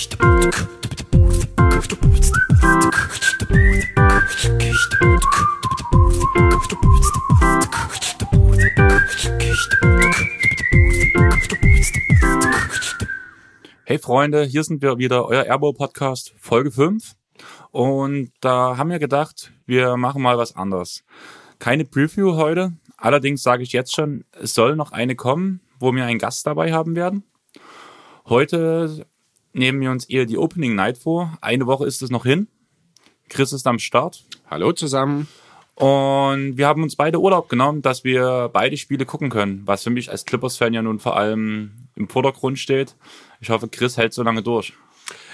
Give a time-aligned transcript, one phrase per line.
[0.00, 0.08] Hey
[13.98, 17.12] Freunde, hier sind wir wieder, euer Airbow Podcast, Folge 5.
[17.70, 21.04] Und da haben wir gedacht, wir machen mal was anderes.
[21.58, 26.06] Keine Preview heute, allerdings sage ich jetzt schon, es soll noch eine kommen, wo wir
[26.06, 27.24] einen Gast dabei haben werden.
[28.24, 29.06] Heute
[29.52, 31.36] nehmen wir uns eher die Opening Night vor.
[31.40, 32.48] Eine Woche ist es noch hin.
[33.28, 34.24] Chris ist am Start.
[34.48, 35.28] Hallo zusammen.
[35.76, 39.90] Und wir haben uns beide Urlaub genommen, dass wir beide Spiele gucken können, was für
[39.90, 42.96] mich als Clippers-Fan ja nun vor allem im Vordergrund steht.
[43.40, 44.74] Ich hoffe, Chris hält so lange durch.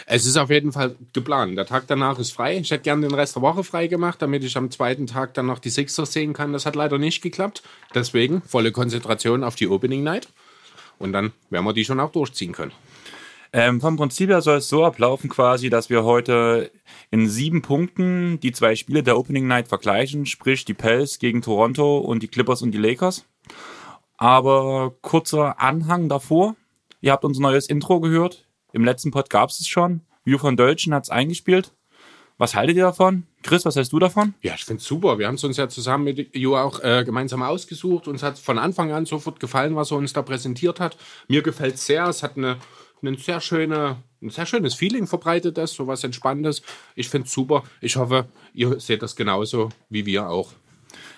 [0.07, 1.59] Es ist auf jeden Fall geplant.
[1.59, 2.59] Der Tag danach ist frei.
[2.59, 5.47] Ich hätte gerne den Rest der Woche frei gemacht, damit ich am zweiten Tag dann
[5.47, 6.53] noch die Sixers sehen kann.
[6.53, 7.65] Das hat leider nicht geklappt.
[7.93, 10.29] Deswegen volle Konzentration auf die Opening Night.
[10.99, 12.73] Und dann werden wir die schon auch durchziehen können.
[13.57, 16.71] Ähm, vom Prinzip her soll es so ablaufen quasi, dass wir heute
[17.11, 21.97] in sieben Punkten die zwei Spiele der Opening Night vergleichen, sprich die Pels gegen Toronto
[21.97, 23.25] und die Clippers und die Lakers.
[24.19, 26.55] Aber kurzer Anhang davor.
[27.01, 28.47] Ihr habt unser neues Intro gehört.
[28.75, 30.03] Im letzten Pod gab es schon.
[30.23, 31.73] View von Deutschen hat es eingespielt.
[32.37, 33.27] Was haltet ihr davon?
[33.43, 34.35] Chris, was hältst du davon?
[34.43, 35.19] Ja, ich finde es super.
[35.19, 38.07] Wir haben es uns ja zusammen mit Ju auch äh, gemeinsam ausgesucht.
[38.07, 40.99] Uns hat von Anfang an sofort gefallen, was er uns da präsentiert hat.
[41.29, 42.07] Mir gefällt es sehr.
[42.07, 42.59] Es hat eine,
[43.03, 46.63] eine sehr schöne, ein sehr schönes Feeling verbreitet, das, so was Entspanntes.
[46.95, 47.65] Ich finde es super.
[47.81, 50.53] Ich hoffe, ihr seht das genauso wie wir auch.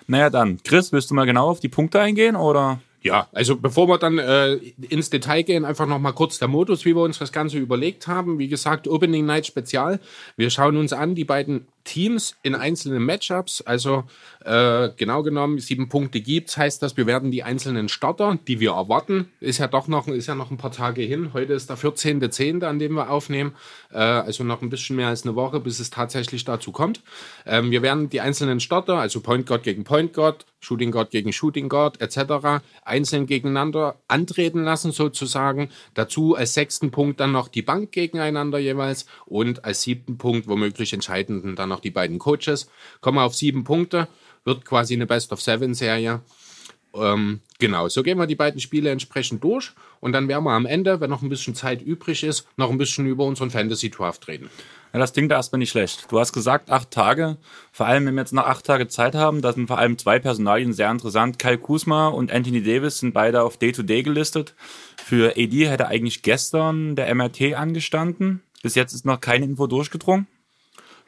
[0.06, 2.80] Naja, dann, Chris, willst du mal genau auf die Punkte eingehen oder?
[3.00, 4.54] Ja, also bevor wir dann äh,
[4.88, 8.38] ins Detail gehen, einfach nochmal kurz der Modus, wie wir uns das Ganze überlegt haben.
[8.38, 10.00] Wie gesagt, Opening Night Spezial.
[10.36, 13.62] Wir schauen uns an die beiden Teams in einzelnen Matchups.
[13.62, 14.04] Also
[14.44, 18.72] äh, genau genommen sieben Punkte gibt's, heißt das, wir werden die einzelnen Starter, die wir
[18.72, 21.32] erwarten, ist ja doch noch, ist ja noch ein paar Tage hin.
[21.32, 23.54] Heute ist der 14.10., an dem wir aufnehmen.
[23.90, 27.02] Äh, also noch ein bisschen mehr als eine Woche, bis es tatsächlich dazu kommt.
[27.46, 31.32] Ähm, wir werden die einzelnen Starter, also Point Guard gegen Point Guard, Shooting Guard gegen
[31.32, 32.62] Shooting Guard etc.
[32.84, 35.70] einzeln gegeneinander antreten lassen sozusagen.
[35.94, 40.92] Dazu als sechsten Punkt dann noch die Bank gegeneinander jeweils und als siebten Punkt womöglich
[40.92, 42.70] entscheidenden dann noch die beiden Coaches.
[43.00, 44.08] Kommen auf sieben Punkte,
[44.44, 46.20] wird quasi eine Best of Seven Serie.
[46.94, 50.66] Ähm, genau, so gehen wir die beiden Spiele entsprechend durch und dann werden wir am
[50.66, 54.26] Ende, wenn noch ein bisschen Zeit übrig ist, noch ein bisschen über unseren Fantasy Draft
[54.28, 54.48] reden.
[54.92, 56.06] Ja, das klingt erstmal nicht schlecht.
[56.10, 57.36] Du hast gesagt, acht Tage.
[57.72, 60.18] Vor allem, wenn wir jetzt noch acht Tage Zeit haben, da sind vor allem zwei
[60.18, 61.38] Personalien sehr interessant.
[61.38, 64.54] Kyle Kuzma und Anthony Davis sind beide auf Day-to-Day -Day gelistet.
[64.96, 68.42] Für AD hätte eigentlich gestern der MRT angestanden.
[68.62, 70.26] Bis jetzt ist noch keine Info durchgedrungen.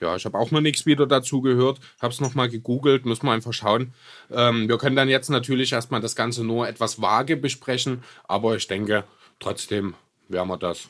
[0.00, 3.34] Ja, ich habe auch noch nichts wieder dazu gehört, habe es nochmal gegoogelt, muss man
[3.34, 3.92] einfach schauen.
[4.30, 8.66] Ähm, wir können dann jetzt natürlich erstmal das Ganze nur etwas vage besprechen, aber ich
[8.66, 9.04] denke,
[9.38, 9.94] trotzdem
[10.28, 10.88] werden wir das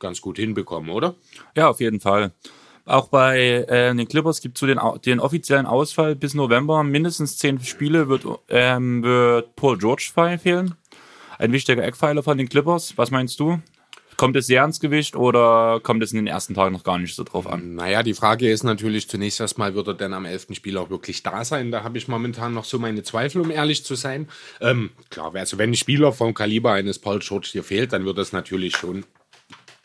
[0.00, 1.14] ganz gut hinbekommen, oder?
[1.56, 2.32] Ja, auf jeden Fall.
[2.84, 6.82] Auch bei äh, den Clippers gibt es so den, den offiziellen Ausfall bis November.
[6.82, 10.74] Mindestens zehn Spiele wird, ähm, wird Paul George fehlen.
[11.38, 12.96] Ein wichtiger Eckpfeiler von den Clippers.
[12.96, 13.60] Was meinst du?
[14.18, 17.14] Kommt es sehr ans Gewicht oder kommt es in den ersten Tagen noch gar nicht
[17.14, 17.76] so drauf an?
[17.76, 20.48] Naja, die Frage ist natürlich zunächst erstmal, wird er denn am 11.
[20.54, 21.70] Spiel auch wirklich da sein?
[21.70, 24.28] Da habe ich momentan noch so meine Zweifel, um ehrlich zu sein.
[24.60, 28.18] Ähm, klar, also wenn ein Spieler vom Kaliber eines Paul George dir fehlt, dann wird
[28.18, 29.04] das natürlich schon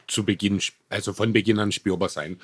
[0.07, 2.39] zu Beginn, also von Beginn an spürbar sein.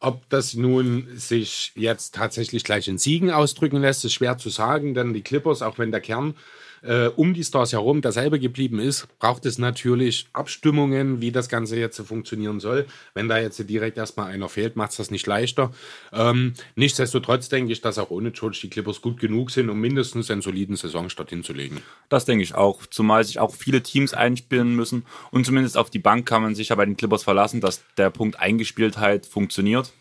[0.00, 4.94] Ob das nun sich jetzt tatsächlich gleich in Siegen ausdrücken lässt, ist schwer zu sagen,
[4.94, 6.36] denn die Clippers, auch wenn der Kern
[6.84, 11.78] äh, um die Stars herum derselbe geblieben ist, braucht es natürlich Abstimmungen, wie das Ganze
[11.78, 12.86] jetzt funktionieren soll.
[13.14, 15.72] Wenn da jetzt direkt erstmal einer fehlt, macht es das nicht leichter.
[16.12, 20.30] Ähm, nichtsdestotrotz denke ich, dass auch ohne George die Clippers gut genug sind, um mindestens
[20.30, 21.80] einen soliden Saisonstart hinzulegen.
[22.08, 25.98] Das denke ich auch, zumal sich auch viele Teams einspielen müssen und zumindest auf die
[25.98, 29.92] Bank kann man sich ja bei den Clippers verlassen, dass der Punkt Eingespieltheit funktioniert.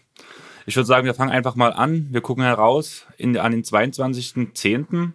[0.66, 2.07] Ich würde sagen, wir fangen einfach mal an.
[2.11, 5.11] Wir gucken heraus in, an den 22.10.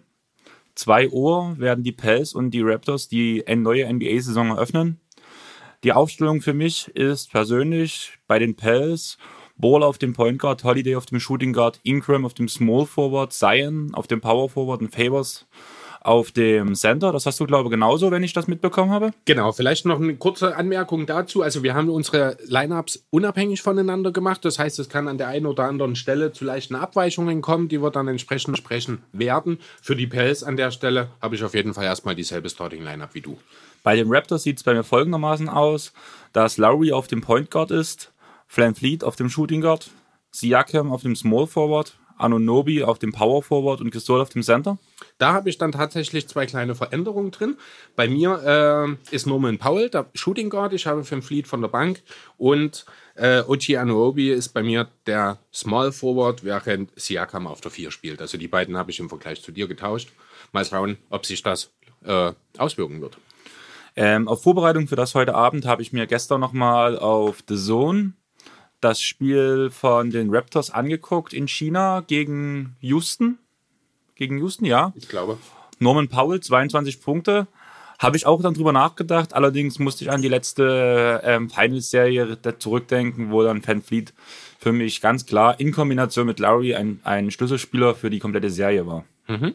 [0.79, 5.01] 2 Uhr werden die Pels und die Raptors die neue NBA-Saison eröffnen.
[5.83, 9.17] Die Aufstellung für mich ist persönlich bei den Pels
[9.57, 13.33] Ball auf dem Point Guard, Holiday auf dem Shooting Guard, Ingram auf dem Small Forward,
[13.33, 15.47] Zion auf dem Power Forward und Favors
[16.01, 17.11] auf dem Center.
[17.11, 19.11] Das hast du, glaube ich, genauso, wenn ich das mitbekommen habe.
[19.25, 21.41] Genau, vielleicht noch eine kurze Anmerkung dazu.
[21.41, 24.45] Also wir haben unsere Lineups unabhängig voneinander gemacht.
[24.45, 27.81] Das heißt, es kann an der einen oder anderen Stelle zu leichten Abweichungen kommen, die
[27.81, 29.59] wir dann entsprechend sprechen werden.
[29.81, 33.13] Für die Pels an der Stelle habe ich auf jeden Fall erstmal dieselbe Starting Lineup
[33.13, 33.37] wie du.
[33.83, 35.93] Bei den Raptors sieht es bei mir folgendermaßen aus,
[36.33, 38.11] dass Lowry auf dem Point Guard ist,
[38.47, 39.89] Flan Fleet auf dem Shooting Guard,
[40.31, 44.77] Siakam auf dem Small Forward, Anunobi auf dem Power Forward und Gasol auf dem Center?
[45.17, 47.57] Da habe ich dann tatsächlich zwei kleine Veränderungen drin.
[47.95, 50.73] Bei mir äh, ist Norman Powell, der Shooting Guard.
[50.73, 52.01] Ich habe Finn Fleet von der Bank
[52.37, 52.85] und
[53.15, 58.21] äh, Ochi Anuobi ist bei mir der Small Forward, während Siakam auf der 4 spielt.
[58.21, 60.09] Also die beiden habe ich im Vergleich zu dir getauscht.
[60.51, 61.71] Mal schauen, ob sich das
[62.05, 63.17] äh, auswirken wird.
[63.95, 68.13] Ähm, auf Vorbereitung für das heute Abend habe ich mir gestern nochmal auf The Zone
[68.81, 73.37] das Spiel von den Raptors angeguckt in China gegen Houston.
[74.15, 74.93] Gegen Houston, ja.
[74.95, 75.37] Ich glaube.
[75.79, 77.47] Norman Powell, 22 Punkte.
[77.99, 79.33] Habe ich auch dann drüber nachgedacht.
[79.33, 84.13] Allerdings musste ich an die letzte ähm, Finals-Serie zurückdenken, wo dann Fan Fleet
[84.57, 88.87] für mich ganz klar in Kombination mit Lowry ein, ein Schlüsselspieler für die komplette Serie
[88.87, 89.05] war.
[89.27, 89.53] Mhm.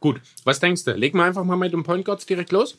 [0.00, 0.92] Gut, was denkst du?
[0.92, 2.78] Legen wir einfach mal mit dem Point Guards direkt los?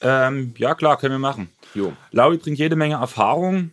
[0.00, 1.50] Ähm, ja, klar, können wir machen.
[1.74, 1.92] Jo.
[2.12, 3.70] Lowry bringt jede Menge Erfahrung,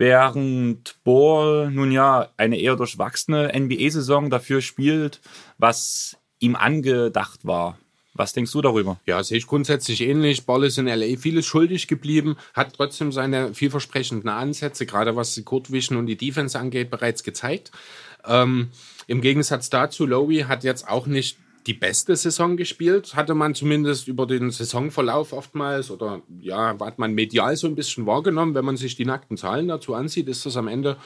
[0.00, 5.20] während Ball nun ja eine eher durchwachsene NBA-Saison dafür spielt,
[5.58, 7.78] was ihm angedacht war.
[8.14, 8.98] Was denkst du darüber?
[9.04, 10.46] Ja, sehe ich grundsätzlich ähnlich.
[10.46, 15.44] Ball ist in LA vieles schuldig geblieben, hat trotzdem seine vielversprechenden Ansätze, gerade was die
[15.44, 17.70] Kurtwischen und die Defense angeht, bereits gezeigt.
[18.24, 18.70] Ähm,
[19.06, 21.36] Im Gegensatz dazu, Lowy hat jetzt auch nicht
[21.66, 27.12] die beste Saison gespielt, hatte man zumindest über den Saisonverlauf oftmals oder ja, hat man
[27.12, 28.54] medial so ein bisschen wahrgenommen.
[28.54, 30.96] Wenn man sich die nackten Zahlen dazu ansieht, ist das am Ende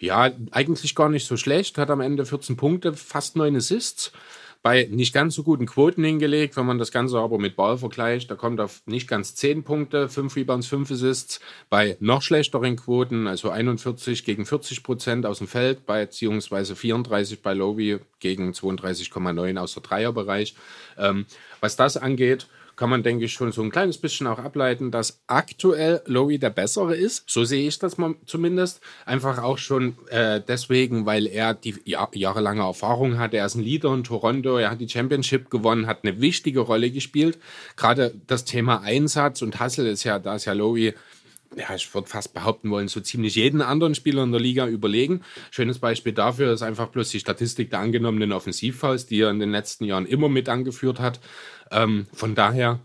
[0.00, 1.78] ja eigentlich gar nicht so schlecht.
[1.78, 4.12] Hat am Ende 14 Punkte, fast 9 Assists
[4.64, 6.56] bei nicht ganz so guten Quoten hingelegt.
[6.56, 10.08] Wenn man das Ganze aber mit Ball vergleicht, da kommt auf nicht ganz 10 Punkte,
[10.08, 11.38] 5 Rebounds, 5 Assists.
[11.68, 17.52] Bei noch schlechteren Quoten, also 41 gegen 40 Prozent aus dem Feld, beziehungsweise 34 bei
[17.52, 20.54] Lowy gegen 32,9 aus der Dreierbereich.
[20.96, 21.26] Ähm,
[21.60, 25.20] was das angeht, kann man, denke ich, schon so ein kleines bisschen auch ableiten, dass
[25.26, 27.24] aktuell Lowy der Bessere ist.
[27.26, 28.80] So sehe ich das mal zumindest.
[29.06, 33.34] Einfach auch schon äh, deswegen, weil er die Jahr, jahrelange Erfahrung hat.
[33.34, 36.90] Er ist ein Leader in Toronto, er hat die Championship gewonnen, hat eine wichtige Rolle
[36.90, 37.38] gespielt.
[37.76, 40.94] Gerade das Thema Einsatz und Hustle ist ja, da ist ja Lowy
[41.56, 45.22] ja, ich würde fast behaupten wollen, so ziemlich jeden anderen Spieler in der Liga überlegen.
[45.50, 49.50] Schönes Beispiel dafür ist einfach bloß die Statistik der angenommenen Offensivfouls, die er in den
[49.50, 51.20] letzten Jahren immer mit angeführt hat.
[51.70, 52.80] Ähm, von daher,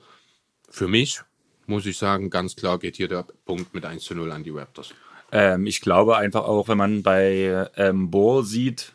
[0.70, 1.22] für mich,
[1.68, 4.50] muss ich sagen, ganz klar geht hier der Punkt mit 1 zu 0 an die
[4.50, 4.94] Raptors.
[5.31, 8.94] Ähm, ich glaube einfach auch, wenn man bei ähm, Bohr sieht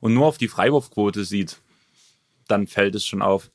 [0.00, 1.60] und nur auf die Freiwurfquote sieht,
[2.48, 3.50] dann fällt es schon auf.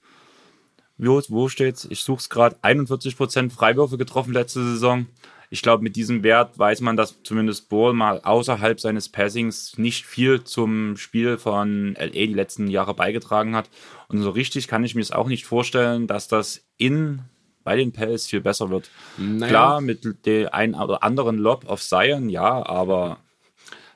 [0.97, 1.87] Wo, wo steht's?
[1.89, 2.57] Ich suche es gerade.
[2.61, 5.07] 41% Freiwürfe getroffen letzte Saison.
[5.53, 10.05] Ich glaube, mit diesem Wert weiß man, dass zumindest Bohr mal außerhalb seines Passings nicht
[10.05, 13.69] viel zum Spiel von LA die letzten Jahre beigetragen hat.
[14.07, 17.23] Und so richtig kann ich mir es auch nicht vorstellen, dass das in
[17.65, 18.89] bei den Pels viel besser wird.
[19.17, 19.49] Naja.
[19.49, 23.19] Klar, mit dem einen oder anderen Lob auf Zion, ja, aber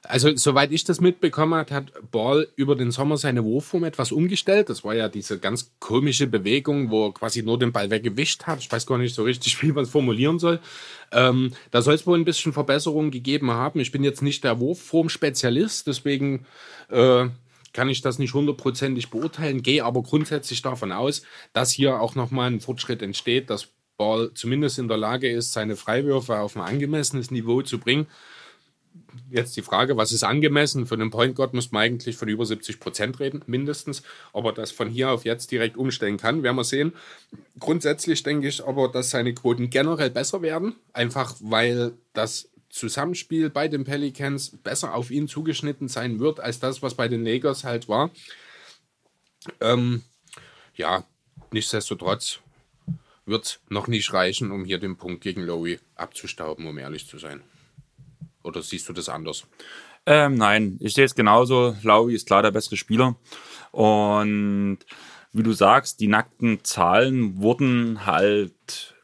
[0.08, 4.70] also, soweit ich das mitbekommen habe, hat Ball über den Sommer seine Wurfform etwas umgestellt.
[4.70, 8.60] Das war ja diese ganz komische Bewegung, wo er quasi nur den Ball weggewischt hat.
[8.60, 10.60] Ich weiß gar nicht so richtig, wie man es formulieren soll.
[11.12, 13.80] Ähm, da soll es wohl ein bisschen Verbesserungen gegeben haben.
[13.80, 16.46] Ich bin jetzt nicht der Wurfform-Spezialist, deswegen
[16.90, 17.28] äh,
[17.74, 21.24] kann ich das nicht hundertprozentig beurteilen, gehe aber grundsätzlich davon aus,
[21.54, 23.68] dass hier auch nochmal ein Fortschritt entsteht, dass
[23.98, 28.08] Ball zumindest in der Lage ist, seine Freiwürfe auf ein angemessenes Niveau zu bringen
[29.30, 30.86] jetzt die Frage, was ist angemessen?
[30.86, 34.04] Für einen Point Guard muss man eigentlich von über 70 Prozent reden, mindestens.
[34.34, 36.94] Ob er das von hier auf jetzt direkt umstellen kann, werden wir sehen.
[37.60, 43.68] Grundsätzlich denke ich aber, dass seine Quoten generell besser werden, einfach weil das Zusammenspiel bei
[43.68, 47.88] den Pelicans besser auf ihn zugeschnitten sein wird, als das, was bei den Lakers halt
[47.88, 48.12] war.
[49.62, 50.04] Ähm,
[50.76, 51.06] ja,
[51.52, 52.40] nichtsdestotrotz
[53.26, 57.42] wird noch nicht reichen, um hier den Punkt gegen Lowy abzustauben, um ehrlich zu sein.
[58.46, 59.46] Oder siehst du das anders?
[60.06, 61.76] Ähm, nein, ich sehe es genauso.
[61.82, 63.16] Laui ist klar der bessere Spieler.
[63.72, 64.80] Und
[65.34, 68.95] wie du sagst, die nackten Zahlen wurden halt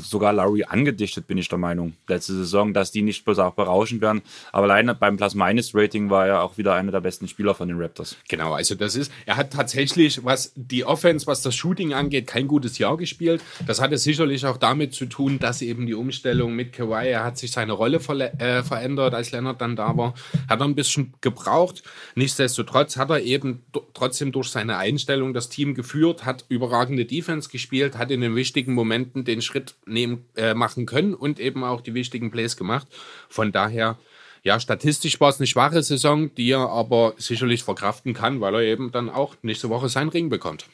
[0.00, 4.02] sogar Larry angedichtet, bin ich der Meinung, letzte Saison, dass die nicht bloß auch berauschend
[4.02, 4.22] werden.
[4.52, 8.16] Aber alleine beim Plus-Minus-Rating war er auch wieder einer der besten Spieler von den Raptors.
[8.28, 12.48] Genau, also das ist, er hat tatsächlich, was die Offense, was das Shooting angeht, kein
[12.48, 13.42] gutes Jahr gespielt.
[13.66, 17.38] Das hatte sicherlich auch damit zu tun, dass eben die Umstellung mit Kawhi, er hat
[17.38, 20.14] sich seine Rolle äh, verändert, als Leonard dann da war,
[20.48, 21.82] hat er ein bisschen gebraucht.
[22.14, 23.62] Nichtsdestotrotz hat er eben
[23.94, 28.74] trotzdem durch seine Einstellung das Team geführt, hat überragende Defense gespielt, hat in den wichtigen
[28.74, 32.86] Momenten den Schritt Schritt nehmen, äh, machen können und eben auch die wichtigen Plays gemacht.
[33.28, 33.98] Von daher,
[34.42, 38.62] ja, statistisch war es eine schwache Saison, die er aber sicherlich verkraften kann, weil er
[38.62, 40.66] eben dann auch nächste Woche seinen Ring bekommt.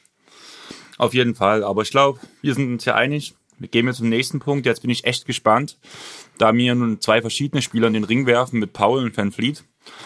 [0.97, 3.33] Auf jeden Fall, aber ich glaube, wir sind uns ja einig.
[3.57, 4.65] Wir gehen jetzt zum nächsten Punkt.
[4.65, 5.77] Jetzt bin ich echt gespannt,
[6.37, 9.63] da mir nun zwei verschiedene Spieler in den Ring werfen mit Paul und Van Fleet.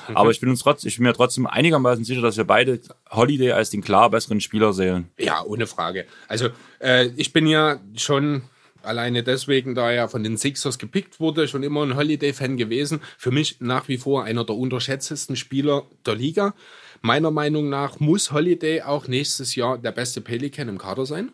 [0.08, 0.18] Mhm.
[0.18, 2.80] Aber ich bin, uns trotz, ich bin mir trotzdem einigermaßen sicher, dass wir beide
[3.12, 5.10] Holiday als den klar besseren Spieler sehen.
[5.20, 6.06] Ja, ohne Frage.
[6.28, 6.50] Also
[6.80, 8.44] äh, ich bin ja schon
[8.84, 13.02] alleine deswegen, da er von den Sixers gepickt wurde, schon immer ein Holiday-Fan gewesen.
[13.18, 16.54] Für mich nach wie vor einer der unterschätztesten Spieler der Liga.
[17.02, 21.32] Meiner Meinung nach muss Holiday auch nächstes Jahr der beste Pelican im Kader sein.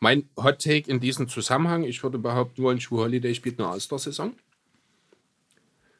[0.00, 4.34] Mein Hot Take in diesem Zusammenhang, ich würde behaupten wollen, Schuh Holiday spielt eine All-Star-Saison.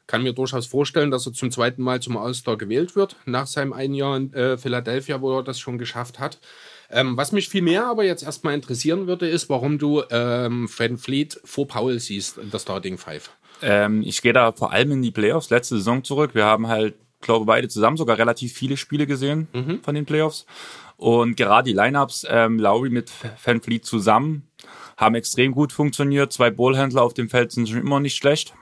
[0.07, 3.73] Kann mir durchaus vorstellen, dass er zum zweiten Mal zum All-Star gewählt wird, nach seinem
[3.73, 6.39] einen Jahr in äh, Philadelphia, wo er das schon geschafft hat.
[6.89, 10.97] Ähm, was mich viel mehr aber jetzt erstmal interessieren würde, ist, warum du ähm, Van
[10.97, 13.29] Fleet vor Paul siehst in der Starting Five.
[13.61, 16.31] Ähm, ich gehe da vor allem in die Playoffs letzte Saison zurück.
[16.33, 19.81] Wir haben halt, glaube beide zusammen sogar relativ viele Spiele gesehen mhm.
[19.81, 20.45] von den Playoffs.
[20.97, 23.11] Und gerade die Lineups, ähm, Lowry mit
[23.43, 24.47] Van Fleet zusammen,
[24.97, 26.31] haben extrem gut funktioniert.
[26.31, 28.53] Zwei Ballhändler auf dem Feld sind schon immer nicht schlecht.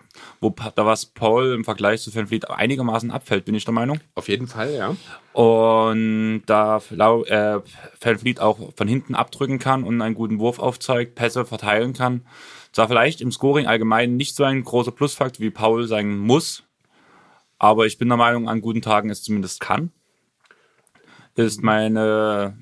[0.42, 4.00] Wo da was Paul im Vergleich zu Van Fleet einigermaßen abfällt, bin ich der Meinung.
[4.16, 4.96] Auf jeden Fall, ja.
[5.34, 7.60] Und da äh,
[8.02, 12.26] Van Fleet auch von hinten abdrücken kann und einen guten Wurf aufzeigt, Pässe verteilen kann.
[12.74, 16.64] Zwar vielleicht im Scoring allgemein nicht so ein großer Plusfaktor, wie Paul sein muss,
[17.60, 19.92] aber ich bin der Meinung, an guten Tagen es zumindest kann.
[21.36, 22.58] Ist meine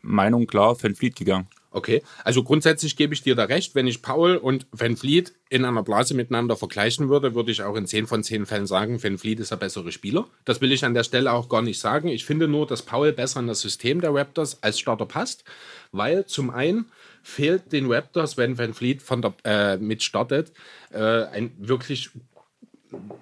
[0.00, 1.48] Meinung klar Van Fleet gegangen.
[1.74, 3.74] Okay, also grundsätzlich gebe ich dir da recht.
[3.74, 7.76] Wenn ich Paul und Van Fleet in einer Blase miteinander vergleichen würde, würde ich auch
[7.76, 10.26] in 10 von 10 Fällen sagen, Van Fleet ist der bessere Spieler.
[10.44, 12.08] Das will ich an der Stelle auch gar nicht sagen.
[12.08, 15.44] Ich finde nur, dass Paul besser in das System der Raptors als Starter passt,
[15.92, 16.86] weil zum einen
[17.22, 20.52] fehlt den Raptors, wenn Van Fleet von der, äh, mit startet,
[20.90, 22.10] äh, ein wirklich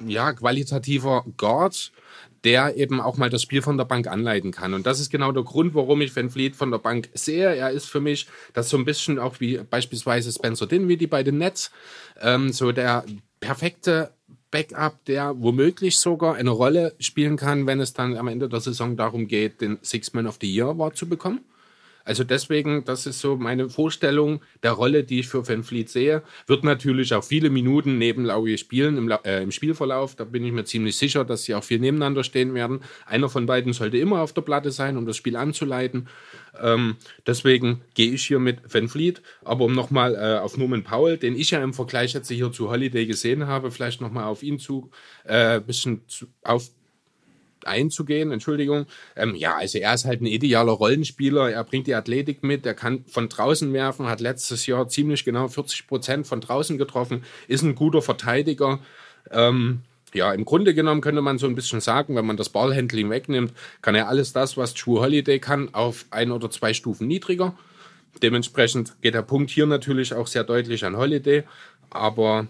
[0.05, 1.93] ja, qualitativer Guard,
[2.45, 4.75] der eben auch mal das Spiel von der Bank anleiten kann.
[4.75, 7.55] Und das ist genau der Grund, warum ich Van Fleet von der Bank sehe.
[7.55, 11.39] Er ist für mich das so ein bisschen auch wie beispielsweise Spencer Dinwiddie bei den
[11.39, 11.71] Nets,
[12.21, 13.05] ähm, so der
[13.41, 14.13] perfekte
[14.51, 18.97] Backup, der womöglich sogar eine Rolle spielen kann, wenn es dann am Ende der Saison
[18.97, 21.41] darum geht, den Six Man of the Year Award zu bekommen.
[22.05, 26.23] Also deswegen, das ist so meine Vorstellung der Rolle, die ich für Van Fleet sehe.
[26.47, 30.17] Wird natürlich auch viele Minuten neben Laurie spielen im, äh, im, Spielverlauf.
[30.17, 32.81] Da bin ich mir ziemlich sicher, dass sie auch viel nebeneinander stehen werden.
[33.07, 36.09] Einer von beiden sollte immer auf der Platte sein, um das Spiel anzuleiten.
[36.61, 39.23] Ähm, deswegen gehe ich hier mit Van Fleet.
[39.45, 42.71] Aber um nochmal äh, auf Norman Powell, den ich ja im Vergleich jetzt hier zu
[42.71, 44.91] Holiday gesehen habe, vielleicht nochmal auf ihn zu,
[45.25, 46.71] äh, bisschen zu, auf
[47.67, 48.87] einzugehen, Entschuldigung.
[49.17, 51.51] Ähm, ja, also er ist halt ein idealer Rollenspieler.
[51.51, 52.67] Er bringt die Athletik mit.
[52.67, 57.25] Er kann von draußen werfen, hat letztes Jahr ziemlich genau 40 Prozent von draußen getroffen,
[57.49, 58.81] ist ein guter Verteidiger.
[59.31, 59.81] Ähm,
[60.13, 63.53] ja, im Grunde genommen könnte man so ein bisschen sagen, wenn man das Ballhandling wegnimmt,
[63.81, 67.55] kann er alles das, was True Holiday kann, auf ein oder zwei Stufen niedriger.
[68.23, 71.45] Dementsprechend geht der Punkt hier natürlich auch sehr deutlich an Holiday.
[71.91, 72.49] Aber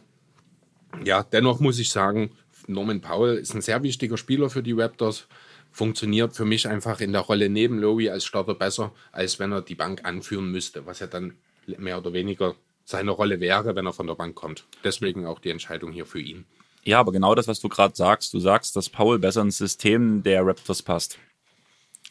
[1.04, 2.30] ja, dennoch muss ich sagen,
[2.70, 5.26] Norman Powell ist ein sehr wichtiger Spieler für die Raptors.
[5.72, 9.62] Funktioniert für mich einfach in der Rolle neben Lowy als Starter besser, als wenn er
[9.62, 11.34] die Bank anführen müsste, was ja dann
[11.66, 14.64] mehr oder weniger seine Rolle wäre, wenn er von der Bank kommt.
[14.82, 16.44] Deswegen auch die Entscheidung hier für ihn.
[16.82, 20.22] Ja, aber genau das, was du gerade sagst, du sagst, dass Powell besser ins System
[20.22, 21.18] der Raptors passt.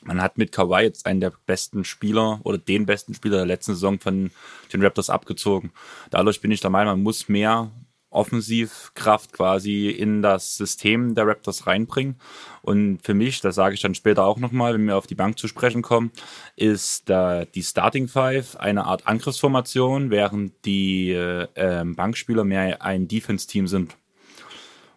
[0.03, 3.73] Man hat mit Kawhi jetzt einen der besten Spieler oder den besten Spieler der letzten
[3.73, 4.31] Saison von
[4.71, 5.71] den Raptors abgezogen.
[6.09, 7.71] Dadurch bin ich der Meinung, man muss mehr
[8.11, 12.15] Offensivkraft quasi in das System der Raptors reinbringen.
[12.61, 15.37] Und für mich, das sage ich dann später auch nochmal, wenn wir auf die Bank
[15.37, 16.11] zu sprechen kommen,
[16.55, 23.07] ist äh, die Starting Five eine Art Angriffsformation, während die äh, ähm, Bankspieler mehr ein
[23.07, 23.95] Defense-Team sind,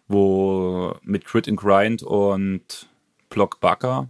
[0.07, 2.89] wo mit Crit and Grind und
[3.29, 4.09] Block Bucker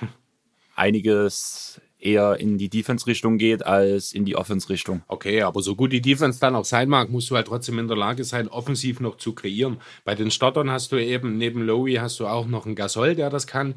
[0.74, 5.02] einiges eher in die Defense-Richtung geht als in die Offense-Richtung.
[5.08, 7.88] Okay, aber so gut die Defense dann auch sein mag, musst du halt trotzdem in
[7.88, 9.78] der Lage sein, offensiv noch zu kreieren.
[10.04, 13.30] Bei den Startern hast du eben neben Lowy hast du auch noch einen Gasol, der
[13.30, 13.74] das kann.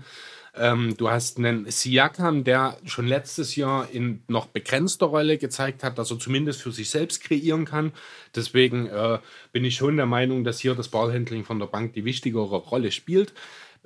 [0.54, 5.98] Ähm, du hast einen Siakam, der schon letztes Jahr in noch begrenzter Rolle gezeigt hat,
[5.98, 7.94] dass er zumindest für sich selbst kreieren kann.
[8.36, 9.20] Deswegen äh,
[9.54, 12.92] bin ich schon der Meinung, dass hier das Ballhandling von der Bank die wichtigere Rolle
[12.92, 13.34] spielt.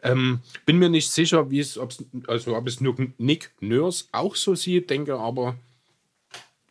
[0.05, 1.79] Ähm, bin mir nicht sicher, wie es,
[2.27, 5.55] also ob es nur Nick Nurse auch so sieht, denke aber,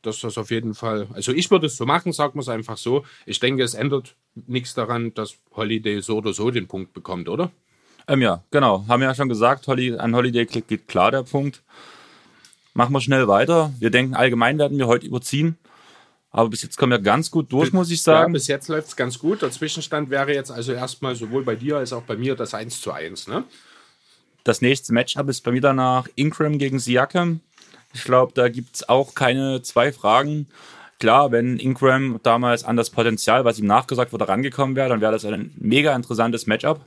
[0.03, 2.77] dass das auf jeden Fall, also ich würde es so machen, sagen wir es einfach
[2.77, 3.05] so.
[3.27, 7.51] Ich denke, es ändert nichts daran, dass Holiday so oder so den Punkt bekommt, oder?
[8.07, 8.85] Ähm, ja, genau.
[8.87, 11.63] Haben wir ja schon gesagt, Holly, an Holiday geht klar der Punkt.
[12.75, 13.73] Machen wir schnell weiter.
[13.79, 15.57] Wir denken, allgemein werden wir heute überziehen.
[16.35, 18.33] Aber bis jetzt kommen wir ganz gut durch, muss ich sagen.
[18.33, 19.43] Ja, bis jetzt läuft es ganz gut.
[19.43, 22.81] Der Zwischenstand wäre jetzt also erstmal sowohl bei dir als auch bei mir das 1
[22.81, 23.29] zu 1.
[23.29, 23.45] Ne?
[24.43, 27.39] Das nächste Matchup ist bei mir danach Ingram gegen Siakam.
[27.93, 30.49] Ich glaube, da gibt es auch keine zwei Fragen.
[30.99, 35.13] klar, wenn Ingram damals an das Potenzial, was ihm nachgesagt wurde, rangekommen wäre, dann wäre
[35.13, 36.81] das ein mega interessantes Matchup.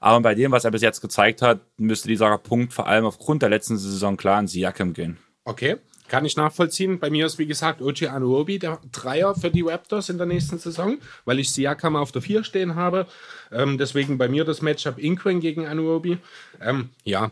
[0.00, 3.42] Aber bei dem, was er bis jetzt gezeigt hat, müsste dieser Punkt vor allem aufgrund
[3.42, 5.18] der letzten Saison klar an Siakam gehen.
[5.44, 5.76] Okay,
[6.12, 6.98] kann ich nachvollziehen.
[6.98, 10.58] Bei mir ist, wie gesagt, OG Anuobi der Dreier für die Raptors in der nächsten
[10.58, 13.06] Saison, weil ich Siakam auf der Vier stehen habe.
[13.50, 16.18] Ähm, deswegen bei mir das Matchup Inquen gegen Anuobi.
[16.60, 17.30] Ähm, ja,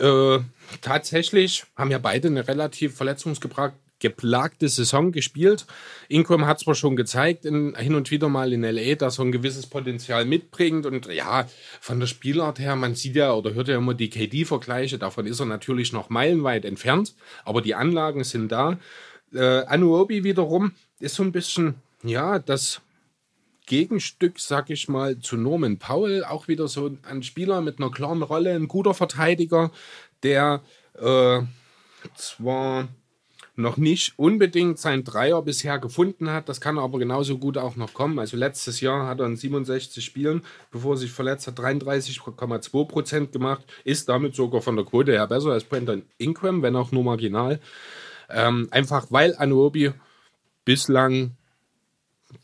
[0.00, 0.40] äh,
[0.80, 5.66] tatsächlich haben ja beide eine relativ verletzungsgeplagte geplagte Saison gespielt.
[6.08, 9.32] Ingram hat zwar schon gezeigt, in, hin und wieder mal in LA, dass er ein
[9.32, 10.86] gewisses Potenzial mitbringt.
[10.86, 11.46] Und ja,
[11.80, 15.40] von der Spielart her, man sieht ja oder hört ja immer die KD-Vergleiche, davon ist
[15.40, 18.78] er natürlich noch meilenweit entfernt, aber die Anlagen sind da.
[19.32, 22.82] Äh, Anuobi wiederum ist so ein bisschen, ja, das
[23.66, 26.24] Gegenstück, sag ich mal, zu Norman Powell.
[26.24, 29.70] Auch wieder so ein Spieler mit einer klaren Rolle, ein guter Verteidiger,
[30.22, 30.60] der
[30.98, 31.40] äh,
[32.14, 32.88] zwar
[33.56, 36.48] noch nicht unbedingt sein Dreier bisher gefunden hat.
[36.48, 38.18] Das kann aber genauso gut auch noch kommen.
[38.18, 40.42] Also letztes Jahr hat er in 67 Spielen,
[40.72, 43.64] bevor er sich verletzt hat, 33,2 Prozent gemacht.
[43.84, 47.60] Ist damit sogar von der Quote her besser als Brandon Ingram, wenn auch nur marginal.
[48.28, 49.92] Ähm, einfach weil Anuobi
[50.64, 51.36] bislang,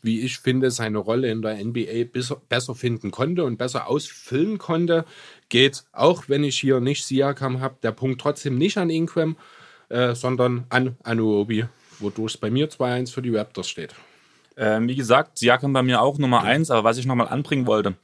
[0.01, 2.05] wie ich finde, seine Rolle in der NBA
[2.47, 5.03] besser finden konnte und besser ausfüllen konnte,
[5.49, 9.35] geht, auch wenn ich hier nicht Siakam habe, der Punkt trotzdem nicht an Ingram
[9.91, 11.65] äh, sondern an Anuobi,
[11.99, 13.93] wodurch es bei mir 2-1 für die Raptors steht.
[14.57, 17.95] Ähm, wie gesagt, Siakam bei mir auch Nummer 1, aber was ich nochmal anbringen wollte,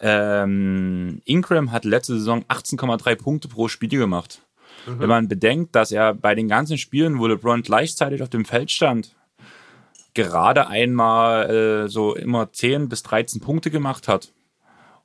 [0.00, 4.42] ähm, Ingram hat letzte Saison 18,3 Punkte pro Spiel gemacht.
[4.86, 5.00] Mhm.
[5.00, 8.70] Wenn man bedenkt, dass er bei den ganzen Spielen, wo LeBron gleichzeitig auf dem Feld
[8.70, 9.14] stand,
[10.14, 14.32] gerade einmal äh, so immer 10 bis 13 Punkte gemacht hat.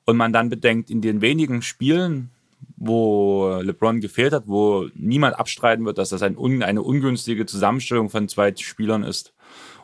[0.04, 2.30] Und man dann bedenkt, in den wenigen Spielen,
[2.76, 8.28] wo LeBron gefehlt hat, wo niemand abstreiten wird, dass das ein, eine ungünstige Zusammenstellung von
[8.28, 9.32] zwei Spielern ist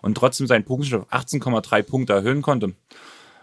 [0.03, 2.75] und trotzdem seinen Punktschnitt auf 18,3 Punkte erhöhen konnte,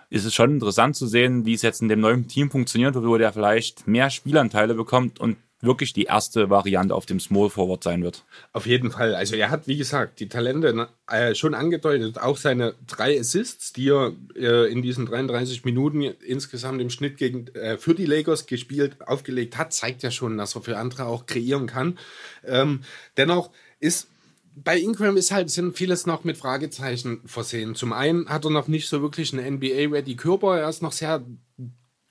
[0.09, 3.17] ist es schon interessant zu sehen, wie es jetzt in dem neuen Team funktioniert, wo
[3.17, 8.03] der vielleicht mehr Spielanteile bekommt und wirklich die erste Variante auf dem Small Forward sein
[8.03, 8.23] wird.
[8.53, 9.15] Auf jeden Fall.
[9.15, 13.73] Also er hat, wie gesagt, die Talente ne, äh, schon angedeutet, auch seine drei Assists,
[13.73, 18.45] die er äh, in diesen 33 Minuten insgesamt im Schnitt gegen, äh, für die Lakers
[18.45, 21.97] gespielt, aufgelegt hat, zeigt ja schon, dass er für andere auch kreieren kann.
[22.45, 22.81] Ähm,
[23.17, 24.07] dennoch ist
[24.55, 27.75] bei Ingram ist halt, sind vieles noch mit Fragezeichen versehen.
[27.75, 30.57] Zum einen hat er noch nicht so wirklich einen NBA-ready Körper.
[30.57, 31.25] Er ist noch sehr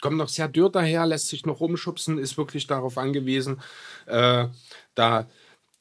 [0.05, 3.63] kommt noch sehr dürr daher, lässt sich noch rumschubsen, ist wirklich darauf angewiesen,
[4.05, 4.49] äh,
[4.95, 5.27] da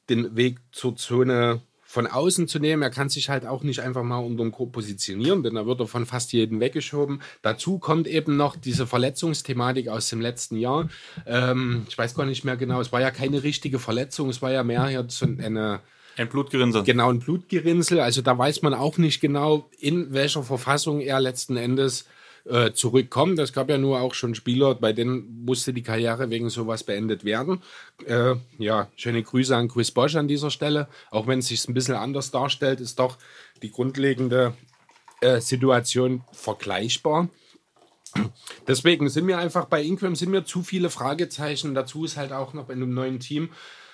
[0.10, 2.84] den Weg zur Zone von außen zu nehmen.
[2.84, 5.82] Er kann sich halt auch nicht einfach mal unter dem Korb positionieren, denn da wird
[5.82, 7.22] er von fast jedem weggeschoben.
[7.42, 10.88] Dazu kommt eben noch diese Verletzungsthematik aus dem letzten Jahr.
[11.26, 14.54] Ähm, ich weiß gar nicht mehr genau, es war ja keine richtige Verletzung, es war
[14.54, 15.82] ja mehr hier so eine
[16.16, 16.84] ein Blutgerinnsel.
[16.84, 18.00] Genau, ein Blutgerinnsel.
[18.00, 22.06] Also da weiß man auch nicht genau, in welcher Verfassung er letzten Endes
[22.46, 23.40] äh, zurückkommt.
[23.40, 27.24] Es gab ja nur auch schon Spieler, bei denen musste die Karriere wegen sowas beendet
[27.24, 27.62] werden.
[28.06, 30.88] Äh, ja, schöne Grüße an Chris Bosch an dieser Stelle.
[31.12, 33.18] Auch wenn es sich ein bisschen anders darstellt, ist doch
[33.62, 34.54] die grundlegende
[35.22, 37.30] äh, Situation vergleichbar.
[38.68, 41.74] Deswegen sind mir einfach bei Ingram sind mir zu viele Fragezeichen.
[41.74, 43.50] Dazu ist halt auch noch in einem neuen Team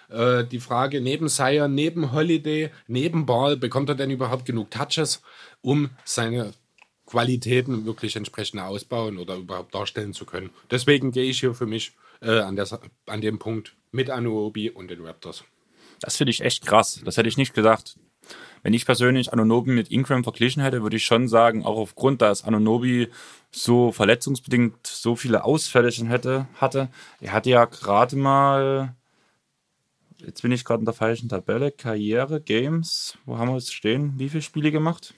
[0.10, 5.22] äh, die Frage, neben Sire, neben Holiday, neben Ball, bekommt er denn überhaupt genug Touches,
[5.62, 6.54] um seine
[7.10, 10.52] Qualitäten wirklich entsprechend ausbauen oder überhaupt darstellen zu können.
[10.70, 12.68] Deswegen gehe ich hier für mich äh, an, der,
[13.08, 15.44] an dem Punkt mit Anuobi und den Raptors.
[16.02, 17.02] Das finde ich echt krass.
[17.04, 17.98] Das hätte ich nicht gedacht.
[18.62, 22.44] Wenn ich persönlich Anunobi mit Ingram verglichen hätte, würde ich schon sagen, auch aufgrund, dass
[22.44, 23.08] Anunobi
[23.52, 26.90] so verletzungsbedingt so viele Ausfälle schon hätte, hatte.
[27.22, 28.96] Er hatte ja gerade mal,
[30.18, 34.14] jetzt bin ich gerade in der falschen Tabelle, Karriere, Games, wo haben wir es stehen?
[34.18, 35.16] Wie viele Spiele gemacht?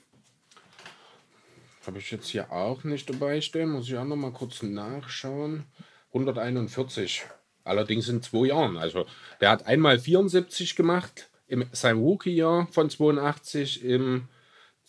[1.86, 5.64] Habe ich jetzt hier auch nicht dabei stehen, muss ich auch noch mal kurz nachschauen.
[6.08, 7.22] 141.
[7.64, 8.76] Allerdings in zwei Jahren.
[8.76, 9.06] Also
[9.40, 13.84] der hat einmal 74 gemacht in seinem Rookie-Jahr von 82.
[13.84, 14.28] Im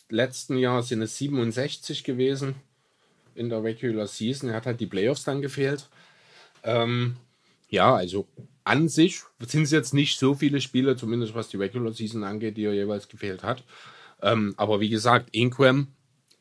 [0.09, 2.55] letzten Jahr sind es 67 gewesen
[3.35, 4.49] in der Regular Season.
[4.49, 5.89] Er hat halt die Playoffs dann gefehlt.
[6.63, 7.17] Ähm,
[7.69, 8.27] ja, also
[8.63, 12.57] an sich sind es jetzt nicht so viele Spiele, zumindest was die Regular Season angeht,
[12.57, 13.63] die er jeweils gefehlt hat.
[14.21, 15.87] Ähm, aber wie gesagt, Ingram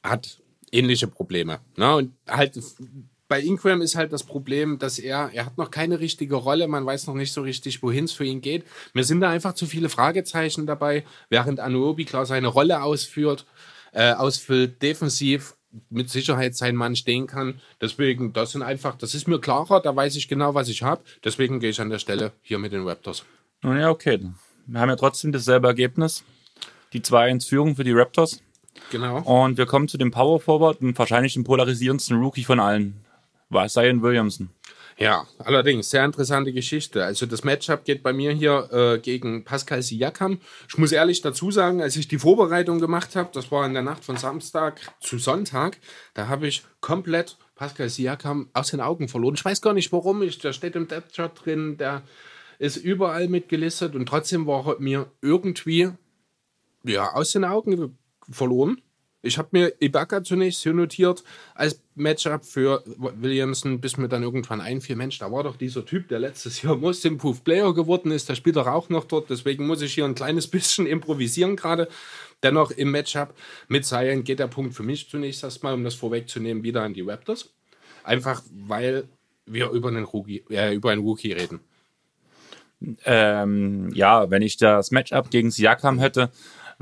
[0.03, 0.42] hat
[0.73, 1.61] ähnliche Probleme.
[1.77, 1.95] Ne?
[1.95, 2.59] Und halt
[3.29, 6.85] bei Ingram ist halt das Problem, dass er, er hat noch keine richtige Rolle, man
[6.85, 8.65] weiß noch nicht so richtig, wohin es für ihn geht.
[8.93, 13.47] Mir sind da einfach zu viele Fragezeichen dabei, während Anuobi klar seine Rolle ausführt,
[13.93, 15.55] äh, ausfüllt, defensiv
[15.89, 17.61] mit Sicherheit sein Mann stehen kann.
[17.81, 21.03] Deswegen, das sind einfach, das ist mir klarer, da weiß ich genau, was ich habe.
[21.25, 23.25] Deswegen gehe ich an der Stelle hier mit den Raptors.
[23.63, 24.21] Nun ja, okay.
[24.67, 26.23] Wir haben ja trotzdem dasselbe Ergebnis.
[26.93, 28.43] die 2-1-Führung für die Raptors.
[28.91, 29.19] Genau.
[29.23, 33.05] Und wir kommen zu dem Power Forward und wahrscheinlich dem polarisierendsten Rookie von allen.
[33.49, 34.51] War Zion Williamson.
[34.99, 37.05] Ja, allerdings, sehr interessante Geschichte.
[37.05, 40.39] Also das Matchup geht bei mir hier äh, gegen Pascal Siakam.
[40.69, 43.83] Ich muss ehrlich dazu sagen, als ich die Vorbereitung gemacht habe, das war in der
[43.83, 45.79] Nacht von Samstag zu Sonntag,
[46.15, 49.35] da habe ich komplett Pascal Siakam aus den Augen verloren.
[49.35, 52.03] Ich weiß gar nicht warum, ich, der steht im Depth Chart drin, der
[52.59, 55.91] ist überall mitgelistet und trotzdem war er mir irgendwie
[56.85, 57.97] ja, aus den Augen
[58.33, 58.81] verloren.
[59.25, 61.23] Ich habe mir Ibaka zunächst hier notiert
[61.55, 66.09] als Matchup für Williamson, bis mir dann irgendwann einfiel, Mensch, da war doch dieser Typ,
[66.09, 69.67] der letztes Jahr Most Improved Player geworden ist, der spielt doch auch noch dort, deswegen
[69.67, 71.89] muss ich hier ein kleines bisschen improvisieren gerade.
[72.43, 73.35] Dennoch im Matchup
[73.69, 77.03] mit Zion geht der Punkt für mich zunächst erstmal, um das vorwegzunehmen, wieder an die
[77.03, 77.55] Raptors.
[78.03, 79.09] Einfach weil
[79.47, 81.61] wir über einen Rookie, äh, über einen Rookie reden.
[83.05, 86.33] Ähm, ja, wenn ich das Matchup gegen Siakam hätte,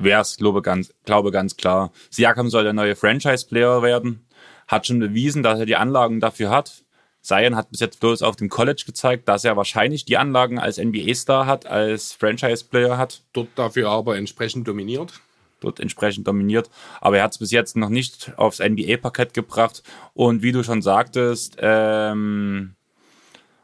[0.02, 1.92] wäre es, glaube ganz, glaube ganz klar.
[2.10, 4.26] Siakam soll der neue Franchise-Player werden,
[4.68, 6.84] hat schon bewiesen, dass er die Anlagen dafür hat.
[7.22, 10.78] Zion hat bis jetzt bloß auf dem College gezeigt, dass er wahrscheinlich die Anlagen als
[10.78, 13.22] NBA-Star hat, als Franchise-Player hat.
[13.32, 15.20] Dort dafür aber entsprechend dominiert.
[15.60, 16.70] Dort entsprechend dominiert.
[17.02, 19.82] Aber er hat es bis jetzt noch nicht aufs NBA-Parkett gebracht.
[20.14, 22.74] Und wie du schon sagtest, ähm,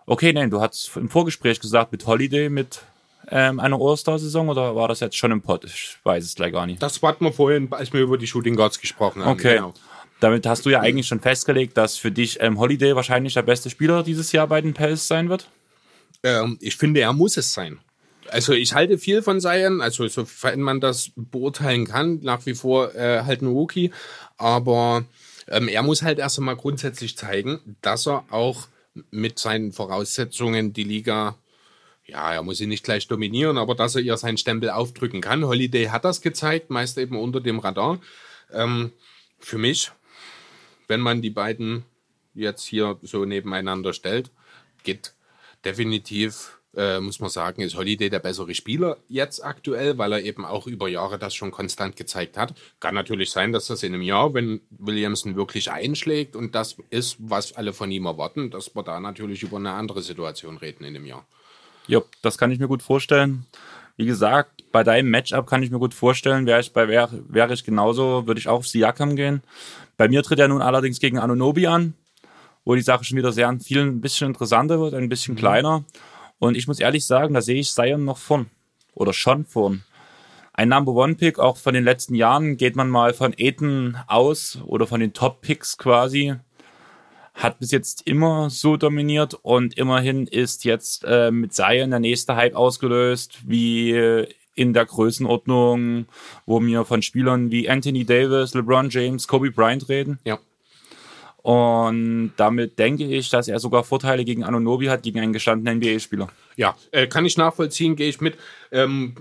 [0.05, 2.83] okay, nein, du hast im Vorgespräch gesagt, mit Holiday, mit
[3.29, 5.65] ähm, eine All-Star-Saison oder war das jetzt schon im Pod?
[5.65, 6.83] Ich weiß es gleich gar nicht.
[6.83, 9.33] Das hatten wir vorhin, als wir über die Shooting Guards gesprochen haben.
[9.33, 9.57] Okay.
[9.57, 9.75] Genau.
[10.21, 13.69] Damit hast du ja eigentlich schon festgelegt, dass für dich ähm, Holiday wahrscheinlich der beste
[13.69, 15.49] Spieler dieses Jahr bei den Pels sein wird?
[16.23, 17.79] Ähm, ich finde, er muss es sein.
[18.31, 22.95] Also ich halte viel von Zion, also sofern man das beurteilen kann, nach wie vor
[22.95, 23.93] äh, halt ein Rookie,
[24.37, 25.05] aber
[25.49, 28.69] ähm, er muss halt erst einmal grundsätzlich zeigen, dass er auch
[29.11, 31.37] mit seinen Voraussetzungen die Liga
[32.07, 35.45] ja, er muss sie nicht gleich dominieren, aber dass er ihr seinen Stempel aufdrücken kann.
[35.45, 38.01] Holiday hat das gezeigt, meist eben unter dem Radar.
[38.53, 38.92] Ähm,
[39.38, 39.90] für mich,
[40.88, 41.85] wenn man die beiden
[42.35, 44.31] jetzt hier so nebeneinander stellt,
[44.85, 45.14] geht
[45.64, 50.45] definitiv, äh, muss man sagen, ist Holiday der bessere Spieler jetzt aktuell, weil er eben
[50.45, 52.55] auch über Jahre das schon konstant gezeigt hat.
[52.79, 57.16] Kann natürlich sein, dass das in einem Jahr, wenn Williamson wirklich einschlägt und das ist,
[57.19, 60.95] was alle von ihm erwarten, dass wir da natürlich über eine andere Situation reden in
[60.95, 61.27] einem Jahr.
[61.88, 63.46] Ja, das kann ich mir gut vorstellen.
[63.96, 67.51] Wie gesagt, bei deinem Matchup kann ich mir gut vorstellen, wäre ich bei wäre wär
[67.51, 69.42] ich genauso, würde ich auch auf Siakam gehen.
[69.96, 71.94] Bei mir tritt er nun allerdings gegen Anunobi an,
[72.64, 75.38] wo die Sache schon wieder sehr an vielen ein bisschen interessanter wird, ein bisschen mhm.
[75.38, 75.85] kleiner.
[76.38, 78.51] Und ich muss ehrlich sagen, da sehe ich Zion noch vorn.
[78.92, 79.85] Oder schon vorn.
[80.53, 84.59] Ein Number One Pick, auch von den letzten Jahren, geht man mal von Aiton aus
[84.64, 86.35] oder von den Top Picks quasi
[87.37, 92.35] hat bis jetzt immer so dominiert und immerhin ist jetzt äh, mit Zion der nächste
[92.37, 96.07] Hype ausgelöst, wie in der Größenordnung,
[96.46, 100.18] wo wir von Spielern wie Anthony Davis, LeBron James, Kobe Bryant reden.
[100.25, 100.38] Ja.
[101.42, 106.29] Und damit denke ich, dass er sogar Vorteile gegen Anunobi hat, gegen einen gestandenen NBA-Spieler.
[106.57, 108.37] Ja, äh, kann ich nachvollziehen, gehe ich mit.
[108.72, 109.14] Ähm,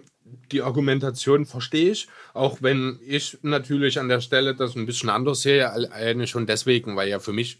[0.52, 5.44] die Argumentation verstehe ich, auch wenn ich natürlich an der Stelle das ein bisschen anders
[5.44, 7.60] sehe, alleine schon deswegen, weil ja für mich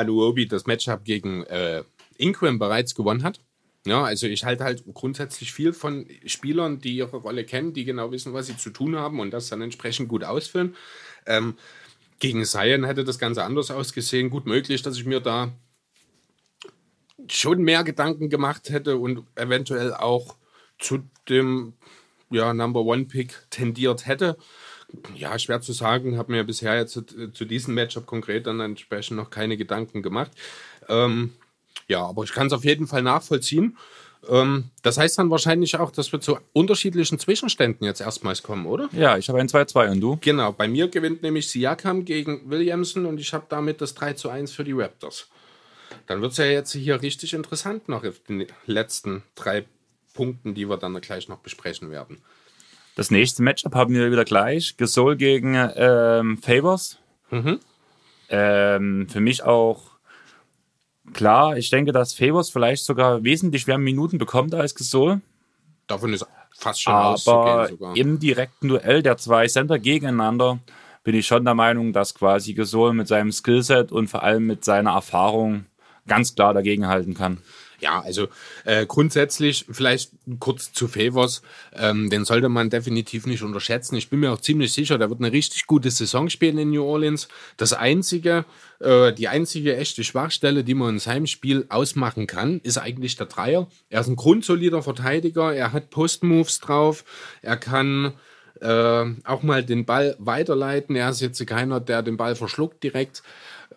[0.00, 1.82] Anuobi das Matchup gegen äh,
[2.16, 3.40] Ingram bereits gewonnen hat.
[3.86, 8.12] Ja, also ich halte halt grundsätzlich viel von Spielern, die ihre Rolle kennen, die genau
[8.12, 10.76] wissen, was sie zu tun haben und das dann entsprechend gut ausfüllen.
[11.26, 11.54] Ähm,
[12.18, 14.28] gegen Zion hätte das Ganze anders ausgesehen.
[14.28, 15.50] Gut möglich, dass ich mir da
[17.28, 20.36] schon mehr Gedanken gemacht hätte und eventuell auch
[20.78, 21.74] zu dem
[22.30, 24.36] ja, Number One Pick tendiert hätte.
[25.14, 26.18] Ja, schwer zu sagen.
[26.18, 30.30] Habe mir bisher jetzt zu, zu, diesem Matchup konkret dann entsprechend noch keine Gedanken gemacht.
[30.88, 31.32] Ähm,
[31.88, 33.76] ja, aber ich kann es auf jeden Fall nachvollziehen.
[34.28, 38.88] Ähm, das heißt dann wahrscheinlich auch, dass wir zu unterschiedlichen Zwischenständen jetzt erstmals kommen, oder?
[38.92, 40.18] Ja, ich habe ein 2-2 und du?
[40.20, 44.52] Genau, bei mir gewinnt nämlich Siakam gegen Williamson und ich habe damit das 3 1
[44.52, 45.28] für die Raptors.
[46.06, 49.64] Dann wird es ja jetzt hier richtig interessant noch auf den letzten drei
[50.14, 52.18] Punkten, die wir dann gleich noch besprechen werden.
[53.00, 54.76] Das nächste Matchup haben wir wieder gleich.
[54.76, 56.98] Gesol gegen ähm, Favors.
[57.30, 57.58] Mhm.
[58.28, 59.92] Ähm, für mich auch
[61.14, 61.56] klar.
[61.56, 65.22] Ich denke, dass Favors vielleicht sogar wesentlich mehr Minuten bekommt als Gesol.
[65.86, 67.96] Davon ist fast schon Aber sogar.
[67.96, 70.58] im direkten Duell der zwei Center gegeneinander
[71.02, 74.62] bin ich schon der Meinung, dass quasi Gesol mit seinem Skillset und vor allem mit
[74.62, 75.64] seiner Erfahrung
[76.06, 77.38] ganz klar dagegenhalten kann.
[77.80, 78.28] Ja, also
[78.64, 81.42] äh, grundsätzlich vielleicht kurz zu Favors,
[81.74, 83.96] ähm, den sollte man definitiv nicht unterschätzen.
[83.96, 86.84] Ich bin mir auch ziemlich sicher, der wird eine richtig gute Saison spielen in New
[86.84, 87.28] Orleans.
[87.56, 88.44] Das einzige,
[88.80, 93.26] äh, die einzige echte Schwachstelle, die man in seinem Spiel ausmachen kann, ist eigentlich der
[93.26, 93.68] Dreier.
[93.88, 97.04] Er ist ein grundsolider Verteidiger, er hat Postmoves drauf,
[97.42, 98.12] er kann
[98.60, 100.96] äh, auch mal den Ball weiterleiten.
[100.96, 103.22] Er ist jetzt keiner, der den Ball verschluckt direkt.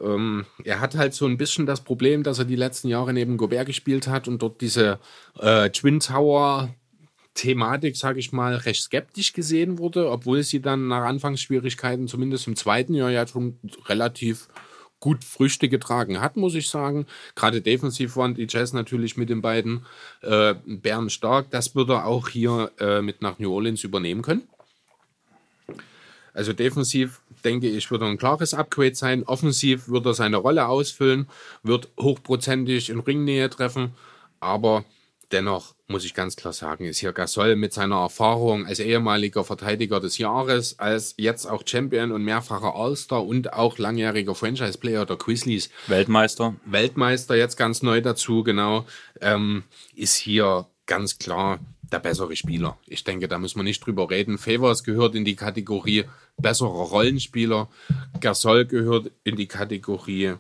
[0.02, 3.38] Ähm, er hat halt so ein bisschen das Problem, dass er die letzten Jahre neben
[3.38, 5.00] Gobert gespielt hat und dort diese
[5.40, 6.74] äh, Twin Tower
[7.36, 12.56] Thematik, sage ich mal, recht skeptisch gesehen wurde, obwohl sie dann nach Anfangsschwierigkeiten zumindest im
[12.56, 14.50] zweiten Jahr ja schon relativ
[15.00, 17.08] gut Früchte getragen hat, muss ich sagen.
[17.36, 19.86] Gerade defensiv waren die Jazz natürlich mit den beiden
[20.22, 21.50] äh, Bären stark.
[21.50, 24.44] Das wird er auch hier äh, mit nach New Orleans übernehmen können.
[26.34, 29.24] Also defensiv denke ich, wird er ein klares Upgrade sein.
[29.24, 31.28] Offensiv wird er seine Rolle ausfüllen,
[31.64, 33.94] wird hochprozentig in Ringnähe treffen,
[34.40, 34.86] aber
[35.32, 40.00] dennoch muss ich ganz klar sagen, ist hier Gasol mit seiner Erfahrung als ehemaliger Verteidiger
[40.00, 45.70] des Jahres, als jetzt auch Champion und mehrfacher All-Star und auch langjähriger Franchise-Player der Grizzlies.
[45.88, 46.56] Weltmeister.
[46.66, 48.86] Weltmeister jetzt ganz neu dazu, genau,
[49.22, 49.64] ähm,
[49.96, 51.60] ist hier ganz klar
[51.94, 52.78] der bessere Spieler.
[52.88, 54.38] Ich denke, da müssen wir nicht drüber reden.
[54.38, 56.06] Favors gehört in die Kategorie
[56.38, 57.70] besserer Rollenspieler.
[58.20, 60.34] Gasol gehört in die Kategorie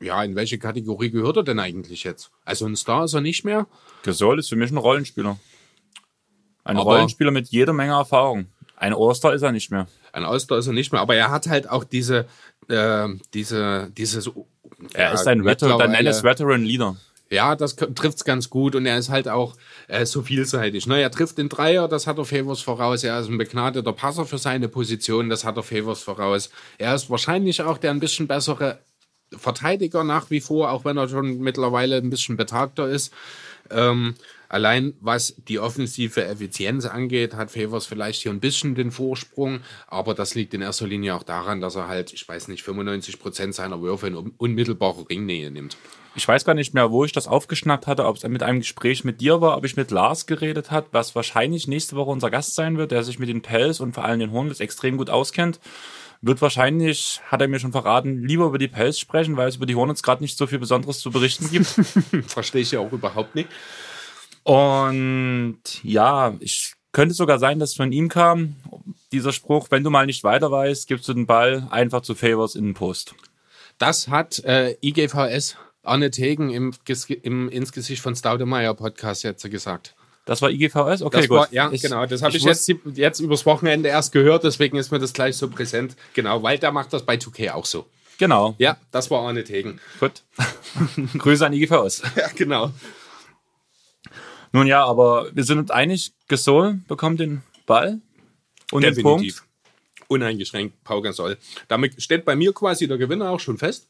[0.00, 2.30] ja, in welche Kategorie gehört er denn eigentlich jetzt?
[2.44, 3.66] Also ein Star ist er nicht mehr.
[4.04, 5.38] Gasol ist für mich ein Rollenspieler.
[6.64, 8.46] Ein aber Rollenspieler mit jeder Menge Erfahrung.
[8.76, 9.88] Ein All-Star ist er nicht mehr.
[10.12, 12.26] Ein All-Star ist er nicht mehr, aber er hat halt auch diese,
[12.68, 14.30] äh, diese, dieses.
[14.92, 16.96] Er ja, ist ein Veteran, ein Veteran Leader.
[17.30, 20.86] Ja, das trifft's ganz gut und er ist halt auch äh, so vielseitig.
[20.86, 21.00] Ne?
[21.00, 23.04] Er trifft den Dreier, das hat er Favors voraus.
[23.04, 26.50] Er ist ein begnadeter Passer für seine Position, das hat er Favors voraus.
[26.78, 28.78] Er ist wahrscheinlich auch der ein bisschen bessere
[29.36, 33.12] Verteidiger nach wie vor, auch wenn er schon mittlerweile ein bisschen betagter ist.
[33.70, 34.14] Ähm,
[34.48, 40.14] allein was die offensive Effizienz angeht, hat Favors vielleicht hier ein bisschen den Vorsprung, aber
[40.14, 43.54] das liegt in erster Linie auch daran, dass er halt, ich weiß nicht, 95 Prozent
[43.54, 45.76] seiner Würfe in unmittelbare Ringnähe nimmt.
[46.14, 49.04] Ich weiß gar nicht mehr, wo ich das aufgeschnappt hatte, ob es mit einem Gespräch
[49.04, 52.54] mit dir war, ob ich mit Lars geredet hat, was wahrscheinlich nächste Woche unser Gast
[52.54, 55.60] sein wird, der sich mit den Pels und vor allem den Hornets extrem gut auskennt
[56.20, 59.66] wird wahrscheinlich, hat er mir schon verraten, lieber über die Pels sprechen, weil es über
[59.66, 61.66] die Hornets gerade nicht so viel Besonderes zu berichten gibt.
[62.26, 63.48] Verstehe ich ja auch überhaupt nicht.
[64.42, 68.56] Und ja, ich könnte sogar sein, dass von ihm kam
[69.12, 72.54] dieser Spruch, wenn du mal nicht weiter weißt, gibst du den Ball einfach zu Favors
[72.54, 73.14] in den Post.
[73.78, 76.72] Das hat äh, IGVS Arne Tegen im,
[77.22, 79.94] im ins Gesicht von Staudemeyer Podcast jetzt gesagt.
[80.28, 81.00] Das war IGVS?
[81.00, 81.38] Okay, das gut.
[81.38, 82.04] War, ja, ich, genau.
[82.04, 85.36] Das habe ich, ich jetzt, jetzt übers Wochenende erst gehört, deswegen ist mir das gleich
[85.36, 85.96] so präsent.
[86.12, 87.86] Genau, weil der macht das bei 2K auch so.
[88.18, 88.54] Genau.
[88.58, 89.80] Ja, das war Arne Tegen.
[89.98, 90.24] Gut.
[91.18, 92.02] Grüße an IGVS.
[92.16, 92.72] ja, genau.
[94.52, 98.00] Nun ja, aber wir sind uns einig, Gasol bekommt den Ball
[98.70, 99.02] und Definitiv.
[99.02, 99.42] den Punkt.
[100.08, 101.38] Uneingeschränkt, Pau Gasol.
[101.68, 103.88] Damit steht bei mir quasi der Gewinner auch schon fest.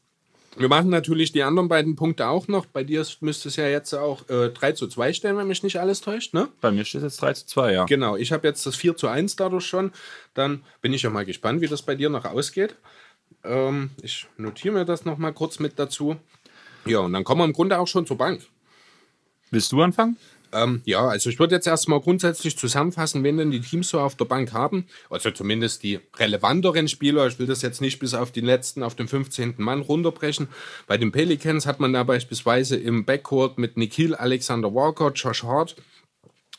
[0.59, 2.67] Wir machen natürlich die anderen beiden Punkte auch noch.
[2.67, 5.79] Bei dir müsste es ja jetzt auch äh, 3 zu 2 stellen, wenn mich nicht
[5.79, 6.49] alles täuscht, ne?
[6.61, 7.85] Bei mir steht es jetzt 3 zu 2, ja.
[7.85, 9.93] Genau, ich habe jetzt das 4 zu 1 dadurch schon.
[10.35, 12.75] Dann bin ich ja mal gespannt, wie das bei dir noch ausgeht.
[13.45, 16.17] Ähm, ich notiere mir das noch mal kurz mit dazu.
[16.85, 18.43] Ja, und dann kommen wir im Grunde auch schon zur Bank.
[19.51, 20.17] Willst du anfangen?
[20.53, 24.15] Ähm, ja, also ich würde jetzt erstmal grundsätzlich zusammenfassen, wen denn die Teams so auf
[24.15, 24.87] der Bank haben.
[25.11, 27.27] Also zumindest die relevanteren Spieler.
[27.27, 29.55] Ich will das jetzt nicht bis auf den letzten, auf den 15.
[29.59, 30.49] Mann runterbrechen.
[30.87, 35.77] Bei den Pelicans hat man da beispielsweise im Backcourt mit Nikhil Alexander Walker, Josh Hart,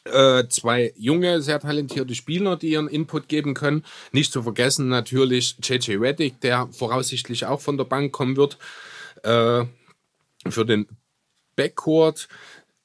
[0.06, 3.84] äh, zwei junge, sehr talentierte Spieler, die ihren Input geben können.
[4.12, 8.58] Nicht zu vergessen natürlich JJ Reddick, der voraussichtlich auch von der Bank kommen wird.
[9.24, 9.66] Äh,
[10.50, 10.88] für den
[11.56, 12.30] Backcourt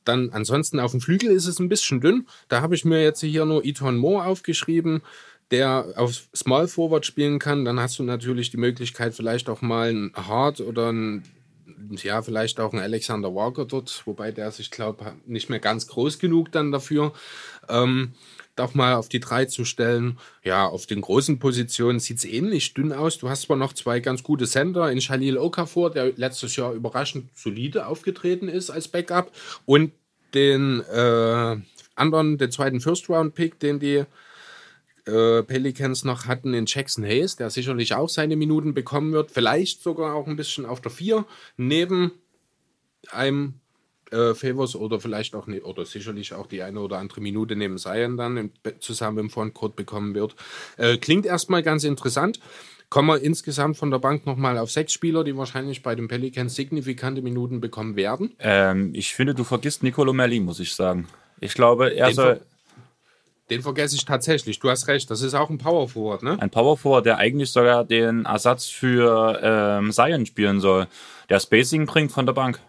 [0.04, 2.26] dann ansonsten auf dem Flügel ist es ein bisschen dünn.
[2.48, 5.02] Da habe ich mir jetzt hier nur Eton Moore aufgeschrieben,
[5.50, 7.64] der auf Small Forward spielen kann.
[7.64, 11.24] Dann hast du natürlich die Möglichkeit, vielleicht auch mal ein Hart oder ein,
[12.02, 16.18] ja, vielleicht auch ein Alexander Walker dort, wobei der sich, glaube nicht mehr ganz groß
[16.18, 17.12] genug dann dafür.
[17.68, 18.14] Ähm,
[18.56, 20.18] doch mal auf die drei zu stellen.
[20.42, 23.18] Ja, auf den großen Positionen sieht es ähnlich dünn aus.
[23.18, 27.30] Du hast zwar noch zwei ganz gute Center in Shalil Okafor, der letztes Jahr überraschend
[27.34, 29.32] solide aufgetreten ist als Backup,
[29.66, 29.92] und
[30.34, 31.56] den äh,
[31.94, 34.04] anderen, den zweiten First-Round-Pick, den die
[35.06, 39.30] äh, Pelicans noch hatten in Jackson Hayes, der sicherlich auch seine Minuten bekommen wird.
[39.30, 41.24] Vielleicht sogar auch ein bisschen auf der 4,
[41.56, 42.12] neben
[43.10, 43.60] einem
[44.10, 47.78] äh, Favors oder vielleicht auch, ne, oder sicherlich auch die eine oder andere Minute neben
[47.78, 50.34] Zion dann im, zusammen im Frontcourt bekommen wird.
[50.76, 52.40] Äh, klingt erstmal ganz interessant.
[52.90, 56.54] Kommen wir insgesamt von der Bank nochmal auf sechs Spieler, die wahrscheinlich bei den Pelicans
[56.54, 58.36] signifikante Minuten bekommen werden.
[58.38, 61.08] Ähm, ich finde, du vergisst Nicolo Melli, muss ich sagen.
[61.40, 62.36] Ich glaube, er den soll.
[62.36, 62.46] Ver
[63.50, 64.58] den vergesse ich tatsächlich.
[64.58, 65.10] Du hast recht.
[65.10, 66.40] Das ist auch ein Power Forward, ne?
[66.40, 70.86] Ein Power Forward, der eigentlich sogar den Ersatz für ähm, Zion spielen soll.
[71.28, 72.60] Der Spacing bringt von der Bank.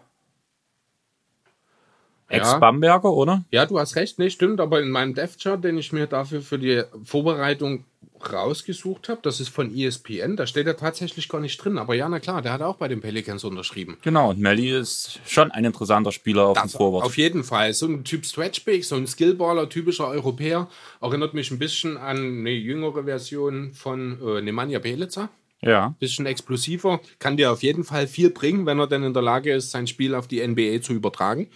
[2.28, 3.44] Ex-Bamberger, oder?
[3.50, 6.58] Ja, du hast recht, nee, stimmt, aber in meinem Dev-Chart, den ich mir dafür für
[6.58, 7.84] die Vorbereitung
[8.32, 12.08] rausgesucht habe, das ist von ESPN, da steht er tatsächlich gar nicht drin, aber ja,
[12.08, 13.96] na klar, der hat auch bei den Pelicans unterschrieben.
[14.02, 17.04] Genau, und Melly ist schon ein interessanter Spieler auf dem Vorwort.
[17.04, 20.68] Auf jeden Fall, so ein Typ Stretchbig, so ein Skillballer, typischer Europäer,
[21.00, 25.28] erinnert mich ein bisschen an eine jüngere Version von äh, Nemanja Belica.
[25.62, 25.94] Ja.
[25.98, 29.52] Bisschen explosiver, kann dir auf jeden Fall viel bringen, wenn er denn in der Lage
[29.52, 31.48] ist, sein Spiel auf die NBA zu übertragen.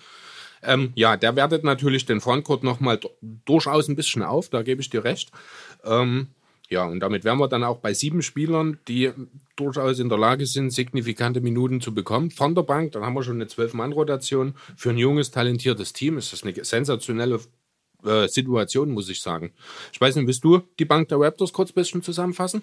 [0.62, 3.00] Ähm, ja, der wertet natürlich den Frontcourt nochmal
[3.44, 5.30] durchaus ein bisschen auf, da gebe ich dir recht.
[5.84, 6.28] Ähm,
[6.68, 9.10] ja, und damit wären wir dann auch bei sieben Spielern, die
[9.56, 12.30] durchaus in der Lage sind, signifikante Minuten zu bekommen.
[12.30, 14.54] Von der Bank, dann haben wir schon eine Zwölf-Mann-Rotation.
[14.76, 17.40] Für ein junges, talentiertes Team ist das eine sensationelle
[18.04, 19.52] äh, Situation, muss ich sagen.
[19.92, 22.62] Ich weiß nicht, willst du die Bank der Raptors kurz ein bisschen zusammenfassen?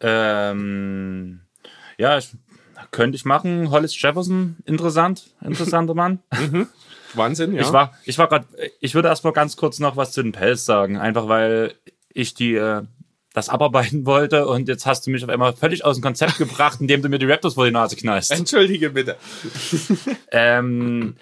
[0.00, 1.40] Ähm,
[1.98, 2.30] ja, ich,
[2.92, 3.70] könnte ich machen.
[3.70, 6.20] Hollis Jefferson, interessant, interessanter Mann.
[7.16, 7.62] Wahnsinn, ja.
[7.62, 8.46] Ich war, ich war gerade,
[8.80, 11.74] ich würde erst mal ganz kurz noch was zu den Pelz sagen, einfach weil
[12.12, 12.82] ich die äh,
[13.34, 16.80] das abarbeiten wollte und jetzt hast du mich auf einmal völlig aus dem Konzept gebracht,
[16.80, 18.30] indem du mir die Raptors vor die Nase knallst.
[18.30, 19.16] Entschuldige bitte.
[20.30, 21.16] Ähm,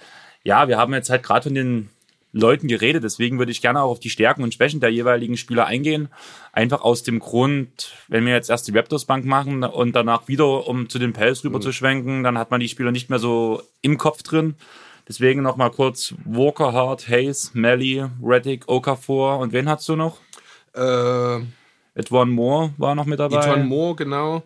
[0.45, 1.89] ja, wir haben jetzt halt gerade von den
[2.33, 5.67] Leuten geredet, deswegen würde ich gerne auch auf die Stärken und Schwächen der jeweiligen Spieler
[5.67, 6.09] eingehen.
[6.53, 10.89] Einfach aus dem Grund, wenn wir jetzt erst die Raptors-Bank machen und danach wieder, um
[10.89, 13.99] zu den Pels rüber zu schwenken, dann hat man die Spieler nicht mehr so im
[13.99, 14.55] Kopf drin.
[15.13, 20.21] Deswegen nochmal kurz Walker, Hart, Hayes, Melly, Reddick, Okafor und wen hast du noch?
[20.75, 21.41] Äh,
[21.95, 23.47] Edwan Moore war noch mit dabei.
[23.47, 24.43] Eton Moore, genau.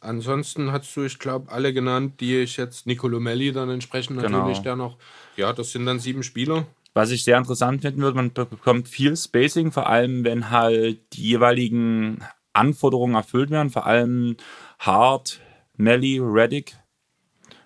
[0.00, 4.38] Ansonsten hast du, ich glaube, alle genannt, die ich jetzt, Nicolo Melli dann entsprechend Genau.
[4.38, 4.96] natürlich der noch.
[5.34, 6.66] Ja, das sind dann sieben Spieler.
[6.94, 11.00] Was ich sehr interessant finden würde, man be- bekommt viel Spacing, vor allem wenn halt
[11.14, 12.20] die jeweiligen
[12.52, 13.70] Anforderungen erfüllt werden.
[13.70, 14.36] Vor allem
[14.78, 15.40] Hart,
[15.76, 16.76] Melly, Reddick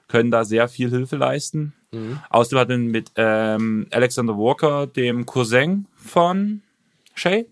[0.08, 1.74] können da sehr viel Hilfe leisten.
[1.92, 6.62] Außerdem hat man mit ähm, Alexander Walker, dem Cousin von
[7.14, 7.46] Shay,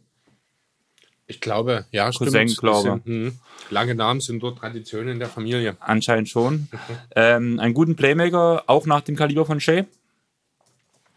[1.26, 2.30] Ich glaube, ja, stimmt.
[2.30, 3.02] Cousin, glaube.
[3.04, 3.38] Sind, hm,
[3.70, 5.76] lange Namen sind dort Traditionen in der Familie.
[5.80, 6.68] anscheinend schon,
[7.16, 9.86] ähm, einen guten Playmaker, auch nach dem Kaliber von Shay.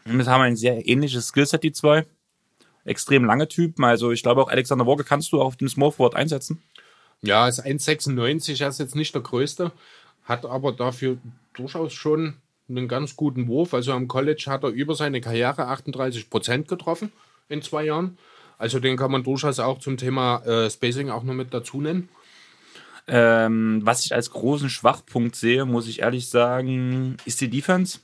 [0.05, 2.05] Jetzt haben wir ein sehr ähnliches Skillset, die zwei.
[2.85, 6.15] Extrem lange Typen, also ich glaube auch Alexander Walker kannst du auf dem Small Forward
[6.15, 6.63] einsetzen.
[7.21, 9.71] Ja, ist 1,96, er ist jetzt nicht der größte,
[10.23, 11.19] hat aber dafür
[11.53, 12.37] durchaus schon
[12.77, 13.73] einen ganz guten Wurf.
[13.73, 17.11] Also am College hat er über seine Karriere 38 Prozent getroffen
[17.49, 18.17] in zwei Jahren.
[18.57, 22.09] Also den kann man durchaus auch zum Thema äh, Spacing auch noch mit dazu nennen.
[23.07, 27.99] Ähm, was ich als großen Schwachpunkt sehe, muss ich ehrlich sagen, ist die Defense.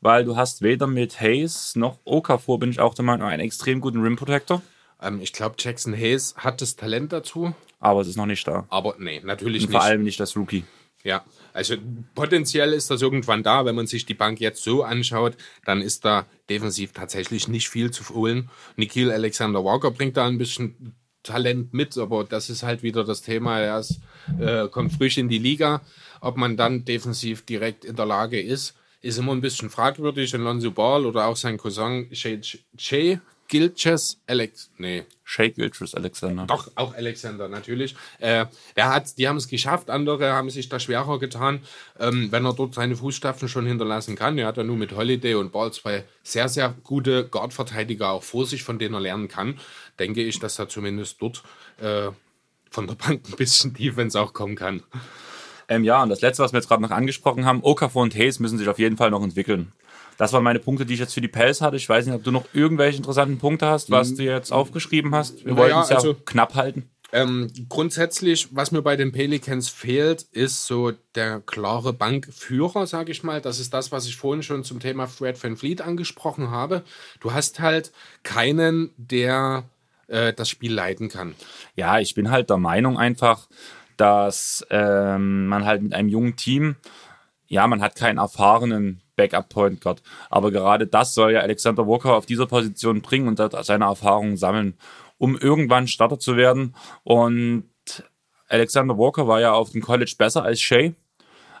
[0.00, 3.80] Weil du hast weder mit Hayes noch Okafor, bin ich auch der Meinung, einen extrem
[3.80, 4.62] guten Rim Protector.
[5.00, 8.66] Ähm, ich glaube, Jackson Hayes hat das Talent dazu, Aber es ist noch nicht da.
[8.68, 9.78] aber nee, natürlich Und nicht.
[9.78, 10.64] vor allem nicht das Rookie.
[11.04, 11.74] Ja, also
[12.14, 13.64] potenziell ist das irgendwann da.
[13.64, 17.90] Wenn man sich die Bank jetzt so anschaut, dann ist da defensiv tatsächlich nicht viel
[17.90, 18.50] zu holen.
[18.76, 23.22] Nikhil Alexander Walker bringt da ein bisschen Talent mit, aber das ist halt wieder das
[23.22, 23.58] Thema.
[23.58, 24.00] Er ist,
[24.40, 25.82] äh, kommt frisch in die Liga.
[26.20, 30.34] Ob man dann defensiv direkt in der Lage ist, ist immer ein bisschen fragwürdig.
[30.34, 32.40] Alonso Ball oder auch sein Cousin Shay,
[32.78, 33.20] Shay
[33.52, 34.70] Gilches Alex.
[34.78, 36.46] Nee, Shake Gilchrist Alexander.
[36.46, 37.94] doch, auch Alexander natürlich.
[38.18, 41.60] Äh, er hat, die haben es geschafft, andere haben sich da schwerer getan,
[42.00, 44.38] ähm, wenn er dort seine Fußstapfen schon hinterlassen kann.
[44.38, 48.46] Er hat ja nur mit Holiday und Ball zwei sehr, sehr gute Guard-Verteidiger auch vor
[48.46, 49.60] sich, von denen er lernen kann.
[49.98, 51.42] Denke ich, dass er zumindest dort
[51.78, 52.08] äh,
[52.70, 54.82] von der Bank ein bisschen Defense auch kommen kann.
[55.68, 58.40] Ähm, ja, und das letzte, was wir jetzt gerade noch angesprochen haben, Okafor und Hayes
[58.40, 59.72] müssen sich auf jeden Fall noch entwickeln.
[60.18, 61.76] Das waren meine Punkte, die ich jetzt für die Pels hatte.
[61.76, 65.44] Ich weiß nicht, ob du noch irgendwelche interessanten Punkte hast, was du jetzt aufgeschrieben hast.
[65.44, 66.88] Wir Naja, wollten es ja also- knapp halten.
[67.14, 73.22] Ähm, grundsätzlich, was mir bei den Pelicans fehlt, ist so der klare Bankführer, sage ich
[73.22, 73.42] mal.
[73.42, 76.82] Das ist das, was ich vorhin schon zum Thema Fred Van Fleet angesprochen habe.
[77.20, 79.64] Du hast halt keinen, der
[80.06, 81.34] äh, das Spiel leiten kann.
[81.76, 83.46] Ja, ich bin halt der Meinung einfach,
[83.98, 86.76] dass ähm, man halt mit einem jungen Team,
[87.46, 92.26] ja, man hat keinen erfahrenen Backup-Point Guard, aber gerade das soll ja Alexander Walker auf
[92.26, 94.78] dieser Position bringen und seine Erfahrungen sammeln,
[95.18, 96.74] um irgendwann Starter zu werden.
[97.04, 97.64] Und
[98.48, 100.94] Alexander Walker war ja auf dem College besser als Shay.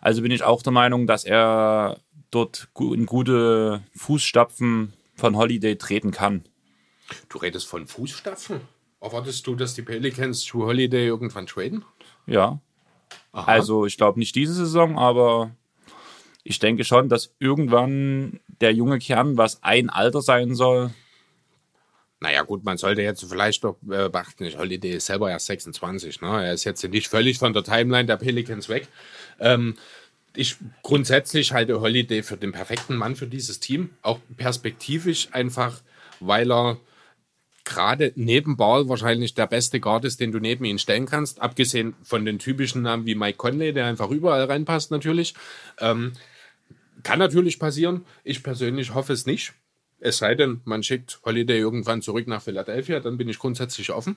[0.00, 1.98] Also bin ich auch der Meinung, dass er
[2.30, 6.44] dort in gute Fußstapfen von Holiday treten kann.
[7.28, 8.60] Du redest von Fußstapfen?
[9.00, 11.84] Erwartest du, dass die Pelicans zu Holiday irgendwann traden?
[12.26, 12.60] Ja.
[13.32, 15.50] Also ich glaube nicht diese Saison, aber
[16.44, 20.90] ich denke schon, dass irgendwann der junge Kern, was ein Alter sein soll,
[22.20, 26.20] Naja, gut, man sollte jetzt vielleicht doch äh, beachten, ich- Holiday ist selber erst 26.
[26.20, 26.28] Ne?
[26.44, 28.86] Er ist jetzt nicht völlig von der Timeline der Pelicans weg.
[29.40, 29.74] Ähm,
[30.36, 33.90] ich grundsätzlich halte Holiday für den perfekten Mann für dieses Team.
[34.02, 35.80] Auch perspektivisch einfach,
[36.20, 36.78] weil er
[37.64, 41.40] gerade neben Ball wahrscheinlich der beste Guard ist, den du neben ihn stellen kannst.
[41.42, 45.34] Abgesehen von den typischen Namen wie Mike Conley, der einfach überall reinpasst natürlich.
[45.80, 46.12] Ähm,
[47.02, 48.04] kann natürlich passieren.
[48.24, 49.54] Ich persönlich hoffe es nicht.
[49.98, 54.16] Es sei denn, man schickt Holiday irgendwann zurück nach Philadelphia, dann bin ich grundsätzlich offen.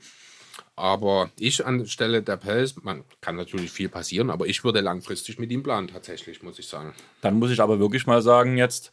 [0.75, 5.51] Aber ich anstelle der Pels, man kann natürlich viel passieren, aber ich würde langfristig mit
[5.51, 6.93] ihm planen, tatsächlich, muss ich sagen.
[7.21, 8.91] Dann muss ich aber wirklich mal sagen, jetzt,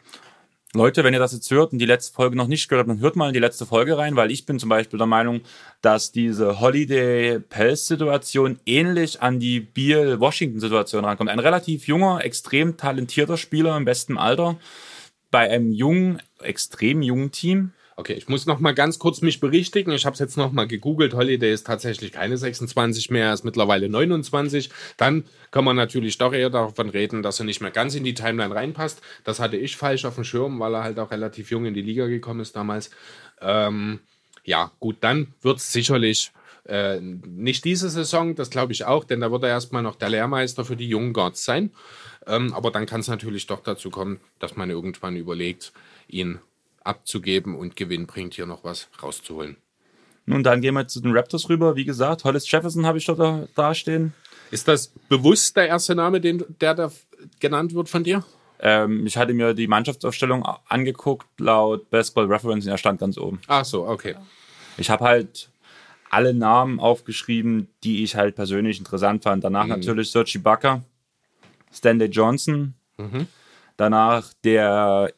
[0.75, 3.03] Leute, wenn ihr das jetzt hört und die letzte Folge noch nicht gehört habt, dann
[3.05, 5.43] hört mal in die letzte Folge rein, weil ich bin zum Beispiel der Meinung,
[5.83, 11.29] dass diese Holiday-Pels-Situation ähnlich an die Beal-Washington-Situation rankommt.
[11.29, 14.59] Ein relativ junger, extrem talentierter Spieler im besten Alter
[15.31, 19.93] bei einem jungen, extrem jungen Team Okay, ich muss noch mal ganz kurz mich berichtigen.
[19.93, 21.13] Ich habe es jetzt noch mal gegoogelt.
[21.15, 24.71] Holiday ist tatsächlich keine 26 mehr, ist mittlerweile 29.
[24.97, 28.15] Dann kann man natürlich doch eher davon reden, dass er nicht mehr ganz in die
[28.15, 29.03] Timeline reinpasst.
[29.25, 31.83] Das hatte ich falsch auf dem Schirm, weil er halt auch relativ jung in die
[31.83, 32.91] Liga gekommen ist damals.
[33.41, 34.01] Ähm,
[34.45, 36.33] ja, gut, dann wird es sicherlich
[36.65, 40.11] äh, nicht diese Saison, das glaube ich auch, denn da wird er erstmal noch der
[40.11, 41.73] Lehrmeister für die jungen Guards sein.
[42.27, 45.73] Ähm, aber dann kann es natürlich doch dazu kommen, dass man irgendwann überlegt,
[46.09, 46.39] ihn
[46.85, 49.57] abzugeben und Gewinn bringt, hier noch was rauszuholen.
[50.27, 51.75] Nun, dann gehen wir zu den Raptors rüber.
[51.75, 54.15] Wie gesagt, Hollis Jefferson habe ich dort da, da stehen.
[54.51, 56.93] Ist das bewusst der erste Name, den, der da
[57.41, 58.25] genannt wird von dir?
[58.61, 63.41] Ähm, ich hatte mir die Mannschaftsaufstellung angeguckt, laut Basketball Reference, und er stand ganz oben.
[63.49, 64.15] Ach so, okay.
[64.77, 65.51] Ich habe halt
[66.11, 69.43] alle Namen aufgeschrieben, die ich halt persönlich interessant fand.
[69.43, 69.71] Danach mhm.
[69.71, 70.85] natürlich Sergi Bucker,
[71.73, 73.27] Stanley Johnson, mhm.
[73.77, 75.13] danach der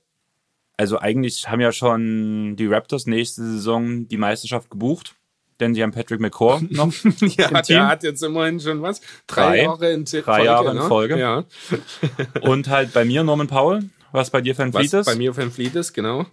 [0.77, 5.15] also eigentlich haben ja schon die Raptors nächste Saison die Meisterschaft gebucht.
[5.61, 6.93] Denn sie haben Patrick McCaw noch.
[7.21, 7.77] ja, im Team.
[7.77, 9.01] der hat jetzt immerhin schon was?
[9.29, 10.45] Drei, drei Jahre in drei Folge.
[10.45, 10.83] Jahre in ne?
[10.83, 11.19] Folge.
[11.19, 11.45] Ja.
[12.43, 15.07] Und halt bei mir Norman Powell, was bei dir Van Fleet ist.
[15.07, 16.27] Bei mir Van Fleet ist, genau.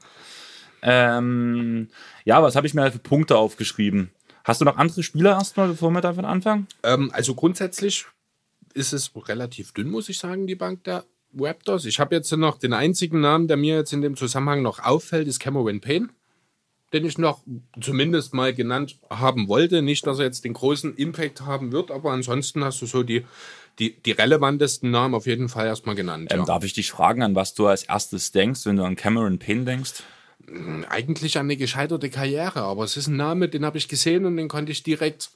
[0.82, 1.90] Ähm,
[2.26, 4.10] ja, was habe ich mir halt für Punkte aufgeschrieben?
[4.44, 6.68] Hast du noch andere Spieler erstmal, bevor wir davon anfangen?
[6.82, 8.08] Ähm, also grundsätzlich
[8.74, 11.06] ist es relativ dünn, muss ich sagen, die Bank der
[11.38, 11.86] Raptors.
[11.86, 15.28] Ich habe jetzt noch den einzigen Namen, der mir jetzt in dem Zusammenhang noch auffällt,
[15.28, 16.10] ist Cameron Payne,
[16.94, 17.42] den ich noch
[17.80, 19.82] zumindest mal genannt haben wollte.
[19.82, 23.26] Nicht, dass er jetzt den großen Impact haben wird, aber ansonsten hast du so die,
[23.80, 26.32] die, die relevantesten Namen auf jeden Fall erstmal genannt.
[26.32, 26.46] Ähm, ja.
[26.46, 29.66] Darf ich dich fragen, an was du als erstes denkst, wenn du an Cameron Payne
[29.66, 30.04] denkst?
[30.48, 34.26] Hm, eigentlich an eine gescheiterte Karriere, aber es ist ein Name, den habe ich gesehen
[34.26, 35.32] und den konnte ich direkt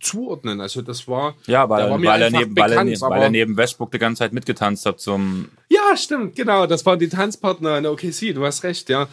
[0.00, 0.60] zuordnen.
[0.60, 3.30] Also das war ja, weil, war weil, er, neben, bekannt, weil, er, neben, weil er
[3.30, 7.78] neben Westbrook die ganze Zeit mitgetanzt hat zum ja stimmt genau das waren die Tanzpartner
[7.78, 9.08] in OKC du hast recht ja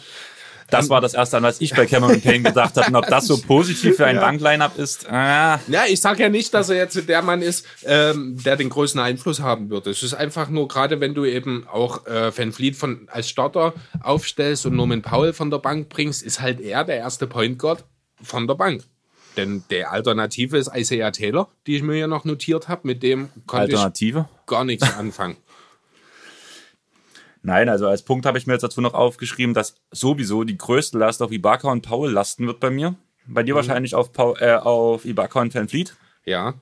[0.70, 2.88] das war das erste, an was ich bei Cameron Payne gedacht habe.
[2.88, 4.20] Und ob das so positiv für ein ja.
[4.20, 5.06] Bankline-Up ist.
[5.06, 5.12] Äh.
[5.12, 9.00] Ja, ich sage ja nicht, dass er jetzt der Mann ist, ähm, der den größten
[9.00, 9.86] Einfluss haben wird.
[9.86, 13.72] Es ist einfach nur, gerade wenn du eben auch äh, Van Fleet von, als Starter
[14.02, 17.84] aufstellst und Norman Powell von der Bank bringst, ist halt er der erste Point Guard
[18.22, 18.82] von der Bank.
[19.38, 22.80] Denn der Alternative ist Isaiah Taylor, die ich mir ja noch notiert habe.
[22.88, 24.28] Mit dem konnte Alternative?
[24.28, 25.36] ich gar nichts anfangen.
[27.42, 30.98] Nein, also als Punkt habe ich mir jetzt dazu noch aufgeschrieben, dass sowieso die größte
[30.98, 32.96] Last auf Ibaka und Paul lasten wird bei mir.
[33.28, 33.58] Bei dir mhm.
[33.58, 35.94] wahrscheinlich auf, Paul, äh, auf Ibaka und Van Fleet.
[36.24, 36.54] Ja.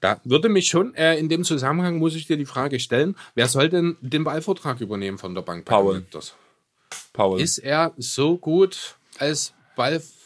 [0.00, 3.48] Da würde mich schon, äh, in dem Zusammenhang muss ich dir die Frage stellen, wer
[3.48, 5.66] soll denn den Ballvortrag übernehmen von der Bank?
[5.66, 6.06] Paul.
[7.12, 7.38] Paul.
[7.38, 10.19] Ist er so gut als Ballvortrag?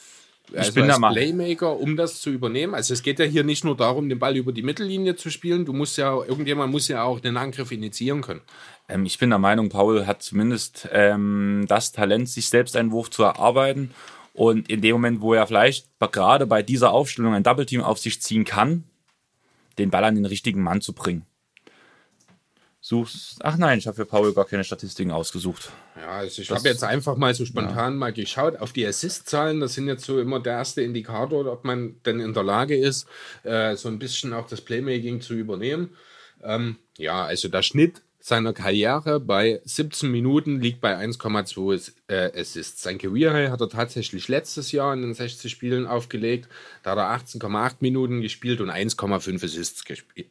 [0.53, 2.75] Also ich bin als Playmaker, um das zu übernehmen.
[2.75, 5.65] Also es geht ja hier nicht nur darum, den Ball über die Mittellinie zu spielen.
[5.65, 8.43] Du musst ja, irgendjemand muss ja auch den Angriff initiieren können.
[8.89, 13.11] Ähm, ich bin der Meinung, Paul hat zumindest ähm, das Talent, sich selbst einen Wurf
[13.11, 13.93] zu erarbeiten.
[14.35, 17.99] Und in dem Moment, wo er vielleicht gerade bei dieser Aufstellung ein Double Team auf
[17.99, 18.85] sich ziehen kann,
[19.79, 21.25] den Ball an den richtigen Mann zu bringen
[22.85, 23.37] suchst.
[23.41, 25.71] Ach nein, ich habe für Paul gar keine Statistiken ausgesucht.
[25.97, 27.99] Ja, also ich habe jetzt einfach mal so spontan ja.
[27.99, 29.61] mal geschaut auf die Assist-Zahlen.
[29.61, 33.07] Das sind jetzt so immer der erste Indikator, ob man denn in der Lage ist,
[33.43, 35.97] äh, so ein bisschen auch das Playmaking zu übernehmen.
[36.43, 42.83] Ähm, ja, also der Schnitt seiner Karriere bei 17 Minuten liegt bei 1,2 äh, Assists.
[42.83, 46.49] Sein Career High hat er tatsächlich letztes Jahr in den 60 Spielen aufgelegt.
[46.83, 49.85] Da hat er 18,8 Minuten gespielt und 1,5 Assists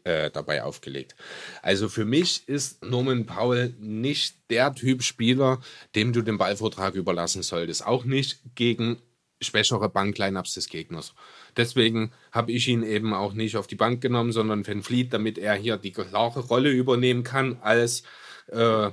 [0.05, 1.15] äh, dabei aufgelegt.
[1.61, 5.61] Also für mich ist Norman Powell nicht der Typ Spieler,
[5.93, 7.85] dem du den Ballvortrag überlassen solltest.
[7.85, 8.97] Auch nicht gegen
[9.43, 11.13] schwächere Banklineups des Gegners.
[11.57, 15.37] Deswegen habe ich ihn eben auch nicht auf die Bank genommen, sondern Van Fleet, damit
[15.37, 18.03] er hier die klare Rolle übernehmen kann als
[18.47, 18.89] äh,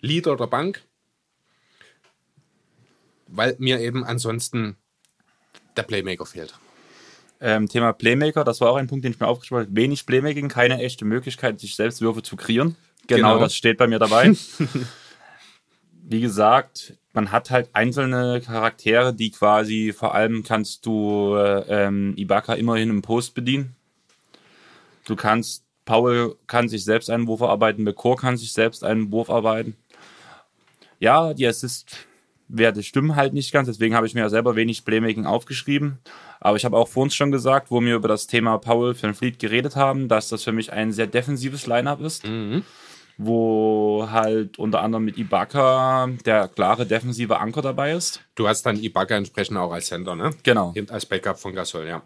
[0.00, 0.82] Leader der Bank.
[3.26, 4.76] Weil mir eben ansonsten
[5.76, 6.54] der Playmaker fehlt.
[7.40, 9.76] Ähm, Thema Playmaker, das war auch ein Punkt, den ich mir aufgeschrieben habe.
[9.76, 12.76] Wenig Playmaking, keine echte Möglichkeit, sich selbst Würfe zu kreieren.
[13.06, 13.38] Genau, Genau.
[13.40, 14.32] das steht bei mir dabei.
[16.10, 22.14] Wie gesagt, man hat halt einzelne Charaktere, die quasi, vor allem kannst du äh, ähm,
[22.16, 23.76] Ibaka immerhin im Post bedienen.
[25.04, 29.28] Du kannst, Paul kann sich selbst einen Wurf erarbeiten, McCoy kann sich selbst einen Wurf
[29.28, 29.76] arbeiten.
[30.98, 35.26] Ja, die Assist-Werte stimmen halt nicht ganz, deswegen habe ich mir ja selber wenig Playmaking
[35.26, 35.98] aufgeschrieben.
[36.40, 39.12] Aber ich habe auch vor uns schon gesagt, wo wir über das Thema Paul Van
[39.12, 42.24] Fleet geredet haben, dass das für mich ein sehr defensives Line-Up ist
[43.18, 48.22] wo halt unter anderem mit Ibaka der klare defensive Anker dabei ist.
[48.36, 50.30] Du hast dann Ibaka entsprechend auch als Center, ne?
[50.44, 50.72] Genau.
[50.88, 52.02] Als Backup von Gasol, ja.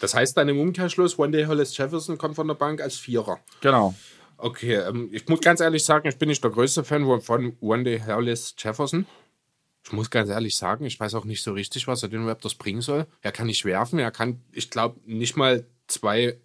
[0.00, 3.40] Das heißt dann im Umkehrschluss, One Day Hollis Jefferson kommt von der Bank als Vierer.
[3.60, 3.94] Genau.
[4.36, 7.82] Okay, ähm, ich muss ganz ehrlich sagen, ich bin nicht der größte Fan von One
[7.82, 9.06] Day Hollis Jefferson.
[9.84, 12.54] Ich muss ganz ehrlich sagen, ich weiß auch nicht so richtig, was er den Raptors
[12.54, 13.06] bringen soll.
[13.20, 16.38] Er kann nicht werfen, er kann, ich glaube, nicht mal zwei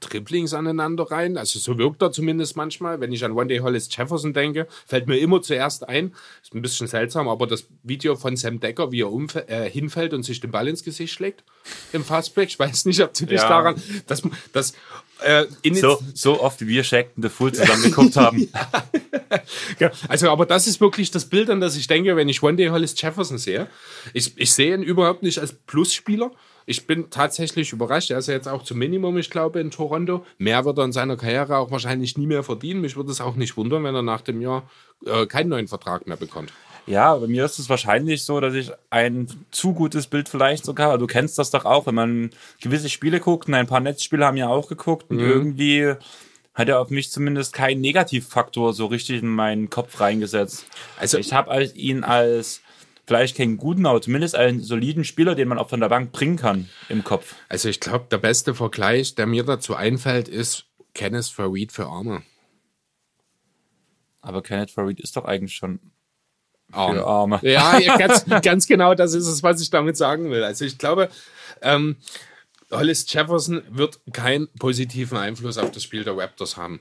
[0.00, 1.36] Triplings aneinander rein.
[1.36, 3.00] Also so wirkt er zumindest manchmal.
[3.00, 6.62] Wenn ich an One Day Hollis Jefferson denke, fällt mir immer zuerst ein, ist ein
[6.62, 10.50] bisschen seltsam, aber das Video von Sam Decker, wie er äh, hinfällt und sich den
[10.50, 11.44] Ball ins Gesicht schlägt
[11.92, 12.48] im Fastbreak.
[12.48, 13.48] Ich weiß nicht, ob du dich Ja.
[13.48, 14.22] daran, das,
[14.52, 14.72] das
[15.20, 18.48] äh, So, so oft wie wir Shaq and the Fool zusammen geguckt haben.
[19.78, 22.56] Ja, also, aber das ist wirklich das Bild, an das ich denke, wenn ich One
[22.56, 23.66] Day Hollis Jefferson sehe.
[24.12, 26.30] Ich, ich sehe ihn überhaupt nicht als Plusspieler.
[26.66, 28.10] Ich bin tatsächlich überrascht.
[28.10, 30.24] Er ist ja jetzt auch zum Minimum, ich glaube, in Toronto.
[30.38, 32.80] Mehr wird er in seiner Karriere auch wahrscheinlich nie mehr verdienen.
[32.80, 34.68] Mich würde es auch nicht wundern, wenn er nach dem Jahr
[35.06, 36.52] äh, keinen neuen Vertrag mehr bekommt.
[36.86, 40.88] Ja, bei mir ist es wahrscheinlich so, dass ich ein zu gutes Bild vielleicht sogar,
[40.88, 44.26] aber du kennst das doch auch, wenn man gewisse Spiele guckt und ein paar Netzspiele
[44.26, 45.94] haben ja auch geguckt und irgendwie
[46.54, 50.66] hat er auf mich zumindest keinen Negativfaktor so richtig in meinen Kopf reingesetzt.
[50.98, 52.61] Also- Also ich habe ihn als
[53.06, 56.36] vielleicht keinen guten, aber zumindest einen soliden Spieler, den man auch von der Bank bringen
[56.36, 57.34] kann im Kopf.
[57.48, 62.22] Also ich glaube, der beste Vergleich, der mir dazu einfällt, ist Kenneth Farid für Arme.
[64.20, 65.80] Aber Kenneth Farid ist doch eigentlich schon
[66.70, 66.98] Arme.
[67.00, 67.40] für Arme.
[67.42, 70.44] Ja, ja, ganz, ganz genau, das ist es, was ich damit sagen will.
[70.44, 71.08] Also ich glaube,
[71.60, 71.96] ähm,
[72.70, 76.80] Hollis Jefferson wird keinen positiven Einfluss auf das Spiel der Raptors haben.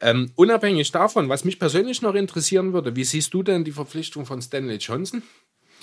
[0.00, 4.26] Ähm, unabhängig davon, was mich persönlich noch interessieren würde, wie siehst du denn die Verpflichtung
[4.26, 5.22] von Stanley Johnson?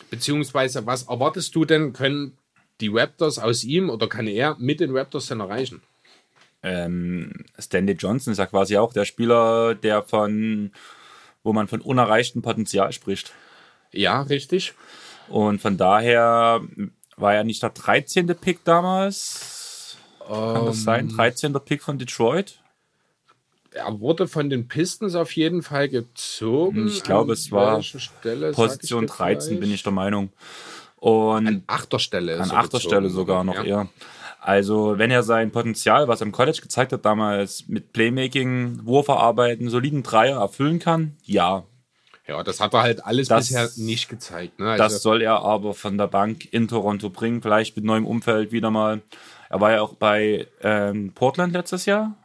[0.09, 2.37] Beziehungsweise, was erwartest du denn, können
[2.81, 5.81] die Raptors aus ihm oder kann er mit den Raptors denn erreichen?
[6.65, 10.71] ähm, Stanley Johnson ist ja quasi auch der Spieler, der von,
[11.43, 13.33] wo man von unerreichtem Potenzial spricht.
[13.91, 14.73] Ja, richtig.
[15.27, 16.61] Und von daher
[17.17, 18.27] war er nicht der 13.
[18.35, 19.97] Pick damals.
[20.27, 21.09] Kann das sein?
[21.09, 21.53] 13.
[21.53, 22.59] Pick von Detroit?
[23.75, 26.87] Er wurde von den Pistons auf jeden Fall gezogen.
[26.87, 29.59] Ich glaube, es war Stelle, Position ich dir 13 gleich?
[29.59, 30.29] bin ich der Meinung.
[30.97, 32.39] Und An achter Stelle.
[32.39, 33.63] an er achter gezogen Stelle sogar noch ja.
[33.63, 33.87] eher.
[34.39, 39.69] Also, wenn er sein Potenzial, was er im College gezeigt hat, damals mit Playmaking, Wurfarbeiten,
[39.69, 41.63] soliden Dreier erfüllen kann, ja.
[42.27, 44.59] Ja, das hat er halt alles Das- bisher nicht gezeigt.
[44.59, 44.71] Ne?
[44.71, 48.51] Also, Das soll er aber von der Bank in Toronto bringen, vielleicht mit neuem Umfeld
[48.51, 49.01] wieder mal.
[49.49, 52.15] Er war ja auch bei ähm, Portland letztes Jahr,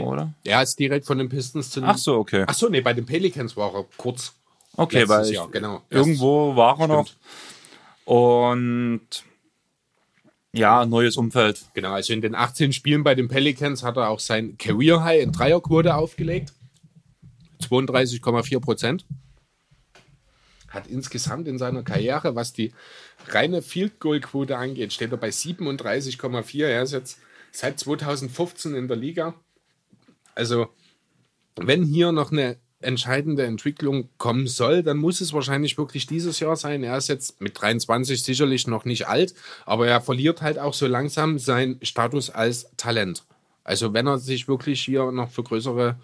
[0.00, 0.06] nee.
[0.06, 0.34] oder?
[0.44, 1.88] Er ist direkt von den Pistons zu den.
[1.88, 2.44] Ach so, okay.
[2.46, 4.34] Ach so, nee, bei den Pelicans war er kurz.
[4.76, 5.82] Okay, weil Jahr, genau.
[5.90, 7.10] irgendwo war er noch.
[8.04, 9.06] Und
[10.52, 11.64] ja, neues Umfeld.
[11.74, 15.22] Genau, also in den 18 Spielen bei den Pelicans hat er auch sein Career High
[15.22, 16.52] in Dreierquote aufgelegt.
[17.62, 19.06] 32,4 Prozent.
[20.68, 22.72] Hat insgesamt in seiner Karriere, was die
[23.28, 26.64] reine Field Goal Quote angeht, steht er bei 37,4.
[26.64, 27.18] Er ist jetzt
[27.50, 29.34] seit 2015 in der Liga.
[30.34, 30.68] Also,
[31.56, 36.56] wenn hier noch eine entscheidende Entwicklung kommen soll, dann muss es wahrscheinlich wirklich dieses Jahr
[36.56, 36.82] sein.
[36.82, 40.86] Er ist jetzt mit 23 sicherlich noch nicht alt, aber er verliert halt auch so
[40.86, 43.24] langsam seinen Status als Talent.
[43.64, 45.96] Also wenn er sich wirklich hier noch für größere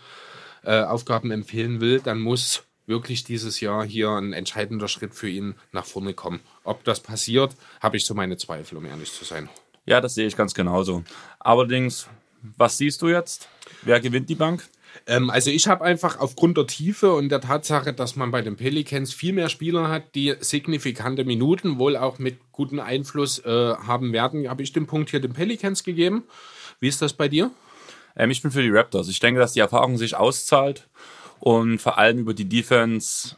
[0.64, 5.54] äh, Aufgaben empfehlen will, dann muss wirklich dieses Jahr hier ein entscheidender Schritt für ihn
[5.72, 6.40] nach vorne kommen.
[6.64, 9.48] Ob das passiert, habe ich so meine Zweifel, um ehrlich zu sein.
[9.84, 11.02] Ja, das sehe ich ganz genauso.
[11.38, 12.08] Allerdings,
[12.42, 13.48] was siehst du jetzt?
[13.82, 14.68] Wer gewinnt die Bank?
[15.06, 18.56] Ähm, also ich habe einfach aufgrund der Tiefe und der Tatsache, dass man bei den
[18.56, 24.12] Pelicans viel mehr Spieler hat, die signifikante Minuten wohl auch mit gutem Einfluss äh, haben
[24.12, 26.24] werden, habe ich den Punkt hier den Pelicans gegeben.
[26.80, 27.50] Wie ist das bei dir?
[28.16, 29.08] Ähm, ich bin für die Raptors.
[29.08, 30.88] Ich denke, dass die Erfahrung sich auszahlt
[31.40, 33.36] und vor allem über die Defense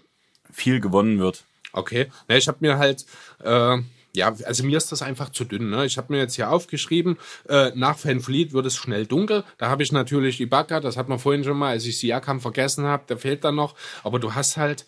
[0.50, 1.44] viel gewonnen wird.
[1.72, 2.10] Okay.
[2.28, 3.04] Ja, ich habe mir halt,
[3.42, 3.78] äh,
[4.14, 5.70] ja, also mir ist das einfach zu dünn.
[5.70, 5.86] Ne?
[5.86, 7.16] Ich habe mir jetzt hier aufgeschrieben,
[7.48, 9.44] äh, nach Van Fleet wird es schnell dunkel.
[9.58, 12.84] Da habe ich natürlich Ibaka, das hat man vorhin schon mal, als ich Siakam vergessen
[12.84, 13.74] habe, der fehlt dann noch.
[14.02, 14.84] Aber du hast halt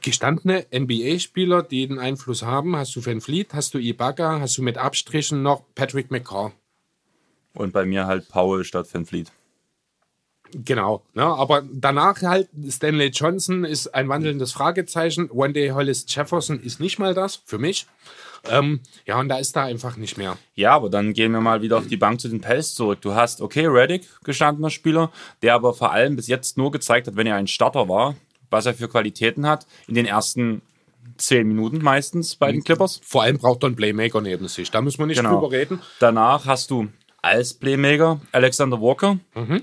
[0.00, 2.76] gestandene NBA-Spieler, die den Einfluss haben.
[2.76, 6.52] Hast du Van Fleet, hast du Ibaka, hast du mit Abstrichen noch Patrick McCaw.
[7.54, 9.30] Und bei mir halt Paul statt Van Fleet.
[10.54, 15.30] Genau, ne, aber danach halt Stanley Johnson ist ein wandelndes Fragezeichen.
[15.30, 17.86] One Day Hollis Jefferson ist nicht mal das für mich.
[18.50, 20.36] Ähm, ja, und da ist da einfach nicht mehr.
[20.54, 23.00] Ja, aber dann gehen wir mal wieder auf die Bank zu den Pels zurück.
[23.00, 25.12] Du hast, okay, Reddick, gestandener Spieler,
[25.42, 28.16] der aber vor allem bis jetzt nur gezeigt hat, wenn er ein Starter war,
[28.50, 30.60] was er für Qualitäten hat, in den ersten
[31.16, 33.00] zehn Minuten meistens bei den Clippers.
[33.04, 34.70] Vor allem braucht er einen Playmaker neben sich.
[34.70, 35.34] Da müssen wir nicht Genau.
[35.40, 35.80] drüber reden.
[36.00, 36.88] Danach hast du
[37.22, 39.62] als Playmaker Alexander Walker, Mhm.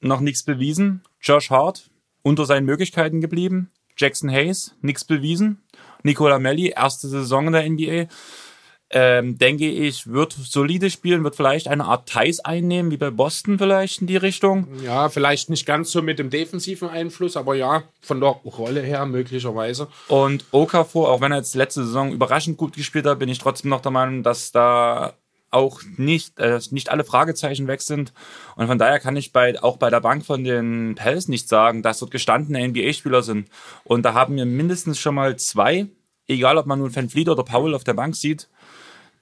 [0.00, 1.02] noch nichts bewiesen.
[1.20, 1.90] Josh Hart,
[2.22, 3.70] unter seinen Möglichkeiten geblieben.
[3.96, 5.62] Jackson Hayes, nichts bewiesen.
[6.06, 8.06] Nicola Melli, erste Saison in der NBA.
[8.88, 13.58] Ähm, denke ich, wird solide spielen, wird vielleicht eine Art Thais einnehmen, wie bei Boston
[13.58, 14.68] vielleicht in die Richtung.
[14.84, 19.04] Ja, vielleicht nicht ganz so mit dem defensiven Einfluss, aber ja, von der Rolle her
[19.04, 19.88] möglicherweise.
[20.06, 23.70] Und Okafor, auch wenn er jetzt letzte Saison überraschend gut gespielt hat, bin ich trotzdem
[23.70, 25.14] noch der Meinung, dass da
[25.50, 28.12] auch nicht, äh, nicht alle Fragezeichen weg sind.
[28.56, 31.82] Und von daher kann ich bei, auch bei der Bank von den Pels nicht sagen,
[31.82, 33.48] dass dort gestandene NBA-Spieler sind.
[33.84, 35.88] Und da haben wir mindestens schon mal zwei,
[36.28, 38.48] egal ob man nun Van Vliet oder Paul auf der Bank sieht,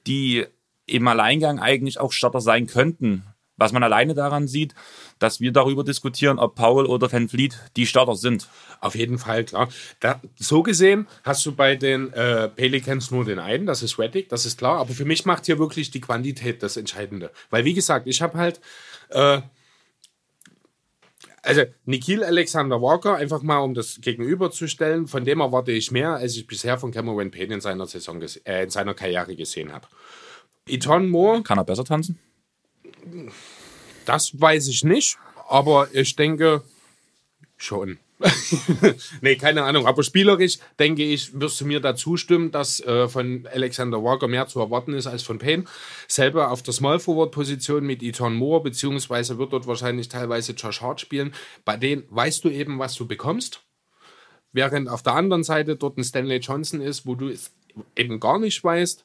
[0.07, 0.47] die
[0.87, 3.25] im Alleingang eigentlich auch Starter sein könnten.
[3.57, 4.75] Was man alleine daran sieht,
[5.21, 8.49] dass wir darüber diskutieren, ob Paul oder Van Vliet die Starter sind.
[8.81, 9.69] Auf jeden Fall, klar.
[10.01, 14.29] Da, so gesehen hast du bei den äh, Pelicans nur den einen, das ist Reddick,
[14.29, 14.81] das ist klar.
[14.81, 17.31] Aber für mich macht hier wirklich die Quantität das Entscheidende.
[17.51, 18.61] Weil, wie gesagt, ich habe halt.
[19.11, 19.43] Äh,
[21.45, 26.37] also, Nikhil Alexander Walker, einfach mal um das gegenüberzustellen, von dem erwarte ich mehr, als
[26.37, 29.87] ich bisher von Cameron Payne in seiner Saison, äh, in seiner Karriere gesehen habe.
[30.67, 32.19] Eton Moore, Kann er besser tanzen?
[34.07, 35.19] das weiß ich nicht,
[35.49, 36.63] aber ich denke
[37.57, 37.99] schon.
[39.21, 39.87] nee, keine Ahnung.
[39.87, 44.47] Aber spielerisch denke ich, wirst du mir da zustimmen, dass äh, von Alexander Walker mehr
[44.47, 45.65] zu erwarten ist als von Payne.
[46.09, 50.81] Selber auf der Small Forward Position mit Eton Moore, beziehungsweise wird dort wahrscheinlich teilweise Josh
[50.81, 51.35] Hart spielen.
[51.65, 53.63] Bei denen weißt du eben, was du bekommst.
[54.53, 57.51] Während auf der anderen Seite dort ein Stanley Johnson ist, wo du es
[57.97, 59.05] eben gar nicht weißt.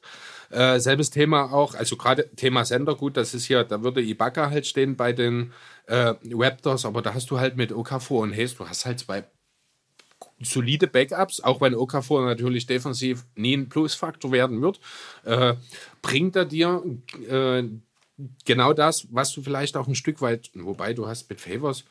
[0.50, 4.50] Äh, selbes Thema auch, also gerade Thema Sender, gut, das ist hier, da würde Ibaka
[4.50, 5.52] halt stehen bei den
[5.86, 9.24] äh, Raptors, aber da hast du halt mit Okafor und Hayes, du hast halt zwei
[10.40, 14.80] solide Backups, auch wenn Okafor natürlich defensiv nie ein Plusfaktor werden wird,
[15.24, 15.54] äh,
[16.02, 16.82] bringt er dir
[17.28, 17.62] äh,
[18.44, 21.84] genau das, was du vielleicht auch ein Stück weit, wobei du hast mit Favors,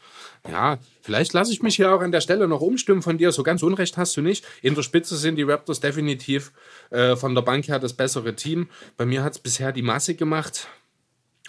[0.47, 3.43] ja, vielleicht lasse ich mich hier auch an der Stelle noch umstimmen von dir, so
[3.43, 4.45] ganz Unrecht hast du nicht.
[4.61, 6.51] In der Spitze sind die Raptors definitiv
[6.89, 8.69] äh, von der Bank her das bessere Team.
[8.97, 10.67] Bei mir hat es bisher die Masse gemacht,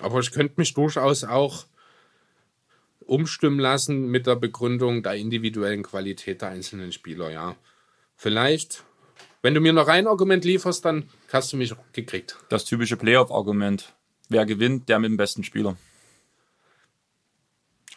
[0.01, 1.67] aber ich könnte mich durchaus auch
[3.01, 7.57] umstimmen lassen mit der Begründung der individuellen Qualität der einzelnen Spieler, ja.
[8.15, 8.85] Vielleicht,
[9.43, 12.37] wenn du mir noch ein Argument lieferst, dann hast du mich gekriegt.
[12.51, 13.95] Das typische Playoff-Argument.
[14.31, 15.77] Wer gewinnt, der mit dem besten Spieler.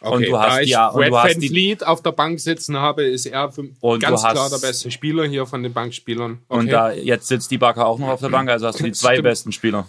[0.00, 2.38] Okay, du hast da ich ja- und Red du hast Van Fleet auf der Bank
[2.38, 6.40] sitzen habe, ist er Und ganz hast- klar der beste Spieler hier von den Bankspielern.
[6.48, 6.58] Okay.
[6.60, 8.92] Und da jetzt sitzt die Barker auch noch auf der Bank, also hast du die
[8.92, 9.24] zwei stimmt.
[9.24, 9.88] besten Spieler.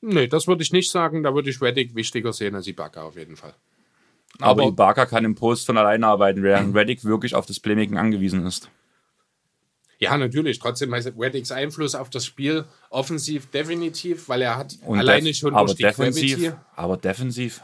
[0.00, 1.22] nee, das würde ich nicht sagen.
[1.22, 3.54] Da würde ich Reddick wichtiger sehen als Ibaka auf jeden Fall.
[4.40, 7.98] Aber, Aber- Ibaka kann im Post von alleine arbeiten, während Reddick wirklich auf das Playmaking
[7.98, 8.68] angewiesen ist.
[10.02, 10.58] Ja, natürlich.
[10.58, 15.54] Trotzdem heißt Reddicks Einfluss auf das Spiel offensiv definitiv, weil er hat Und alleine schon
[15.54, 16.56] aber durch die defensiv, Gravity.
[16.74, 17.60] aber defensiv.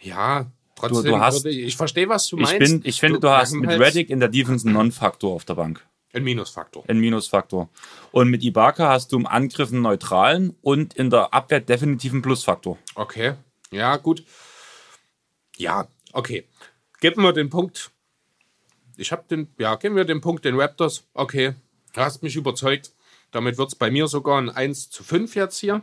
[0.00, 1.04] Ja, trotzdem.
[1.04, 2.58] Du- du hast- würde ich, verstehe, was du Ich, meinst.
[2.58, 5.34] bin, ich finde, du hast wir haben mit halt Reddick in der Defense einen Non-Faktor
[5.34, 5.84] auf der Bank.
[6.12, 6.84] Ein Minusfaktor.
[6.88, 7.68] Ein Minusfaktor.
[8.10, 12.22] Und mit Ibaka hast du im Angriff einen neutralen und in der Abwehr definitiv einen
[12.22, 12.78] Plusfaktor.
[12.94, 13.34] Okay.
[13.70, 14.24] Ja, gut.
[15.56, 16.46] Ja, okay.
[17.00, 17.90] Geben wir den Punkt.
[18.96, 21.06] Ich habe den, ja, geben wir den Punkt den Raptors.
[21.14, 21.54] Okay.
[21.92, 22.92] Du hast mich überzeugt.
[23.30, 25.82] Damit wird es bei mir sogar ein 1 zu 5 jetzt hier.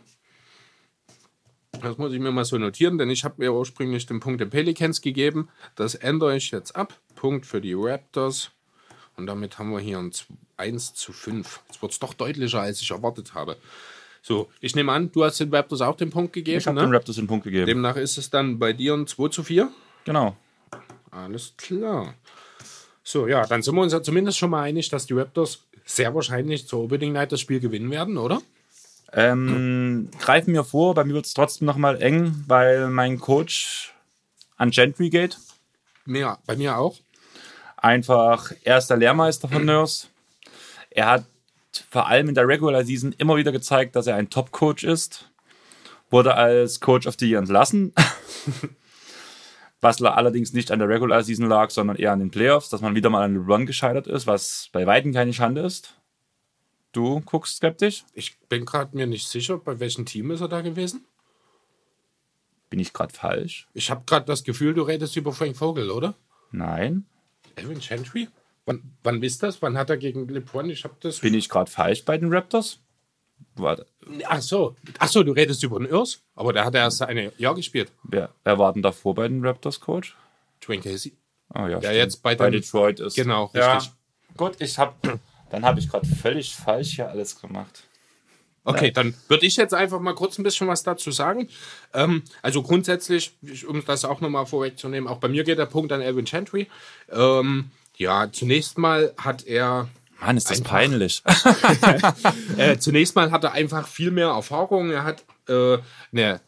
[1.81, 4.49] Das muss ich mir mal so notieren, denn ich habe mir ursprünglich den Punkt den
[4.49, 5.49] Pelicans gegeben.
[5.75, 6.93] Das ändere ich jetzt ab.
[7.15, 8.51] Punkt für die Raptors.
[9.17, 10.11] Und damit haben wir hier ein
[10.57, 11.61] 1 zu 5.
[11.67, 13.57] Jetzt wird es doch deutlicher, als ich erwartet habe.
[14.21, 16.57] So, ich nehme an, du hast den Raptors auch den Punkt gegeben.
[16.57, 16.85] Ich habe ne?
[16.85, 17.65] den Raptors den Punkt gegeben.
[17.65, 19.69] Demnach ist es dann bei dir ein 2 zu 4.
[20.05, 20.37] genau.
[21.11, 22.15] Alles klar.
[23.03, 26.15] So, ja, dann sind wir uns ja zumindest schon mal einig, dass die Raptors sehr
[26.15, 28.41] wahrscheinlich zur Opening Night das Spiel gewinnen werden, oder?
[29.11, 33.93] Ähm, greifen mir vor, bei mir wird es trotzdem nochmal eng, weil mein Coach
[34.57, 35.37] an Gentry geht.
[36.05, 36.97] Ja, bei mir auch.
[37.77, 40.07] Einfach erster Lehrmeister von Nurse.
[40.89, 41.25] Er hat
[41.89, 45.29] vor allem in der Regular Season immer wieder gezeigt, dass er ein Top-Coach ist.
[46.09, 47.93] Wurde als Coach of the Year entlassen.
[49.83, 52.95] Was allerdings nicht an der Regular Season lag, sondern eher an den Playoffs, dass man
[52.95, 55.99] wieder mal an LeBron gescheitert ist, was bei Weitem keine Schande ist.
[56.93, 58.05] Du guckst skeptisch?
[58.13, 61.03] Ich bin gerade mir nicht sicher, bei welchem Team ist er da gewesen?
[62.69, 63.67] Bin ich gerade falsch?
[63.73, 66.15] Ich habe gerade das Gefühl, du redest über Frank Vogel, oder?
[66.51, 67.05] Nein.
[67.55, 68.29] Elvin Gentry?
[68.65, 69.61] Wann, wann wisst das?
[69.61, 70.69] Wann hat er gegen LeBron?
[70.69, 71.19] Ich habe das.
[71.19, 72.79] Bin ich gerade falsch bei den Raptors?
[73.55, 73.85] Warte.
[74.25, 74.75] Ach so.
[74.99, 76.21] Ach so, du redest über den Urs?
[76.35, 77.91] Aber der hat erst ein Jahr gespielt.
[78.03, 80.15] Wer, wer war denn davor bei den Raptors, Coach?
[80.65, 81.13] Dwayne Casey.
[81.53, 81.95] Oh ja, Der stimmt.
[81.95, 83.15] jetzt bei, bei den- Detroit ist.
[83.15, 83.75] Genau, Ja.
[83.75, 83.93] richtig.
[84.37, 84.93] Gut, ich habe
[85.51, 87.83] dann habe ich gerade völlig falsch hier alles gemacht.
[88.65, 91.49] Okay, dann würde ich jetzt einfach mal kurz ein bisschen was dazu sagen.
[91.93, 95.91] Ähm, also grundsätzlich, ich- um das auch nochmal vorwegzunehmen, auch bei mir geht der Punkt
[95.91, 96.67] an Elvin Gentry.
[97.11, 99.89] Ähm, ja, zunächst mal hat er
[100.25, 100.71] Mann, ist das Einfach.
[100.71, 101.23] peinlich.
[102.57, 104.91] Äh, zunächst mal hat er einfach viel mehr Erfahrung.
[104.91, 105.79] Er hat äh,
[106.11, 106.39] eine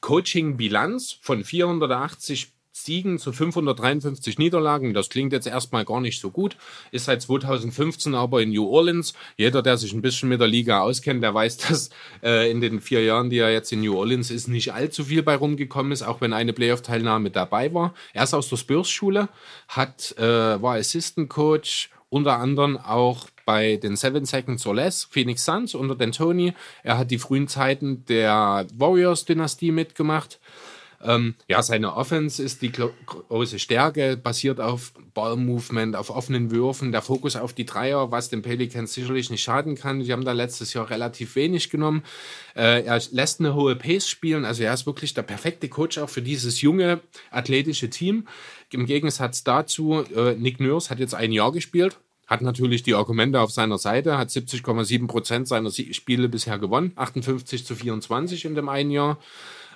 [0.00, 4.94] Coaching-Bilanz von 480 Siegen zu 553 Niederlagen.
[4.94, 6.56] Das klingt jetzt erstmal gar nicht so gut.
[6.92, 9.12] Ist seit 2015 aber in New Orleans.
[9.36, 11.90] Jeder, der sich ein bisschen mit der Liga auskennt, der weiß, dass
[12.22, 15.22] äh, in den vier Jahren, die er jetzt in New Orleans ist, nicht allzu viel
[15.22, 17.94] bei rumgekommen ist, auch wenn eine Playoff-Teilnahme dabei war.
[18.12, 19.28] Er ist aus der Spurs-Schule,
[19.68, 25.44] hat, äh, war Assistant Coach, unter anderem auch bei den Seven Seconds or Less, Phoenix
[25.44, 26.52] Suns unter den Tony.
[26.82, 30.39] Er hat die frühen Zeiten der Warriors-Dynastie mitgemacht.
[31.02, 37.00] Ähm, ja, seine Offense ist die große Stärke, basiert auf Ballmovement, auf offenen Würfen, der
[37.00, 40.00] Fokus auf die Dreier, was den Pelicans sicherlich nicht schaden kann.
[40.00, 42.02] Die haben da letztes Jahr relativ wenig genommen.
[42.54, 46.10] Äh, er lässt eine hohe Pace spielen, also er ist wirklich der perfekte Coach auch
[46.10, 48.28] für dieses junge athletische Team.
[48.70, 53.40] Im Gegensatz dazu, äh, Nick Nurse hat jetzt ein Jahr gespielt, hat natürlich die Argumente
[53.40, 58.68] auf seiner Seite, hat 70,7 Prozent seiner Spiele bisher gewonnen, 58 zu 24 in dem
[58.68, 59.18] einen Jahr.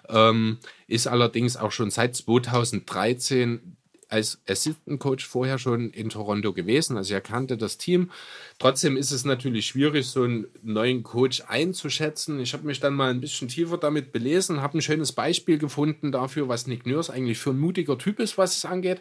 [0.08, 3.76] Ähm, ist allerdings auch schon seit 2013
[4.14, 6.96] als Assistant Coach vorher schon in Toronto gewesen.
[6.96, 8.10] Also er kannte das Team.
[8.58, 12.38] Trotzdem ist es natürlich schwierig, so einen neuen Coach einzuschätzen.
[12.38, 16.12] Ich habe mich dann mal ein bisschen tiefer damit belesen, habe ein schönes Beispiel gefunden
[16.12, 19.00] dafür, was Nick Nurse eigentlich für ein mutiger Typ ist, was es angeht.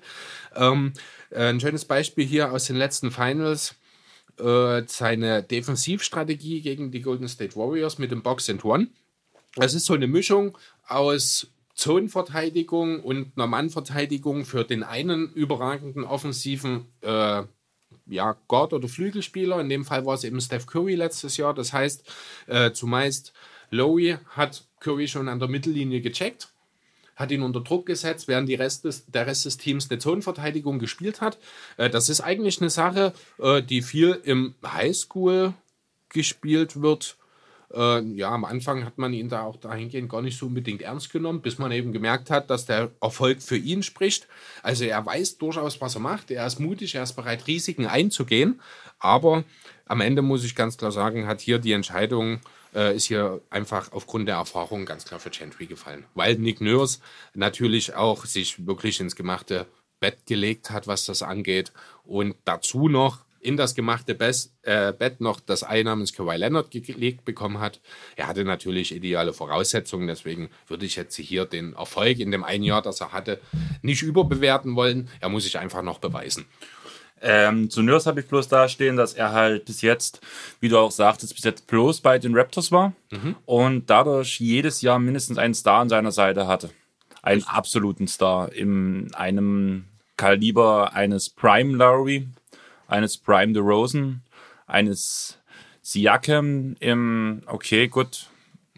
[0.55, 0.93] Ähm,
[1.29, 3.75] äh, ein schönes Beispiel hier aus den letzten Finals
[4.39, 8.87] äh, seine Defensivstrategie gegen die Golden State Warriors mit dem Box and One.
[9.55, 16.85] Es ist so eine Mischung aus Zonenverteidigung und einer Mannverteidigung für den einen überragenden offensiven
[17.01, 17.43] äh,
[18.07, 19.59] ja, Guard- oder Flügelspieler.
[19.59, 21.53] In dem Fall war es eben Steph Curry letztes Jahr.
[21.53, 22.03] Das heißt,
[22.47, 23.33] äh, zumeist
[23.69, 26.49] Lowy hat Curry schon an der Mittellinie gecheckt,
[27.15, 30.79] hat ihn unter Druck gesetzt, während die Rest des, der Rest des Teams eine Zonenverteidigung
[30.79, 31.37] gespielt hat.
[31.77, 35.53] Äh, das ist eigentlich eine Sache, äh, die viel im Highschool
[36.09, 37.17] gespielt wird.
[37.73, 41.11] Äh, ja, am Anfang hat man ihn da auch dahingehend gar nicht so unbedingt ernst
[41.11, 44.27] genommen, bis man eben gemerkt hat, dass der Erfolg für ihn spricht.
[44.61, 46.29] Also er weiß durchaus, was er macht.
[46.29, 48.61] Er ist mutig, er ist bereit, Risiken einzugehen.
[48.99, 49.43] Aber
[49.85, 52.39] am Ende muss ich ganz klar sagen, hat hier die Entscheidung,
[52.75, 56.05] äh, ist hier einfach aufgrund der Erfahrung ganz klar für Gentry gefallen.
[56.13, 56.99] Weil Nick Nurse
[57.33, 59.65] natürlich auch sich wirklich ins gemachte
[59.99, 61.71] Bett gelegt hat, was das angeht.
[62.03, 66.71] Und dazu noch in das gemachte Best, äh, Bett noch das Ei namens Kawhi Leonard
[66.71, 67.79] ge- gelegt bekommen hat.
[68.15, 72.63] Er hatte natürlich ideale Voraussetzungen, deswegen würde ich jetzt hier den Erfolg in dem einen
[72.63, 73.39] Jahr, das er hatte,
[73.81, 75.09] nicht überbewerten wollen.
[75.19, 76.45] Er muss sich einfach noch beweisen.
[77.25, 80.19] Ähm, zu Nurse habe ich bloß da stehen, dass er halt bis jetzt,
[80.59, 82.91] wie du auch sagtest, bis jetzt bloß bei den Raptors war
[83.45, 86.71] und dadurch jedes Jahr mindestens einen Star an seiner Seite hatte.
[87.21, 89.85] Einen absoluten Star in einem
[90.17, 92.27] Kaliber eines Prime Lowry,
[92.93, 94.21] eines Prime DeRozan,
[94.67, 95.39] eines
[95.81, 98.29] Siakam im, okay, gut,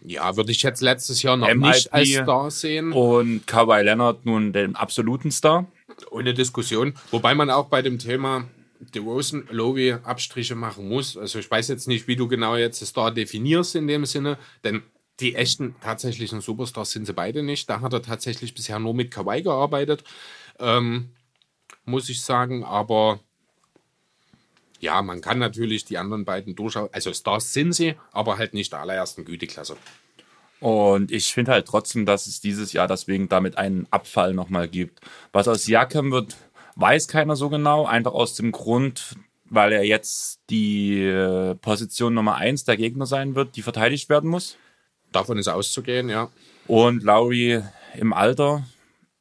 [0.02, 2.92] Ja, würde ich jetzt letztes Jahr noch MIP nicht als Star sehen.
[2.92, 5.66] und Kawhi Leonard nun den absoluten Star.
[6.10, 6.94] Ohne Diskussion.
[7.10, 8.48] Wobei man auch bei dem Thema
[8.94, 11.16] DeRozan, Lowy Abstriche machen muss.
[11.16, 14.82] Also ich weiß jetzt nicht, wie du genau jetzt Star definierst in dem Sinne, denn
[15.20, 17.70] die echten tatsächlichen Superstars sind sie beide nicht.
[17.70, 20.04] Da hat er tatsächlich bisher nur mit Kawhi gearbeitet,
[20.58, 21.10] ähm,
[21.84, 22.64] muss ich sagen.
[22.64, 23.20] Aber
[24.86, 28.72] ja, man kann natürlich die anderen beiden durchaus, also Stars sind sie, aber halt nicht
[28.72, 29.76] der allerersten Güteklasse.
[30.60, 35.00] Und ich finde halt trotzdem, dass es dieses Jahr deswegen damit einen Abfall nochmal gibt.
[35.32, 36.36] Was aus Siakam wird,
[36.76, 37.84] weiß keiner so genau.
[37.84, 43.34] Einfach aus dem Grund, weil er jetzt die äh, Position Nummer eins der Gegner sein
[43.34, 44.56] wird, die verteidigt werden muss.
[45.12, 46.30] Davon ist auszugehen, ja.
[46.66, 47.62] Und Lowry
[47.94, 48.64] im Alter,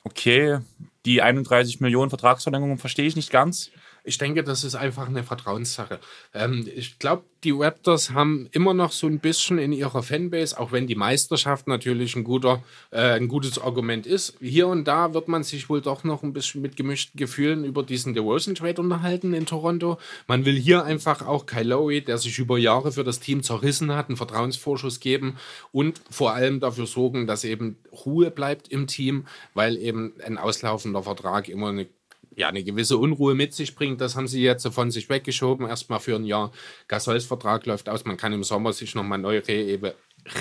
[0.04, 0.60] okay,
[1.06, 3.72] die 31 Millionen Vertragsverlängerung verstehe ich nicht ganz.
[4.06, 6.00] Ich denke, das ist einfach eine Vertrauenssache.
[6.34, 10.72] Ähm, ich glaube, die Raptors haben immer noch so ein bisschen in ihrer Fanbase, auch
[10.72, 14.36] wenn die Meisterschaft natürlich ein, guter, äh, ein gutes Argument ist.
[14.40, 17.84] Hier und da wird man sich wohl doch noch ein bisschen mit gemischten Gefühlen über
[17.84, 19.98] diesen DeRozan-Trade unterhalten in Toronto.
[20.28, 23.94] Man will hier einfach auch Kyle Lowry, der sich über Jahre für das Team zerrissen
[23.94, 25.38] hat, einen Vertrauensvorschuss geben
[25.72, 31.04] und vor allem dafür sorgen, dass eben Ruhe bleibt im Team, weil eben ein auslaufender
[31.04, 31.88] Vertrag immer eine
[32.36, 34.02] ja, eine gewisse Unruhe mit sich bringt.
[34.02, 36.52] Das haben sie jetzt von sich weggeschoben, erstmal für ein Jahr.
[36.88, 38.06] Gasols Vertrag läuft aus.
[38.06, 39.42] Man kann im Sommer sich nochmal neu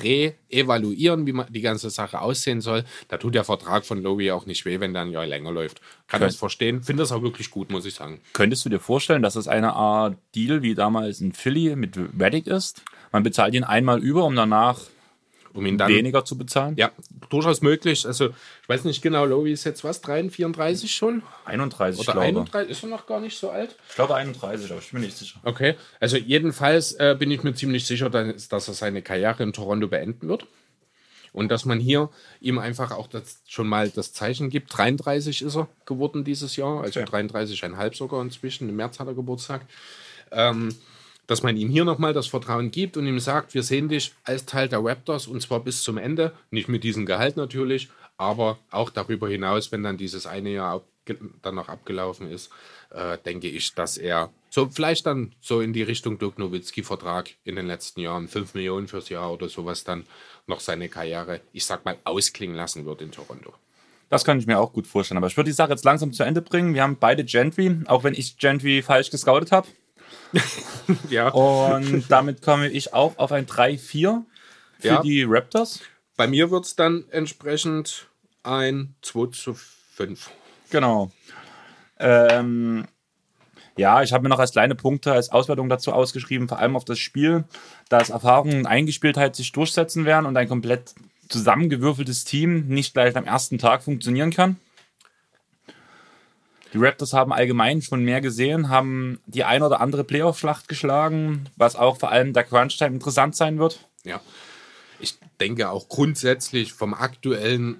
[0.03, 2.83] re-evaluieren, re wie man die ganze Sache aussehen soll.
[3.07, 5.81] Da tut der Vertrag von Lowy auch nicht weh, wenn der ein Jahr länger läuft.
[6.07, 6.83] Kann das verstehen.
[6.83, 8.19] Finde das auch wirklich gut, muss ich sagen.
[8.33, 12.47] Könntest du dir vorstellen, dass es eine Art Deal wie damals in Philly mit Reddick
[12.47, 12.83] ist?
[13.11, 14.79] Man bezahlt ihn einmal über, um danach
[15.55, 16.75] um ihn dann weniger zu bezahlen?
[16.77, 16.91] Ja,
[17.29, 18.05] durchaus möglich.
[18.05, 21.23] Also, ich weiß nicht genau, Lowy ist jetzt was, 33, 34 schon?
[21.45, 22.27] 31, Oder glaube.
[22.27, 23.75] 31, ist er noch gar nicht so alt?
[23.89, 25.39] Ich glaube 31, aber ich bin nicht sicher.
[25.43, 29.53] Okay, also jedenfalls äh, bin ich mir ziemlich sicher, dass, dass er seine Karriere in
[29.53, 30.45] Toronto beenden wird.
[31.31, 34.77] Und dass man hier ihm einfach auch das, schon mal das Zeichen gibt.
[34.77, 37.27] 33 ist er geworden dieses Jahr, also okay.
[37.27, 38.69] 33,5 sogar inzwischen.
[38.69, 39.65] Im März hat er Geburtstag.
[40.31, 40.73] Ähm,
[41.27, 44.45] dass man ihm hier nochmal das Vertrauen gibt und ihm sagt, wir sehen dich als
[44.45, 48.89] Teil der Raptors und zwar bis zum Ende, nicht mit diesem Gehalt natürlich, aber auch
[48.89, 50.83] darüber hinaus, wenn dann dieses eine Jahr
[51.41, 52.49] dann noch abgelaufen ist,
[52.89, 57.55] äh, denke ich, dass er so vielleicht dann so in die Richtung Dirk Nowitzki-Vertrag in
[57.55, 60.05] den letzten Jahren, 5 Millionen fürs Jahr oder sowas, dann
[60.47, 63.53] noch seine Karriere, ich sag mal, ausklingen lassen wird in Toronto.
[64.09, 65.17] Das kann ich mir auch gut vorstellen.
[65.17, 66.73] Aber ich würde die Sache jetzt langsam zu Ende bringen.
[66.73, 69.67] Wir haben beide Gentry, auch wenn ich Gentry falsch gescoutet habe.
[71.09, 71.29] ja.
[71.29, 74.23] Und damit komme ich auch auf ein 3-4
[74.79, 75.01] für ja.
[75.01, 75.81] die Raptors.
[76.17, 78.07] Bei mir wird es dann entsprechend
[78.43, 80.29] ein 2 zu 5.
[80.69, 81.11] Genau.
[81.99, 82.85] Ähm,
[83.77, 86.85] ja, ich habe mir noch als kleine Punkte als Auswertung dazu ausgeschrieben, vor allem auf
[86.85, 87.43] das Spiel,
[87.89, 90.95] dass Erfahrung und Eingespieltheit sich durchsetzen werden und ein komplett
[91.27, 94.57] zusammengewürfeltes Team nicht gleich am ersten Tag funktionieren kann.
[96.75, 101.77] Die Raptors haben allgemein schon mehr gesehen, haben die ein oder andere Playoff-Schlacht geschlagen, was
[101.77, 103.87] auch vor allem der Crunch-Time interessant sein wird.
[104.03, 104.19] Ja,
[104.99, 107.79] ich denke auch grundsätzlich vom aktuellen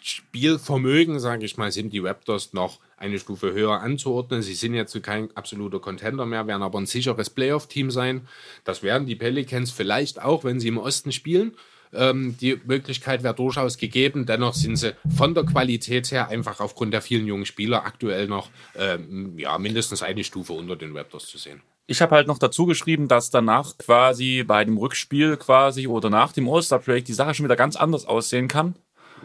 [0.00, 4.40] Spielvermögen, sage ich mal, sind die Raptors noch eine Stufe höher anzuordnen.
[4.40, 8.26] Sie sind jetzt kein absoluter Contender mehr, werden aber ein sicheres Playoff-Team sein.
[8.64, 11.54] Das werden die Pelicans vielleicht auch, wenn sie im Osten spielen.
[11.94, 14.24] Ähm, die Möglichkeit wäre durchaus gegeben.
[14.26, 18.48] Dennoch sind sie von der Qualität her einfach aufgrund der vielen jungen Spieler aktuell noch
[18.76, 21.60] ähm, ja, mindestens eine Stufe unter den Raptors zu sehen.
[21.86, 26.32] Ich habe halt noch dazu geschrieben, dass danach quasi bei dem Rückspiel quasi oder nach
[26.32, 28.76] dem All-Star-Break die Sache schon wieder ganz anders aussehen kann.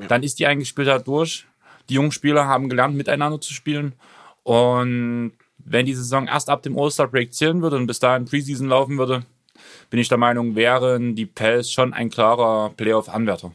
[0.01, 0.07] Ja.
[0.07, 1.45] Dann ist die Eingespieltheit durch.
[1.89, 3.93] Die jungen Spieler haben gelernt, miteinander zu spielen.
[4.43, 8.97] Und wenn die Saison erst ab dem All-Star-Break zählen würde und bis dahin Preseason laufen
[8.97, 9.23] würde,
[9.89, 13.53] bin ich der Meinung, wären die Pels schon ein klarer Playoff-Anwärter.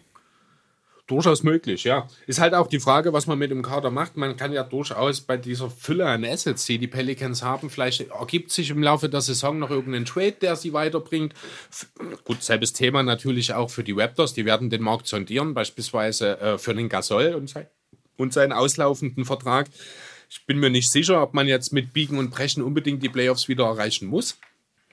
[1.09, 2.09] Durchaus möglich, ja.
[2.27, 4.17] Ist halt auch die Frage, was man mit dem Kader macht.
[4.17, 8.51] Man kann ja durchaus bei dieser Fülle an Assets, die die Pelicans haben, vielleicht ergibt
[8.51, 11.35] sich im Laufe der Saison noch irgendein Trade, der sie weiterbringt.
[12.25, 14.33] Gut, selbes Thema natürlich auch für die Raptors.
[14.33, 17.67] Die werden den Markt sondieren, beispielsweise äh, für den Gasol und, sein,
[18.17, 19.69] und seinen auslaufenden Vertrag.
[20.31, 23.49] Ich bin mir nicht sicher, ob man jetzt mit Biegen und Brechen unbedingt die Playoffs
[23.49, 24.39] wieder erreichen muss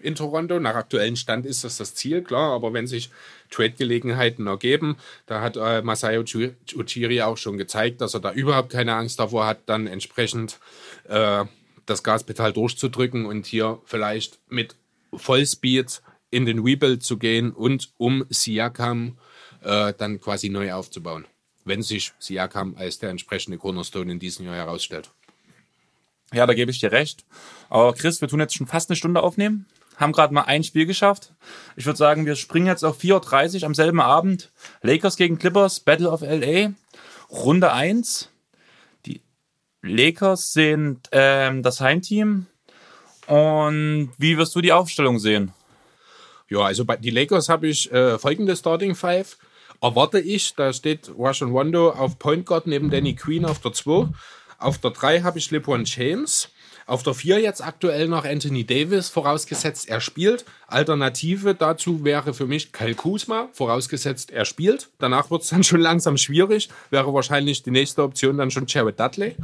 [0.02, 0.60] in Toronto.
[0.60, 3.10] Nach aktuellem Stand ist das das Ziel, klar, aber wenn sich
[3.50, 8.96] Trade-Gelegenheiten ergeben, da hat äh, Masayo Uchiri auch schon gezeigt, dass er da überhaupt keine
[8.96, 10.60] Angst davor hat, dann entsprechend
[11.08, 11.46] äh,
[11.86, 14.76] das Gaspedal durchzudrücken und hier vielleicht mit
[15.14, 19.18] Vollspeed in den Rebuild zu gehen und um Siakam
[19.64, 21.26] äh, dann quasi neu aufzubauen,
[21.66, 25.10] wenn sich Siakam als der entsprechende Cornerstone in diesem Jahr herausstellt.
[26.32, 27.26] Ja, da gebe ich dir recht.
[27.70, 29.66] Aber Chris, wir tun jetzt schon fast eine Stunde aufnehmen
[30.00, 31.34] haben gerade mal ein Spiel geschafft.
[31.76, 34.52] Ich würde sagen, wir springen jetzt auf 4.30 Uhr am selben Abend.
[34.82, 36.72] Lakers gegen Clippers, Battle of LA,
[37.30, 38.30] Runde 1.
[39.06, 39.22] Die
[39.82, 42.48] Lakers sind ähm, das Heimteam.
[43.28, 45.52] Und wie wirst du die Aufstellung sehen?
[46.48, 49.38] Ja, also bei die Lakers habe ich äh, folgende Starting Five.
[49.82, 54.10] Erwarte ich, da steht Russian Rondo auf Point Guard neben Danny Queen auf der 2.
[54.58, 56.50] Auf der 3 habe ich LeBron James.
[56.90, 60.44] Auf der 4 jetzt aktuell noch Anthony Davis, vorausgesetzt er spielt.
[60.66, 64.90] Alternative dazu wäre für mich Kyle Kuzma, vorausgesetzt er spielt.
[64.98, 66.68] Danach wird es dann schon langsam schwierig.
[66.90, 69.36] Wäre wahrscheinlich die nächste Option dann schon Jared Dudley.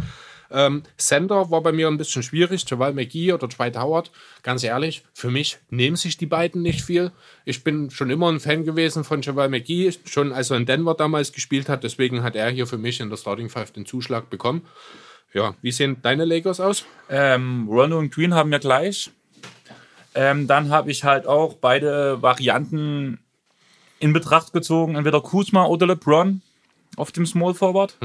[0.50, 4.10] Ähm, Sender war bei mir ein bisschen schwierig, Javal McGee oder Dwight Howard.
[4.42, 7.12] Ganz ehrlich, für mich nehmen sich die beiden nicht viel.
[7.46, 10.96] Ich bin schon immer ein Fan gewesen von Javal McGee, schon als er in Denver
[10.96, 11.84] damals gespielt hat.
[11.84, 14.64] Deswegen hat er hier für mich in der Starting Five den Zuschlag bekommen.
[15.36, 16.86] Ja, wie sehen deine Lakers aus?
[17.10, 19.12] Ähm, Rondo und Green haben wir gleich.
[20.16, 23.20] Ähm, dann habe ich halt auch beide Varianten
[24.00, 26.42] in Betracht gezogen, entweder Kuzma oder LeBron
[26.96, 27.98] auf dem Small Forward.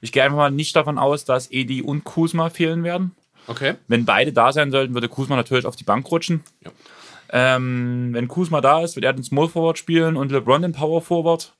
[0.00, 3.16] Ich gehe einfach mal nicht davon aus, dass Edi und Kuzma fehlen werden.
[3.48, 3.74] Okay.
[3.88, 6.44] Wenn beide da sein sollten, würde Kuzma natürlich auf die Bank rutschen.
[6.64, 6.70] Ja.
[7.30, 11.02] Ähm, wenn Kuzma da ist, wird er den Small Forward spielen und LeBron den Power
[11.02, 11.52] Forward.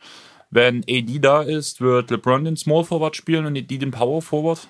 [0.50, 4.68] Wenn AD da ist, wird LeBron den Small Forward spielen und AD den Power Forward.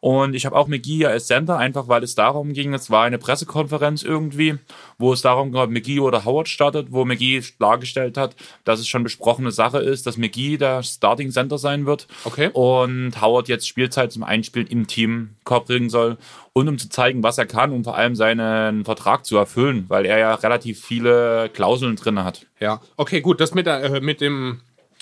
[0.00, 3.18] Und ich habe auch McGee als Center, einfach weil es darum ging, es war eine
[3.18, 4.56] Pressekonferenz irgendwie,
[4.96, 8.86] wo es darum ging, ob McGee oder Howard startet, wo McGee dargestellt hat, dass es
[8.86, 12.06] schon besprochene Sache ist, dass McGee der Starting Center sein wird.
[12.24, 12.50] Okay.
[12.52, 16.18] Und Howard jetzt Spielzeit zum Einspielen im Team bringen soll
[16.52, 20.06] und um zu zeigen, was er kann und vor allem seinen Vertrag zu erfüllen, weil
[20.06, 22.46] er ja relativ viele Klauseln drin hat.
[22.60, 23.40] Ja, okay, gut.
[23.40, 24.60] Das mit, äh, mit dem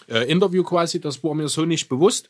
[0.09, 2.29] äh, Interview quasi, das war mir so nicht bewusst.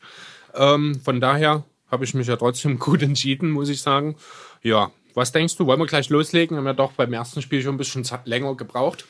[0.55, 4.15] Ähm, von daher habe ich mich ja trotzdem gut entschieden, muss ich sagen.
[4.63, 5.65] Ja, was denkst du?
[5.65, 6.57] Wollen wir gleich loslegen?
[6.57, 9.05] Haben wir doch beim ersten Spiel schon ein bisschen länger gebraucht.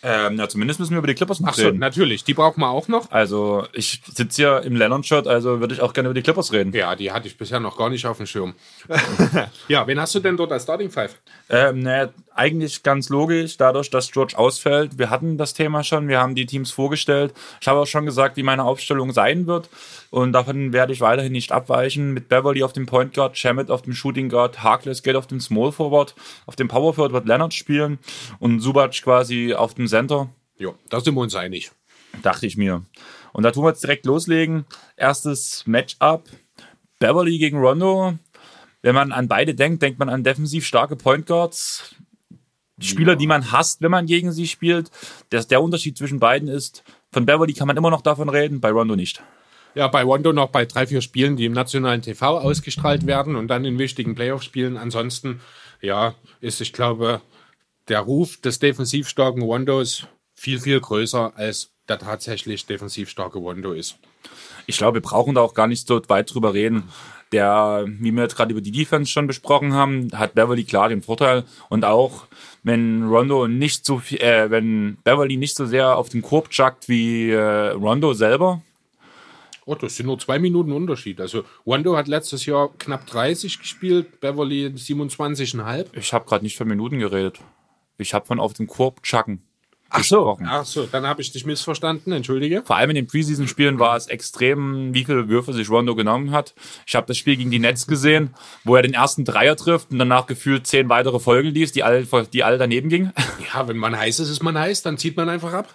[0.00, 1.78] Ähm, ja, zumindest müssen wir über die Clippers noch Ach so, reden.
[1.78, 2.22] natürlich.
[2.22, 3.10] Die brauchen wir auch noch.
[3.10, 6.72] Also, ich sitze hier im Lennon-Shirt, also würde ich auch gerne über die Clippers reden.
[6.72, 8.54] Ja, die hatte ich bisher noch gar nicht auf dem Schirm.
[9.68, 11.20] ja, wen hast du denn dort als Starting Five?
[11.48, 14.98] Ähm, ne, eigentlich ganz logisch, dadurch, dass George ausfällt.
[14.98, 17.34] Wir hatten das Thema schon, wir haben die Teams vorgestellt.
[17.60, 19.68] Ich habe auch schon gesagt, wie meine Aufstellung sein wird.
[20.10, 22.14] Und davon werde ich weiterhin nicht abweichen.
[22.14, 25.40] Mit Beverly auf dem Point Guard, Shamet auf dem Shooting Guard, Harkless geht auf dem
[25.40, 26.14] Small Forward,
[26.46, 27.98] auf dem Power Forward wird Leonard spielen
[28.38, 30.28] und Subac quasi auf dem Center.
[30.58, 31.72] Ja, da sind wir uns einig.
[32.22, 32.84] Dachte ich mir.
[33.32, 34.64] Und da tun wir jetzt direkt loslegen.
[34.96, 36.24] Erstes Matchup.
[36.98, 38.14] Beverly gegen Rondo.
[38.82, 41.94] Wenn man an beide denkt, denkt man an defensiv starke Point Guards.
[42.80, 44.90] Spieler, die man hasst, wenn man gegen sie spielt.
[45.32, 48.70] Der, der Unterschied zwischen beiden ist, von Beverly kann man immer noch davon reden, bei
[48.70, 49.22] Rondo nicht.
[49.74, 53.48] Ja, bei Rondo noch bei drei, vier Spielen, die im nationalen TV ausgestrahlt werden und
[53.48, 54.76] dann in wichtigen Playoff-Spielen.
[54.76, 55.40] Ansonsten,
[55.80, 57.20] ja, ist, ich glaube,
[57.88, 63.72] der Ruf des defensiv starken Rondos viel, viel größer, als der tatsächlich defensiv starke Rondo
[63.72, 63.98] ist.
[64.66, 66.84] Ich glaube, wir brauchen da auch gar nicht so weit drüber reden.
[67.32, 71.02] Der, wie wir jetzt gerade über die Defense schon besprochen haben, hat Beverly klar den
[71.02, 71.44] Vorteil.
[71.68, 72.26] Und auch
[72.62, 76.88] wenn Rondo nicht so viel, äh, wenn Beverly nicht so sehr auf den Korb chuckt
[76.88, 78.62] wie äh, Rondo selber,
[79.68, 81.20] Oh, das sind nur zwei Minuten Unterschied.
[81.20, 85.88] Also Rondo hat letztes Jahr knapp 30 gespielt, Beverly 27,5.
[85.92, 87.38] ich habe gerade nicht von Minuten geredet.
[87.98, 89.42] Ich habe von auf dem Korb chucken.
[89.90, 92.62] Ach so, ach so, dann habe ich dich missverstanden, entschuldige.
[92.62, 96.54] Vor allem in den Preseason-Spielen war es extrem, wie viele Würfe sich Rondo genommen hat.
[96.86, 98.34] Ich habe das Spiel gegen die Nets gesehen,
[98.64, 102.06] wo er den ersten Dreier trifft und danach gefühlt zehn weitere Folgen liest, die alle,
[102.32, 103.12] die alle daneben gingen.
[103.54, 105.72] Ja, wenn man heiß ist, ist man heiß, dann zieht man einfach ab.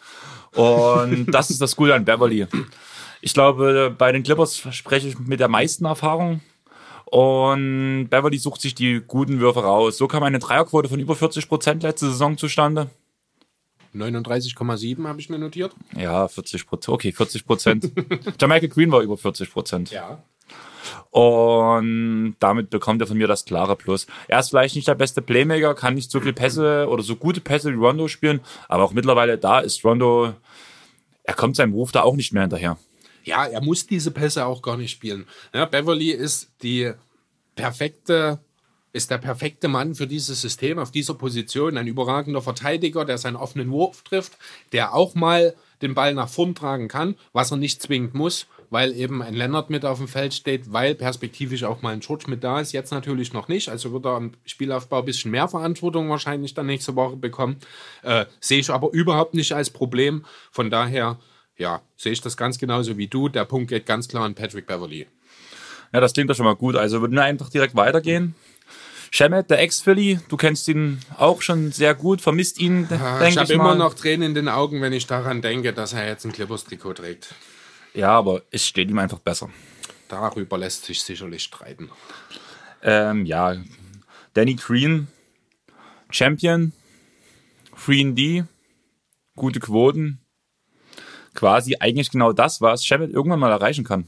[0.53, 2.45] Und das ist das Coole an Beverly.
[3.22, 6.41] Ich glaube, bei den Clippers spreche ich mit der meisten Erfahrung.
[7.05, 9.97] Und Beverly sucht sich die guten Würfe raus.
[9.97, 12.89] So kam eine Dreierquote von über 40 Prozent letzte Saison zustande.
[13.94, 15.74] 39,7 habe ich mir notiert.
[15.96, 16.94] Ja, 40 Prozent.
[16.94, 17.91] Okay, 40 Prozent.
[18.39, 19.91] Jamaica Green war über 40 Prozent.
[19.91, 20.24] Ja.
[21.12, 24.08] Und damit bekommt er von mir das klare Plus.
[24.28, 27.41] Er ist vielleicht nicht der beste Playmaker, kann nicht so viel Pässe oder so gute
[27.41, 30.34] Pässe wie Rondo spielen, aber auch mittlerweile da ist Rondo,
[31.24, 32.78] er kommt seinem Ruf da auch nicht mehr hinterher.
[33.24, 35.28] Ja, er muss diese Pässe auch gar nicht spielen.
[35.54, 36.91] Ja, Beverly ist die
[37.56, 38.39] perfekte,
[38.94, 41.78] ist der perfekte Mann für dieses System auf dieser Position.
[41.78, 44.38] Ein überragender Verteidiger, der seinen offenen Wurf trifft,
[44.72, 48.96] der auch mal den Ball nach vorn tragen kann, was er nicht zwingend muss, weil
[48.96, 52.44] eben ein Leonard mit auf dem Feld steht, weil perspektivisch auch mal ein George mit
[52.44, 52.72] da ist.
[52.72, 56.68] Jetzt natürlich noch nicht, also wird er am Spielaufbau ein bisschen mehr Verantwortung wahrscheinlich dann
[56.68, 57.58] nächste Woche bekommen.
[58.04, 60.24] Äh, sehe ich aber überhaupt nicht als Problem.
[60.52, 61.20] Von daher,
[61.58, 63.28] ja, sehe ich das ganz genauso wie du.
[63.28, 65.08] Der Punkt geht ganz klar an Patrick Beverly.
[65.91, 66.76] Ja, das klingt doch schon mal gut.
[66.76, 68.36] Also würden wir einfach direkt weitergehen.
[69.16, 73.36] Shemet, der Ex-Philly, du kennst ihn auch schon sehr gut, vermisst ihn, denke Ah, ich
[73.36, 76.26] ich, habe immer noch Tränen in den Augen, wenn ich daran denke, dass er jetzt
[76.26, 77.36] ein Clippers-Trikot trägt.
[77.93, 79.51] Ja, aber es steht ihm einfach besser.
[80.07, 81.91] Darüber lässt sich sicherlich streiten.
[82.82, 83.55] Ähm, ja,
[84.34, 85.07] Danny Green,
[86.09, 86.74] Champion,
[87.86, 88.47] 3D,
[89.36, 90.26] gute Quoten.
[91.36, 94.07] Quasi eigentlich genau das, was Shemet irgendwann mal erreichen kann.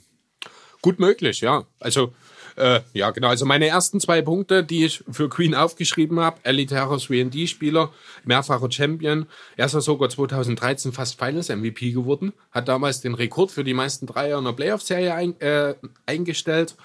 [0.81, 1.67] Gut möglich, ja.
[1.79, 2.11] Also,
[2.55, 3.27] äh, ja, genau.
[3.29, 7.91] Also meine ersten zwei Punkte, die ich für Queen aufgeschrieben habe, elitärer 3D-Spieler,
[8.23, 9.25] mehrfacher Champion.
[9.57, 14.05] Er ist ja sogar 2013 fast Finals-MVP geworden, hat damals den Rekord für die meisten
[14.07, 15.75] Dreier in der Playoff-Serie ein, äh,
[16.05, 16.75] eingestellt.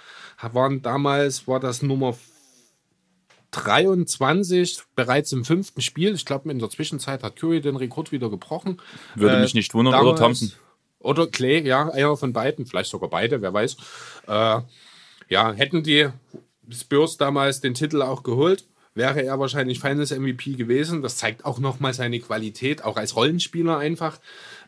[0.52, 2.14] Waren damals, war das Nummer
[3.50, 6.14] 23, bereits im fünften Spiel.
[6.14, 8.80] Ich glaube, in der Zwischenzeit hat Curry den Rekord wieder gebrochen.
[9.14, 10.52] Würde Äh, mich nicht wundern, oder damals- Thompson.
[11.00, 13.76] Oder Clay, ja, einer von beiden, vielleicht sogar beide, wer weiß.
[14.26, 14.60] Äh,
[15.30, 16.08] ja, hätten die
[16.70, 21.00] Spurs damals den Titel auch geholt, wäre er wahrscheinlich Finals MVP gewesen.
[21.00, 24.20] Das zeigt auch nochmal seine Qualität, auch als Rollenspieler einfach.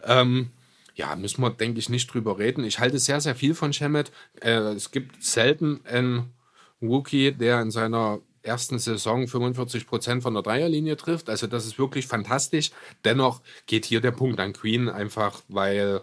[0.04, 0.50] Ähm,
[0.94, 2.64] ja, müssen wir, denke ich, nicht drüber reden.
[2.64, 4.12] Ich halte sehr, sehr viel von Shemet.
[4.40, 6.32] Äh, es gibt selten einen
[6.80, 11.30] Rookie, der in seiner ersten Saison 45 Prozent von der Dreierlinie trifft.
[11.30, 12.70] Also das ist wirklich fantastisch.
[13.04, 16.02] Dennoch geht hier der Punkt an Queen einfach, weil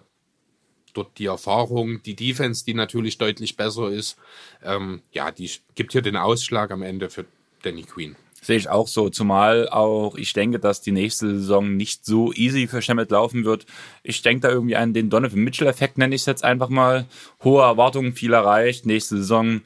[0.99, 4.17] dort die Erfahrung, die Defense, die natürlich deutlich besser ist,
[4.63, 7.25] ähm, ja, die gibt hier den Ausschlag am Ende für
[7.63, 8.15] Danny Queen.
[8.41, 12.67] Sehe ich auch so, zumal auch ich denke, dass die nächste Saison nicht so easy
[12.67, 13.65] für Shemet laufen wird.
[14.01, 17.05] Ich denke da irgendwie an den Donovan Mitchell-Effekt, nenne ich es jetzt einfach mal.
[17.43, 18.85] Hohe Erwartungen, viel erreicht.
[18.85, 19.61] Nächste Saison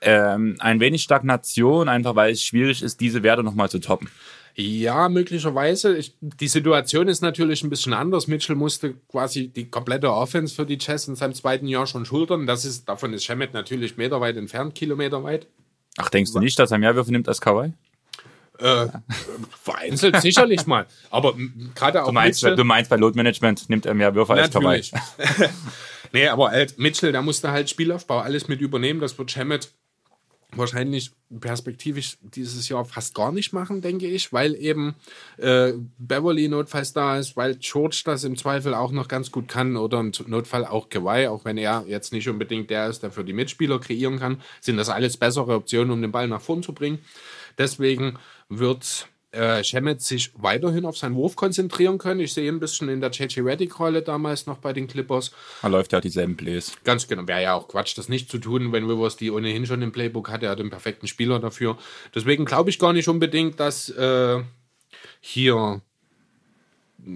[0.00, 4.08] ähm, ein wenig Stagnation, einfach weil es schwierig ist, diese Werte nochmal zu toppen.
[4.54, 5.96] Ja, möglicherweise.
[5.96, 8.26] Ich, die Situation ist natürlich ein bisschen anders.
[8.26, 12.46] Mitchell musste quasi die komplette Offense für die Jazz in seinem zweiten Jahr schon schultern.
[12.46, 15.46] Das ist, davon ist Shemet natürlich meterweit entfernt, kilometerweit.
[15.96, 17.72] Ach, denkst du nicht, dass er mehr Würfe nimmt als Kawhi?
[18.58, 18.88] Äh,
[19.62, 20.86] vereinzelt sicherlich mal.
[21.10, 21.34] Aber
[21.74, 24.50] gerade auch du meinst, Mitchell, du meinst, bei Load Management nimmt er mehr Würfe als
[24.50, 24.82] Kawhi.
[26.12, 29.00] nee, aber halt Mitchell, da musste halt Spielaufbau alles mit übernehmen.
[29.00, 29.72] Das wird Shemet
[30.54, 34.94] wahrscheinlich perspektivisch dieses Jahr fast gar nicht machen, denke ich, weil eben
[35.38, 39.76] äh, Beverly notfalls da ist, weil George das im Zweifel auch noch ganz gut kann
[39.76, 43.24] oder im Notfall auch Kawhi, auch wenn er jetzt nicht unbedingt der ist, der für
[43.24, 46.72] die Mitspieler kreieren kann, sind das alles bessere Optionen, um den Ball nach vorn zu
[46.72, 46.98] bringen.
[47.58, 49.62] Deswegen wird äh,
[49.98, 52.20] sich weiterhin auf seinen Wurf konzentrieren können.
[52.20, 55.32] Ich sehe ein bisschen in der JJ Reddick-Rolle damals noch bei den Clippers.
[55.62, 56.72] Er läuft ja dieselben Plays.
[56.84, 57.26] Ganz genau.
[57.26, 60.30] Wäre ja auch Quatsch, das nicht zu tun, wenn Rivers die ohnehin schon im Playbook
[60.30, 60.46] hatte.
[60.46, 61.78] Er hat den perfekten Spieler dafür.
[62.14, 64.42] Deswegen glaube ich gar nicht unbedingt, dass äh,
[65.20, 65.80] hier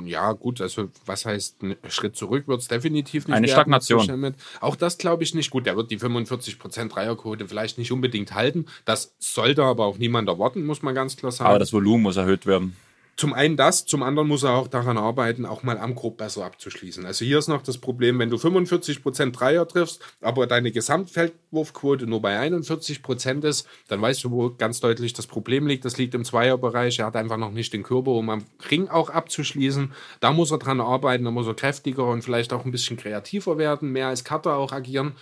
[0.04, 3.36] ja, gut, also was heißt ein Schritt zurück wird es definitiv nicht.
[3.36, 4.34] Eine Stagnation.
[4.60, 5.50] Auch das glaube ich nicht.
[5.50, 8.66] Gut, der wird die 45% Dreierquote vielleicht nicht unbedingt halten.
[8.84, 11.50] Das sollte aber auch niemand erwarten, muss man ganz klar sagen.
[11.50, 12.76] Aber das Volumen muss erhöht werden.
[13.16, 16.44] Zum einen das, zum anderen muss er auch daran arbeiten, auch mal am Grob besser
[16.44, 17.06] abzuschließen.
[17.06, 22.20] Also hier ist noch das Problem, wenn du 45% Dreier triffst, aber deine Gesamtfeldwurfquote nur
[22.20, 25.86] bei 41% ist, dann weißt du, wo ganz deutlich das Problem liegt.
[25.86, 26.98] Das liegt im Zweierbereich.
[26.98, 29.94] Er hat einfach noch nicht den Körper, um am Ring auch abzuschließen.
[30.20, 33.56] Da muss er dran arbeiten, da muss er kräftiger und vielleicht auch ein bisschen kreativer
[33.56, 35.12] werden, mehr als Cutter auch agieren.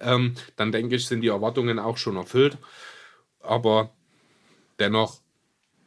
[0.00, 2.58] Ähm, dann denke ich, sind die Erwartungen auch schon erfüllt.
[3.40, 3.90] Aber
[4.80, 5.20] dennoch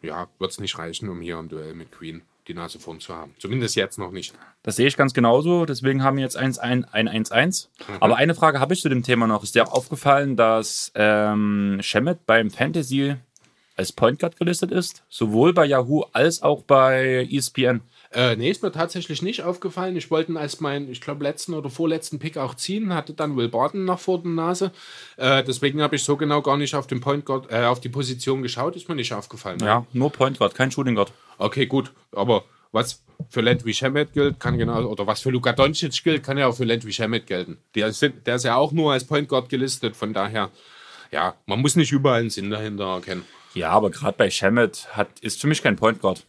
[0.02, 3.14] ja, wird es nicht reichen, um hier im Duell mit Queen die Nase vorn zu
[3.14, 3.36] haben.
[3.40, 4.34] Zumindest jetzt noch nicht.
[4.64, 5.66] Das sehe ich ganz genauso.
[5.66, 7.68] Deswegen haben wir jetzt 1-1-1.
[7.88, 7.96] Mhm.
[8.00, 9.44] Aber eine Frage habe ich zu dem Thema noch.
[9.44, 13.16] Ist dir auch aufgefallen, dass ähm, Shemet beim Fantasy
[13.76, 15.04] als Point Guard gelistet ist?
[15.10, 17.82] Sowohl bei Yahoo als auch bei ESPN.
[18.12, 19.96] Äh, nee, ist mir tatsächlich nicht aufgefallen.
[19.96, 23.36] Ich wollte ihn als meinen, ich glaube, letzten oder vorletzten Pick auch ziehen, hatte dann
[23.36, 24.72] Will Barton nach vor der Nase.
[25.18, 27.90] Äh, deswegen habe ich so genau gar nicht auf den Point Guard, äh, auf die
[27.90, 29.60] Position geschaut, ist mir nicht aufgefallen.
[29.62, 31.12] Ja, nur Point Guard, kein Shooting Guard.
[31.38, 36.04] Okay, gut, aber was für Landry Shamet gilt, kann genau, oder was für Luka Doncic
[36.04, 37.58] gilt, kann ja auch für Landry Shamet gelten.
[37.76, 40.50] Der ist, der ist ja auch nur als Point Guard gelistet, von daher,
[41.12, 43.26] ja, man muss nicht überall einen Sinn dahinter erkennen.
[43.54, 46.26] Ja, aber gerade bei Shamet hat, ist für mich kein Point Guard.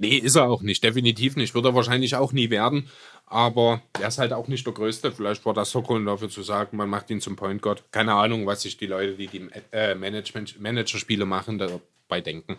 [0.00, 0.82] Nee, ist er auch nicht.
[0.82, 1.54] Definitiv nicht.
[1.54, 2.88] Wird er wahrscheinlich auch nie werden.
[3.26, 5.12] Aber er ist halt auch nicht der Größte.
[5.12, 7.84] Vielleicht war das so Grund dafür zu sagen, man macht ihn zum Point Guard.
[7.92, 12.56] Keine Ahnung, was sich die Leute, die die äh, Management, Managerspiele machen, dabei denken.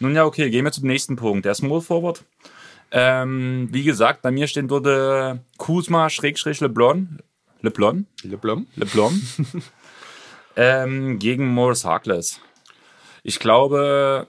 [0.00, 1.44] Nun ja, okay, gehen wir zum nächsten Punkt.
[1.44, 2.24] Der Small Forward.
[2.90, 7.20] Ähm, wie gesagt, bei mir stehen dort äh, Kuzma, Schrägstrich, LeBlon.
[7.60, 8.06] LeBlon?
[8.24, 8.66] LeBlon.
[8.74, 9.22] LeBlon.
[10.56, 12.40] ähm, gegen Morris Harkless.
[13.22, 14.26] Ich glaube,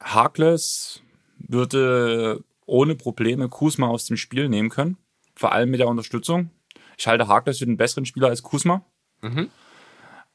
[0.00, 1.02] Harkless
[1.48, 4.96] würde ohne Probleme Kusma aus dem Spiel nehmen können.
[5.34, 6.50] Vor allem mit der Unterstützung.
[6.96, 8.84] Ich halte Harkless für den besseren Spieler als Kusma.
[9.22, 9.50] Mhm.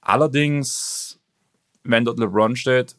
[0.01, 1.20] Allerdings,
[1.84, 2.95] wenn dort LeBron steht,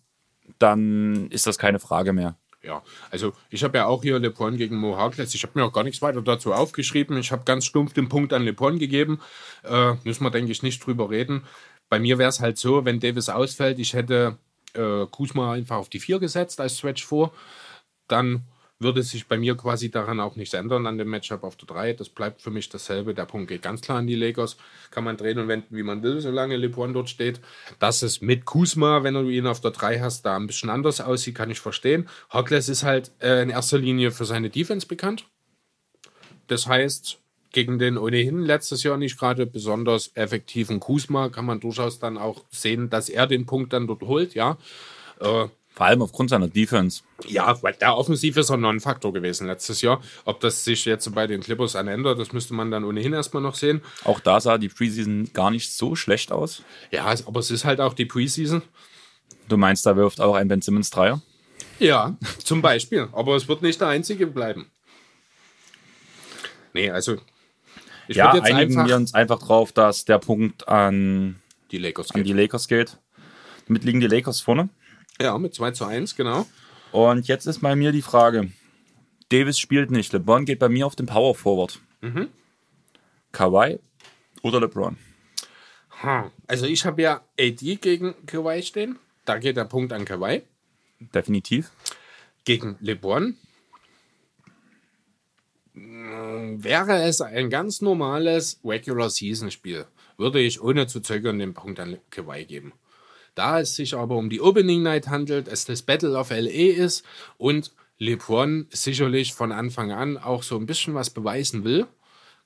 [0.59, 2.37] dann ist das keine Frage mehr.
[2.63, 5.35] Ja, also ich habe ja auch hier LeBron gegen Mo Harkless.
[5.35, 7.17] Ich habe mir auch gar nichts weiter dazu aufgeschrieben.
[7.19, 9.21] Ich habe ganz stumpf den Punkt an LeBron gegeben.
[9.65, 11.45] Äh, müssen wir, denke ich, nicht drüber reden.
[11.89, 14.37] Bei mir wäre es halt so, wenn Davis ausfällt, ich hätte
[14.75, 17.33] äh, Kuzma einfach auf die 4 gesetzt als Stretch vor
[18.09, 18.45] dann
[18.81, 21.93] würde sich bei mir quasi daran auch nichts ändern an dem Matchup auf der 3.
[21.95, 23.13] Das bleibt für mich dasselbe.
[23.13, 24.57] Der Punkt geht ganz klar an die Lakers.
[24.91, 27.41] Kann man drehen und wenden, wie man will, solange LeBron dort steht.
[27.81, 31.01] Dass es mit Kuzma, wenn du ihn auf der 3 hast, da ein bisschen anders
[31.01, 32.09] aussieht, kann ich verstehen.
[32.31, 35.25] Harkless ist halt äh, in erster Linie für seine Defense bekannt.
[36.47, 37.19] Das heißt,
[37.51, 42.45] gegen den ohnehin letztes Jahr nicht gerade besonders effektiven Kuzma kann man durchaus dann auch
[42.51, 44.57] sehen, dass er den Punkt dann dort holt, ja.
[45.21, 45.49] Äh,
[45.79, 47.03] Vor allem aufgrund seiner Defense.
[47.25, 50.03] Ja, weil der Offensiv ist ein Non-Faktor gewesen letztes Jahr.
[50.25, 53.55] Ob das sich jetzt bei den Clippers ändert, das müsste man dann ohnehin erstmal noch
[53.55, 53.81] sehen.
[54.03, 56.65] Auch da sah die Preseason gar nicht so schlecht aus.
[56.91, 58.63] Ja, aber es ist halt auch die Preseason.
[59.49, 61.23] Du meinst, da wirft auch ein Ben Simmons Dreier?
[61.79, 63.07] Ja, zum Beispiel.
[63.13, 64.67] Aber es wird nicht der einzige bleiben.
[66.75, 67.19] Nee, also.
[68.09, 71.41] Ich ja, einigen wir uns einfach drauf, dass der Punkt an
[71.71, 72.17] die Lakers geht.
[72.17, 72.99] An die Lakers geht.
[73.69, 74.71] Damit liegen die Lakers vorne.
[75.21, 76.47] Ja, mit 2 zu 1, genau.
[76.93, 78.51] Und jetzt ist bei mir die Frage:
[79.31, 80.13] Davis spielt nicht.
[80.13, 81.81] LeBron geht bei mir auf den Power Forward.
[82.01, 82.29] Mhm.
[83.33, 83.79] Kawhi
[84.43, 84.97] oder LeBron?
[86.47, 88.99] Also, ich habe ja AD gegen Kawhi stehen.
[89.25, 90.43] Da geht der Punkt an Kawhi.
[91.01, 91.71] Definitiv.
[92.45, 93.37] Gegen LeBron
[95.75, 99.87] wäre es ein ganz normales Regular Season Spiel,
[100.17, 102.73] würde ich ohne zu zögern den Punkt an Kawhi geben.
[103.39, 107.05] Da es sich aber um die Opening Night handelt, es das Battle of LA ist
[107.37, 111.87] und LeBron sicherlich von Anfang an auch so ein bisschen was beweisen will,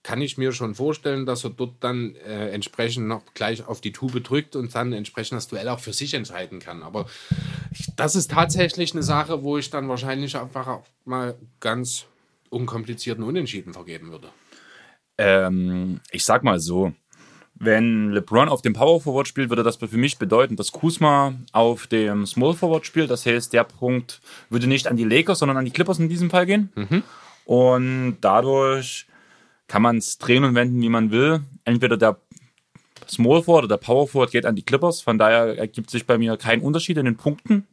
[0.02, 3.92] kann ich mir schon vorstellen, dass er dort dann äh, entsprechend noch gleich auf die
[3.92, 6.82] Tube drückt und dann entsprechend das Duell auch für sich entscheiden kann.
[6.82, 7.06] Aber
[7.96, 12.04] das ist tatsächlich eine Sache, wo ich dann wahrscheinlich einfach mal ganz
[12.50, 14.28] unkomplizierten Unentschieden vergeben würde.
[15.16, 16.92] Ähm, ich sag mal so,
[17.64, 21.86] wenn LeBron auf dem Power Forward spielt, würde das für mich bedeuten, dass Kuzma auf
[21.86, 23.08] dem Small Forward spielt.
[23.08, 24.20] Das heißt, der Punkt
[24.50, 26.72] würde nicht an die Lakers, sondern an die Clippers in diesem Fall gehen.
[26.74, 27.04] Mhm.
[27.44, 29.06] Und dadurch
[29.68, 31.42] kann man es drehen und wenden, wie man will.
[31.64, 32.18] Entweder der
[33.08, 35.00] Small Forward oder der Power Forward geht an die Clippers.
[35.00, 37.68] Von daher ergibt sich bei mir kein Unterschied in den Punkten.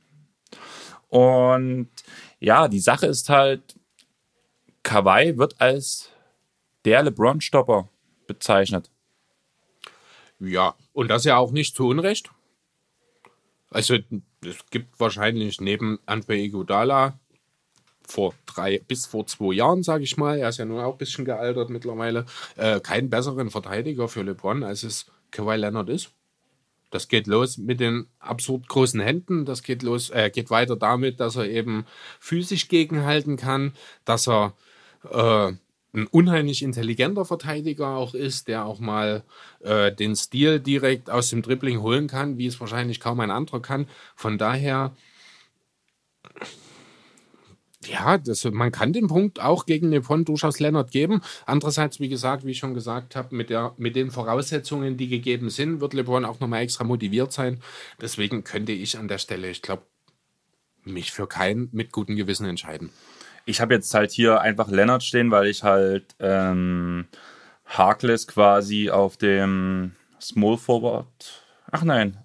[1.08, 1.90] Und
[2.40, 3.76] ja, die Sache ist halt,
[4.84, 6.10] Kawhi wird als
[6.86, 7.90] der LeBron-Stopper
[8.28, 8.92] bezeichnet.
[10.40, 12.30] Ja, und das ja auch nicht zu Unrecht.
[13.70, 13.98] Also
[14.44, 17.20] es gibt wahrscheinlich neben Andre Iguodala
[18.08, 20.98] vor drei bis vor zwei Jahren, sage ich mal, er ist ja nur auch ein
[20.98, 22.26] bisschen gealtert mittlerweile,
[22.56, 26.12] äh, keinen besseren Verteidiger für LeBron, als es Kawhi Leonard ist.
[26.90, 29.46] Das geht los mit den absurd großen Händen.
[29.46, 31.86] Das geht los, äh, geht weiter damit, dass er eben
[32.20, 33.74] physisch gegenhalten kann,
[34.06, 34.54] dass er
[35.12, 35.54] äh,
[35.94, 39.24] ein unheimlich intelligenter Verteidiger auch ist, der auch mal
[39.62, 43.62] äh, den Stil direkt aus dem Dribbling holen kann, wie es wahrscheinlich kaum ein anderer
[43.62, 43.88] kann.
[44.16, 44.96] Von daher,
[47.86, 51.22] ja, das, man kann den Punkt auch gegen Nepon durchaus Lennart geben.
[51.46, 55.82] Andererseits, wie gesagt, wie ich schon gesagt habe, mit, mit den Voraussetzungen, die gegeben sind,
[55.82, 57.62] wird LeBron auch nochmal extra motiviert sein.
[58.00, 59.84] Deswegen könnte ich an der Stelle, ich glaube,
[60.84, 62.92] mich für keinen mit gutem Gewissen entscheiden.
[63.46, 67.08] Ich habe jetzt halt hier einfach Leonard stehen, weil ich halt ähm,
[67.66, 71.44] Harkless quasi auf dem Small Forward.
[71.72, 72.18] Ach nein.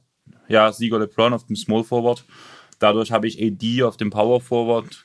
[0.49, 2.24] Ja, Sieger LeBron auf dem Small Forward.
[2.78, 5.05] Dadurch habe ich AD auf dem Power Forward.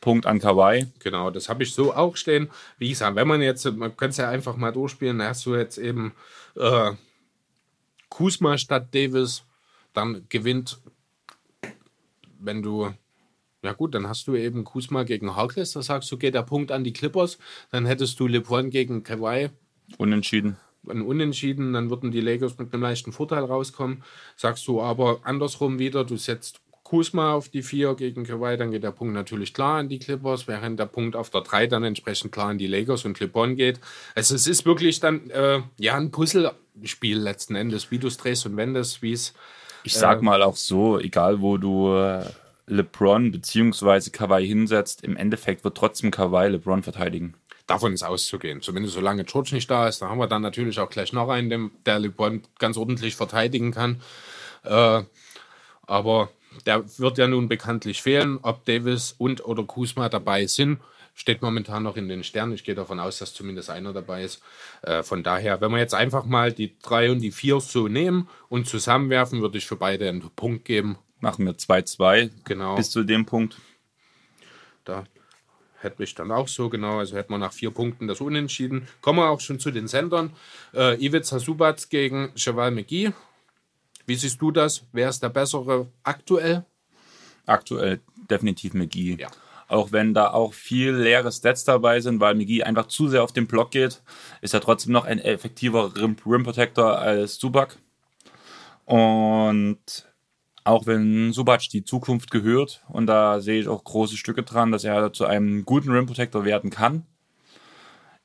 [0.00, 0.86] Punkt an Kawhi.
[1.00, 2.48] Genau, das habe ich so auch stehen.
[2.78, 5.56] Wie gesagt, wenn man jetzt, man könnte es ja einfach mal durchspielen, dann hast du
[5.56, 6.12] jetzt eben
[6.54, 6.92] äh,
[8.08, 9.42] Kuzma statt Davis,
[9.92, 10.78] dann gewinnt,
[12.38, 12.94] wenn du
[13.62, 16.70] ja gut, dann hast du eben Kuzma gegen Harkless, da sagst du, geht der Punkt
[16.70, 17.38] an die Clippers.
[17.70, 19.50] Dann hättest du LeBron gegen Kawhi.
[19.98, 20.56] Unentschieden.
[20.88, 24.04] Ein Unentschieden, dann würden die Lakers mit einem leichten Vorteil rauskommen.
[24.36, 28.84] Sagst du aber andersrum wieder, du setzt Kuzma auf die 4 gegen Kawhi, dann geht
[28.84, 32.30] der Punkt natürlich klar an die Clippers, während der Punkt auf der 3 dann entsprechend
[32.30, 33.80] klar an die Lakers und LeBron geht.
[34.14, 38.46] Also es ist wirklich dann äh, ja ein Puzzlespiel letzten Endes, wie du es drehst
[38.46, 39.34] und wendest, wie es.
[39.82, 42.24] Ich sag äh, mal auch so, egal wo du äh,
[42.66, 44.10] LeBron bzw.
[44.10, 47.34] Kawhi hinsetzt, im Endeffekt wird trotzdem Kawhi LeBron verteidigen.
[47.66, 48.60] Davon ist auszugehen.
[48.60, 50.00] Zumindest solange George nicht da ist.
[50.00, 54.00] Da haben wir dann natürlich auch gleich noch einen, der LeBron ganz ordentlich verteidigen kann.
[54.62, 55.02] Äh,
[55.86, 56.30] aber
[56.64, 58.38] der wird ja nun bekanntlich fehlen.
[58.42, 60.80] Ob Davis und oder Kuzma dabei sind,
[61.14, 62.52] steht momentan noch in den Sternen.
[62.52, 64.42] Ich gehe davon aus, dass zumindest einer dabei ist.
[64.82, 68.28] Äh, von daher, wenn wir jetzt einfach mal die drei und die vier so nehmen
[68.48, 72.76] und zusammenwerfen, würde ich für beide einen Punkt geben Machen wir 2-2 genau.
[72.76, 73.56] bis zu dem Punkt.
[74.84, 75.04] Da
[75.78, 78.88] hätte ich dann auch so genau, also hätten wir nach vier Punkten das Unentschieden.
[79.00, 80.32] Kommen wir auch schon zu den Sendern.
[80.74, 83.12] Äh, Ivica Subac gegen Cheval McGee.
[84.06, 84.84] Wie siehst du das?
[84.92, 86.64] Wer ist der bessere aktuell?
[87.46, 89.16] Aktuell definitiv McGee.
[89.18, 89.28] Ja.
[89.68, 93.32] Auch wenn da auch viel leere Stats dabei sind, weil McGee einfach zu sehr auf
[93.32, 94.02] den Block geht,
[94.40, 97.76] ist er trotzdem noch ein effektiver Rim, Rim Protector als Subac.
[98.84, 100.06] Und
[100.66, 104.84] auch wenn Subac die Zukunft gehört und da sehe ich auch große Stücke dran, dass
[104.84, 107.06] er zu einem guten Rim Protector werden kann,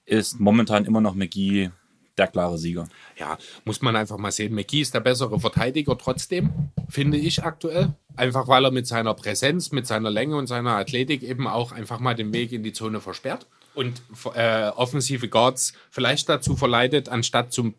[0.06, 1.70] ist momentan immer noch McGee
[2.18, 2.88] der klare Sieger.
[3.18, 4.54] Ja, muss man einfach mal sehen.
[4.54, 6.50] McGee ist der bessere Verteidiger trotzdem,
[6.90, 11.24] finde ich aktuell, einfach weil er mit seiner Präsenz, mit seiner Länge und seiner Athletik
[11.24, 14.02] eben auch einfach mal den Weg in die Zone versperrt und
[14.34, 17.76] äh, offensive Guards vielleicht dazu verleitet, anstatt zum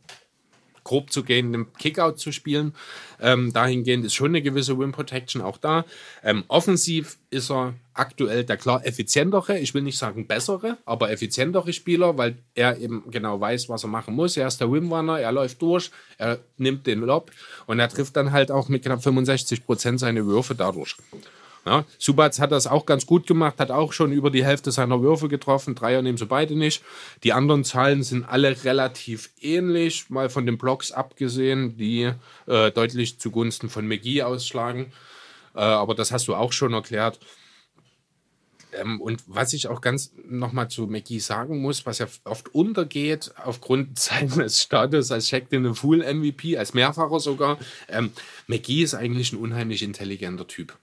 [0.84, 2.74] grob zu gehen, einen Kickout zu spielen.
[3.20, 5.84] Ähm, dahingehend ist schon eine gewisse Win Protection auch da.
[6.22, 11.72] Ähm, offensiv ist er aktuell der klar effizientere, ich will nicht sagen bessere, aber effizientere
[11.72, 14.36] Spieler, weil er eben genau weiß, was er machen muss.
[14.36, 17.30] Er ist der Wimrunner, er läuft durch, er nimmt den Lob
[17.66, 20.96] und er trifft dann halt auch mit knapp 65 Prozent seine Würfe dadurch.
[21.64, 25.00] Ja, Subac hat das auch ganz gut gemacht, hat auch schon über die Hälfte seiner
[25.00, 25.76] Würfe getroffen.
[25.76, 26.82] Dreier nehmen sie beide nicht.
[27.22, 32.12] Die anderen Zahlen sind alle relativ ähnlich, mal von den Blocks abgesehen, die
[32.46, 34.92] äh, deutlich zugunsten von McGee ausschlagen.
[35.54, 37.20] Äh, aber das hast du auch schon erklärt.
[38.72, 43.32] Ähm, und was ich auch ganz nochmal zu McGee sagen muss, was ja oft untergeht
[43.44, 47.58] aufgrund seines Status als Checked in the Fool MVP, als Mehrfacher sogar,
[47.88, 48.12] ähm,
[48.46, 50.76] McGee ist eigentlich ein unheimlich intelligenter Typ.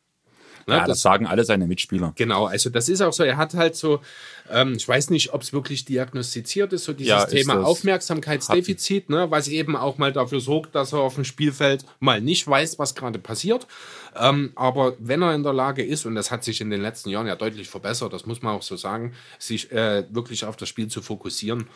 [0.67, 0.75] Ne?
[0.75, 2.13] Ja, das, das, sagen alle seine Mitspieler.
[2.15, 3.23] Genau, also das ist auch so.
[3.23, 4.01] Er hat halt so,
[4.51, 9.29] ähm, ich weiß nicht, ob es wirklich diagnostiziert ist, so dieses ja, Thema Aufmerksamkeitsdefizit, ne,
[9.31, 12.95] was eben auch mal dafür sorgt, dass er auf dem Spielfeld mal nicht weiß, was
[12.95, 13.67] gerade passiert.
[14.15, 17.09] Ähm, aber wenn er in der Lage ist, und das hat sich in den letzten
[17.09, 20.69] Jahren ja deutlich verbessert, das muss man auch so sagen, sich äh, wirklich auf das
[20.69, 21.67] Spiel zu fokussieren,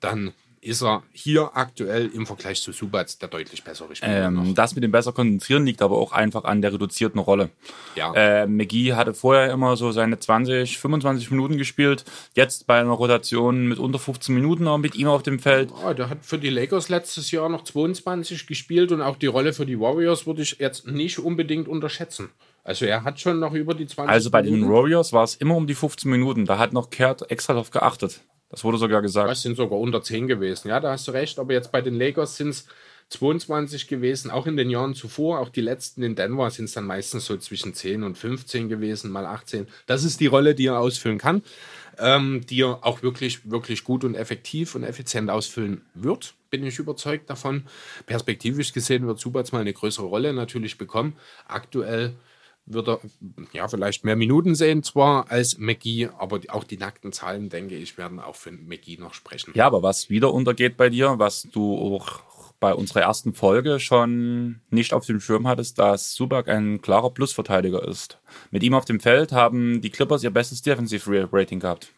[0.00, 0.32] dann
[0.68, 4.26] ist er hier aktuell im Vergleich zu Subatz der deutlich bessere Spieler.
[4.26, 7.50] Ähm, das mit dem besser konzentrieren liegt aber auch einfach an der reduzierten Rolle.
[7.96, 8.12] Ja.
[8.14, 12.04] Äh, McGee hatte vorher immer so seine 20, 25 Minuten gespielt.
[12.34, 15.72] Jetzt bei einer Rotation mit unter 15 Minuten noch mit ihm auf dem Feld.
[15.82, 19.52] Ja, der hat für die Lakers letztes Jahr noch 22 gespielt und auch die Rolle
[19.52, 22.28] für die Warriors würde ich jetzt nicht unbedingt unterschätzen.
[22.64, 24.62] Also er hat schon noch über die 20 Also bei Minuten.
[24.62, 26.44] den Warriors war es immer um die 15 Minuten.
[26.44, 28.20] Da hat noch Kurt extra darauf geachtet.
[28.50, 29.30] Das wurde sogar gesagt.
[29.30, 30.68] Das sind sogar unter 10 gewesen.
[30.68, 31.38] Ja, da hast du recht.
[31.38, 32.66] Aber jetzt bei den Lakers sind es
[33.10, 35.40] 22 gewesen, auch in den Jahren zuvor.
[35.40, 39.10] Auch die letzten in Denver sind es dann meistens so zwischen 10 und 15 gewesen,
[39.10, 39.66] mal 18.
[39.86, 41.42] Das ist die Rolle, die er ausfüllen kann,
[41.98, 46.34] ähm, die er auch wirklich, wirklich gut und effektiv und effizient ausfüllen wird.
[46.50, 47.64] Bin ich überzeugt davon.
[48.06, 51.14] Perspektivisch gesehen wird Subats mal eine größere Rolle natürlich bekommen.
[51.46, 52.14] Aktuell
[52.72, 53.00] wird er
[53.52, 57.98] ja vielleicht mehr Minuten sehen, zwar als McGee, aber auch die nackten Zahlen, denke ich,
[57.98, 59.52] werden auch für McGee noch sprechen.
[59.54, 62.20] Ja, aber was wieder untergeht bei dir, was du auch
[62.60, 67.86] bei unserer ersten Folge schon nicht auf dem Schirm hattest, dass Subak ein klarer Plusverteidiger
[67.86, 68.18] ist.
[68.50, 71.92] Mit ihm auf dem Feld haben die Clippers ihr bestes Defensive Rating gehabt.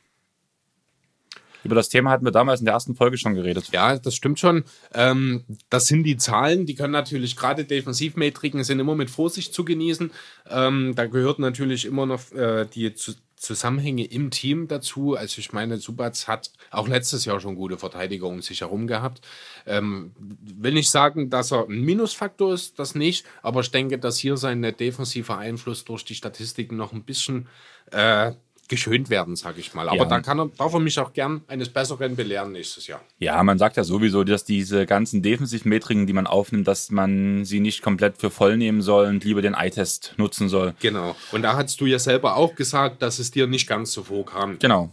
[1.65, 3.69] Über das Thema hatten wir damals in der ersten Folge schon geredet.
[3.73, 4.65] Ja, das stimmt schon.
[4.95, 9.65] Ähm, das sind die Zahlen, die können natürlich gerade Defensivmetriken sind immer mit Vorsicht zu
[9.65, 10.11] genießen.
[10.49, 12.95] Ähm, da gehört natürlich immer noch äh, die
[13.41, 15.17] Zusammenhänge im Team dazu.
[15.17, 19.27] Also ich meine, Subats hat auch letztes Jahr schon gute Verteidiger um sich herum gehabt.
[19.67, 24.19] Ähm, will nicht sagen, dass er ein Minusfaktor ist, das nicht, aber ich denke, dass
[24.19, 27.49] hier sein defensiver Einfluss durch die Statistiken noch ein bisschen
[27.93, 28.33] äh,
[28.71, 29.89] geschönt werden, sage ich mal.
[29.89, 30.05] Aber ja.
[30.07, 33.03] da kann er, darf er mich auch gern eines Besseren belehren nächstes Jahr.
[33.19, 37.61] Ja, man sagt ja sowieso, dass diese ganzen Defensivmetriken, die man aufnimmt, dass man sie
[37.61, 40.75] nicht komplett für voll nehmen soll und lieber den Eye-Test nutzen soll.
[40.81, 41.17] Genau.
[41.33, 44.59] Und da hast du ja selber auch gesagt, dass es dir nicht ganz so vorkam.
[44.61, 44.91] Genau.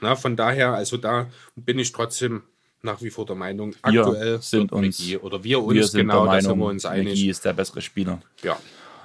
[0.00, 1.26] Na, von daher, also da
[1.56, 2.42] bin ich trotzdem
[2.82, 6.24] nach wie vor der Meinung, aktuell wir sind uns, McGee, oder wir uns, wir genau,
[6.24, 7.14] Meinung, da sind wir uns einig.
[7.14, 8.20] McGee ist der bessere Spieler.
[8.44, 8.56] Ja.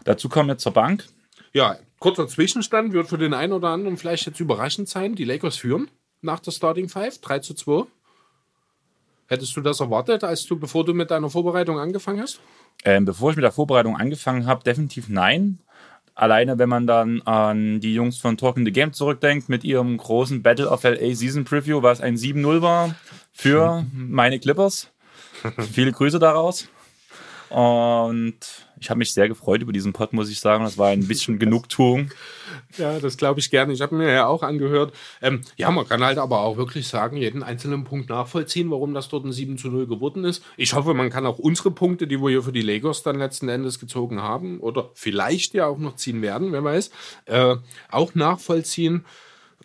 [0.03, 1.06] Dazu kommen wir zur Bank.
[1.54, 5.16] Ja, kurzer Zwischenstand wird für den einen oder anderen vielleicht jetzt überraschend sein.
[5.16, 5.90] Die Lakers führen
[6.22, 7.86] nach der Starting Five 3 zu 2.
[9.28, 12.40] Hättest du das erwartet, als du, bevor du mit deiner Vorbereitung angefangen hast?
[12.84, 15.60] Ähm, bevor ich mit der Vorbereitung angefangen habe, definitiv nein.
[16.16, 20.44] Alleine, wenn man dann an die Jungs von Talking the Game zurückdenkt, mit ihrem großen
[20.44, 22.96] Battle of LA Season Preview, was ein 7-0 war
[23.32, 24.92] für meine Clippers.
[25.72, 26.68] Viele Grüße daraus.
[27.50, 28.38] Und
[28.84, 30.65] ich habe mich sehr gefreut über diesen Pod, muss ich sagen.
[30.65, 32.11] Das war ein bisschen Genugtuung.
[32.77, 33.72] Ja, das glaube ich gerne.
[33.72, 34.93] Ich habe mir ja auch angehört.
[35.22, 39.07] Ähm, ja, man kann halt aber auch wirklich sagen, jeden einzelnen Punkt nachvollziehen, warum das
[39.07, 40.43] dort ein 7 zu 0 geworden ist.
[40.57, 43.47] Ich hoffe, man kann auch unsere Punkte, die wir hier für die Legos dann letzten
[43.47, 46.91] Endes gezogen haben oder vielleicht ja auch noch ziehen werden, wer weiß,
[47.26, 47.55] äh,
[47.89, 49.05] auch nachvollziehen.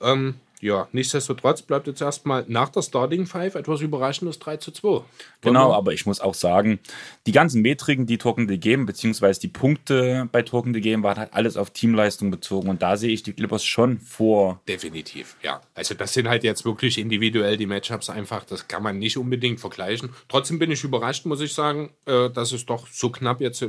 [0.01, 5.03] Ähm, ja, nichtsdestotrotz bleibt jetzt erstmal nach der Starting Five etwas Überraschendes 3 zu 2.
[5.41, 6.81] Genau, aber ich muss auch sagen,
[7.27, 11.57] die ganzen Metriken, die Token geben, beziehungsweise die Punkte bei Token geben, waren halt alles
[11.57, 14.61] auf Teamleistung bezogen und da sehe ich die Clippers schon vor.
[14.67, 15.61] Definitiv, ja.
[15.75, 19.61] Also das sind halt jetzt wirklich individuell die Matchups einfach, das kann man nicht unbedingt
[19.61, 20.11] vergleichen.
[20.29, 23.65] Trotzdem bin ich überrascht, muss ich sagen, äh, dass es doch so knapp jetzt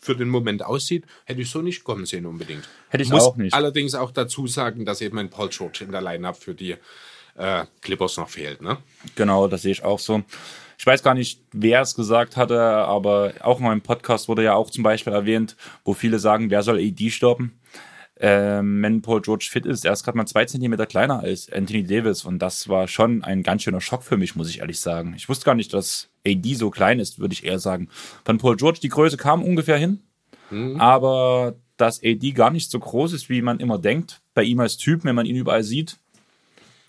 [0.00, 2.68] für den Moment aussieht, hätte ich so nicht kommen sehen unbedingt.
[2.88, 3.54] Hätte ich Muss auch nicht.
[3.54, 6.76] Allerdings auch dazu sagen, dass eben ein Paul George in der Line-Up für die
[7.36, 8.62] äh, Clippers noch fehlt.
[8.62, 8.78] Ne?
[9.14, 10.22] Genau, das sehe ich auch so.
[10.78, 14.54] Ich weiß gar nicht, wer es gesagt hatte, aber auch in meinem Podcast wurde ja
[14.54, 17.58] auch zum Beispiel erwähnt, wo viele sagen, wer soll AD stoppen?
[18.20, 21.84] Ähm, wenn Paul George fit ist, er ist gerade mal zwei Zentimeter kleiner als Anthony
[21.84, 25.14] Davis und das war schon ein ganz schöner Schock für mich, muss ich ehrlich sagen.
[25.16, 27.88] Ich wusste gar nicht, dass AD so klein ist, würde ich eher sagen.
[28.24, 30.02] Von Paul George, die Größe kam ungefähr hin,
[30.50, 30.80] mhm.
[30.80, 34.76] aber dass AD gar nicht so groß ist, wie man immer denkt, bei ihm als
[34.76, 35.96] Typ, wenn man ihn überall sieht,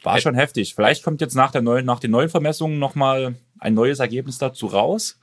[0.03, 0.75] war schon heftig.
[0.75, 4.67] Vielleicht kommt jetzt nach, der neuen, nach den neuen Vermessungen nochmal ein neues Ergebnis dazu
[4.67, 5.19] raus.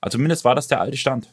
[0.00, 1.28] Also zumindest war das der alte Stand.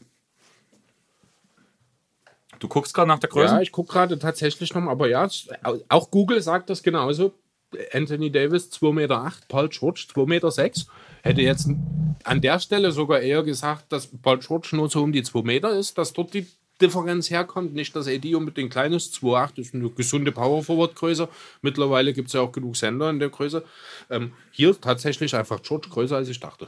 [2.60, 3.56] Du guckst gerade nach der Größe?
[3.56, 5.28] Ja, ich gucke gerade tatsächlich noch, aber ja,
[5.90, 7.34] auch Google sagt das genauso.
[7.91, 10.52] Anthony Davis 2,8 Meter, acht, Paul George 2,6 Meter.
[11.24, 11.70] Hätte jetzt
[12.26, 15.72] an der Stelle sogar eher gesagt, dass Paul George nur so um die 2 Meter
[15.72, 16.45] ist, dass dort die
[16.82, 17.74] Differenz herkommt.
[17.74, 19.16] Nicht, dass AD unbedingt klein ist.
[19.16, 21.30] 2,8 ist eine gesunde Power-Forward-Größe.
[21.62, 23.64] Mittlerweile gibt es ja auch genug Sender in der Größe.
[24.10, 26.68] Ähm, hier tatsächlich einfach George größer, als ich dachte.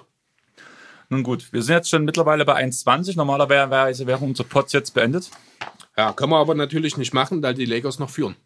[1.10, 3.18] Nun gut, wir sind jetzt schon mittlerweile bei 1,20.
[3.18, 5.32] Normalerweise wäre unser Pots jetzt beendet.
[5.98, 8.38] Ja, kann man aber natürlich nicht machen, da die Lakers noch führen.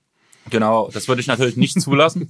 [0.50, 2.30] Genau, das würde ich natürlich nicht zulassen.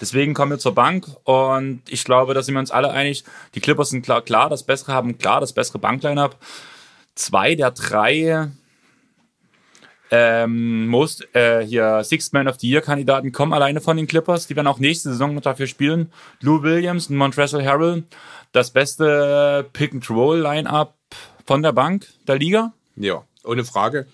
[0.00, 3.24] Deswegen kommen wir zur Bank und ich glaube, da sind wir uns alle einig.
[3.54, 6.36] Die Clippers sind klar, klar das bessere haben klar das bessere Bankline-up.
[7.14, 8.50] Zwei der drei
[10.10, 14.46] ähm, most, äh, hier Sixth Man of the Year Kandidaten kommen alleine von den Clippers.
[14.46, 16.12] Die werden auch nächste Saison noch dafür spielen.
[16.40, 18.04] Lou Williams und Montrezl Harrell,
[18.52, 20.96] das beste Pick-and-Roll-Line-Up
[21.46, 22.72] von der Bank der Liga.
[22.96, 24.06] Ja, ohne Frage.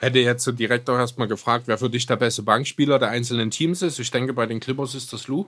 [0.00, 3.82] Hätte jetzt direkt auch erstmal gefragt, wer für dich der beste Bankspieler der einzelnen Teams
[3.82, 3.98] ist.
[3.98, 5.46] Ich denke, bei den Clippers ist das Lou.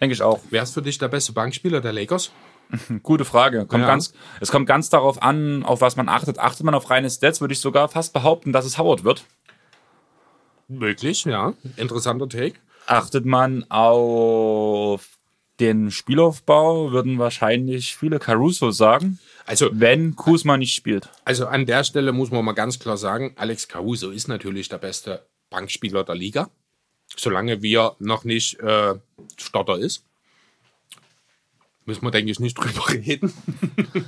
[0.00, 0.40] Denke ich auch.
[0.50, 2.32] Wer ist für dich der beste Bankspieler der Lakers?
[3.02, 3.66] Gute Frage.
[3.66, 3.88] Kommt ja.
[3.88, 6.38] ganz, es kommt ganz darauf an, auf was man achtet.
[6.38, 9.24] Achtet man auf reine Stats, würde ich sogar fast behaupten, dass es Howard wird.
[10.68, 11.54] Möglich, ja.
[11.76, 12.54] Interessanter Take.
[12.86, 15.06] Achtet man auf
[15.58, 19.18] den Spielaufbau, würden wahrscheinlich viele Caruso sagen.
[19.46, 21.08] Also, wenn Kuzma nicht spielt.
[21.24, 24.78] Also an der Stelle muss man mal ganz klar sagen, Alex Caruso ist natürlich der
[24.78, 26.50] beste Bankspieler der Liga.
[27.16, 28.94] Solange wir noch nicht äh,
[29.36, 30.04] Starter ist.
[31.86, 33.32] Müssen wir, denke ich, nicht drüber reden.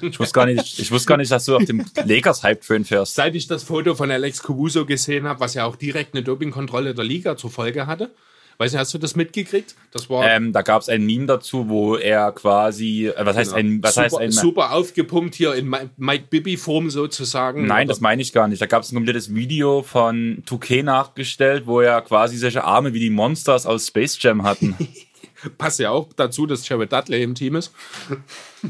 [0.02, 3.16] Ich wusste gar nicht, ich wusste gar nicht dass du auf dem Lakers-Hype-Train fährst.
[3.16, 6.94] Seit ich das Foto von Alex Caruso gesehen habe, was ja auch direkt eine Dopingkontrolle
[6.94, 8.14] der Liga zur Folge hatte,
[8.58, 9.74] Weiß nicht, hast du das mitgekriegt?
[9.90, 13.54] Das war ähm, da gab es ein Meme dazu, wo er quasi, äh, was heißt
[13.54, 13.74] genau.
[13.74, 17.66] ein, was super, heißt ein, super aufgepumpt hier in Mike Bibi Form sozusagen.
[17.66, 18.60] Nein, das meine ich gar nicht.
[18.60, 23.00] Da gab es ein komplettes Video von Touquet nachgestellt, wo er quasi solche Arme wie
[23.00, 24.76] die Monsters aus Space Jam hatten.
[25.58, 27.72] Passt ja auch dazu, dass Jared Dudley im Team ist.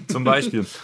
[0.08, 0.64] Zum Beispiel.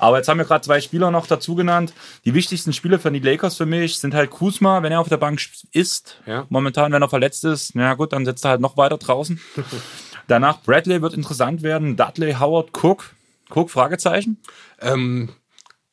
[0.00, 1.92] Aber jetzt haben wir gerade zwei Spieler noch dazu genannt.
[2.24, 5.18] Die wichtigsten Spieler für die Lakers für mich sind halt Kuzma, wenn er auf der
[5.18, 5.40] Bank
[5.72, 6.16] ist.
[6.26, 6.46] Ja.
[6.48, 9.38] Momentan, wenn er verletzt ist, na gut, dann sitzt er halt noch weiter draußen.
[10.26, 11.96] Danach Bradley wird interessant werden.
[11.96, 13.14] Dudley, Howard, Cook.
[13.50, 14.38] Cook, Fragezeichen?
[14.80, 15.28] Ähm,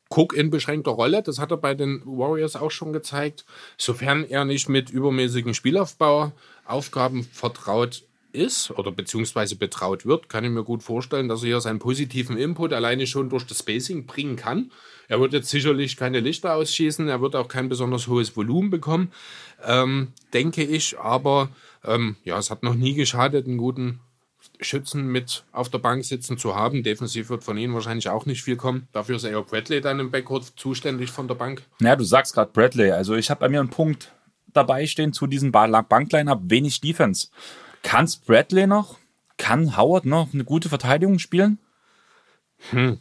[0.08, 3.44] Cook in beschränkter Rolle, das hat er bei den Warriors auch schon gezeigt.
[3.76, 10.64] Sofern er nicht mit übermäßigen Spielaufbauaufgaben vertraut ist oder beziehungsweise betraut wird, kann ich mir
[10.64, 14.70] gut vorstellen, dass er hier seinen positiven Input alleine schon durch das Spacing bringen kann.
[15.08, 19.12] Er wird jetzt sicherlich keine Lichter ausschießen, er wird auch kein besonders hohes Volumen bekommen,
[19.64, 21.48] ähm, denke ich, aber
[21.84, 24.00] ähm, ja, es hat noch nie geschadet, einen guten
[24.60, 26.82] Schützen mit auf der Bank sitzen zu haben.
[26.82, 28.88] Defensiv wird von ihnen wahrscheinlich auch nicht viel kommen.
[28.92, 31.62] Dafür ist eher Bradley dann im Backcourt zuständig von der Bank.
[31.80, 32.90] Ja, du sagst gerade Bradley.
[32.90, 34.12] Also ich habe bei mir einen Punkt
[34.52, 37.28] dabei stehen zu diesem Bankline-Up, wenig Defense.
[37.82, 38.98] Kann Bradley noch?
[39.36, 41.58] Kann Howard noch eine gute Verteidigung spielen?
[42.70, 42.98] Hm.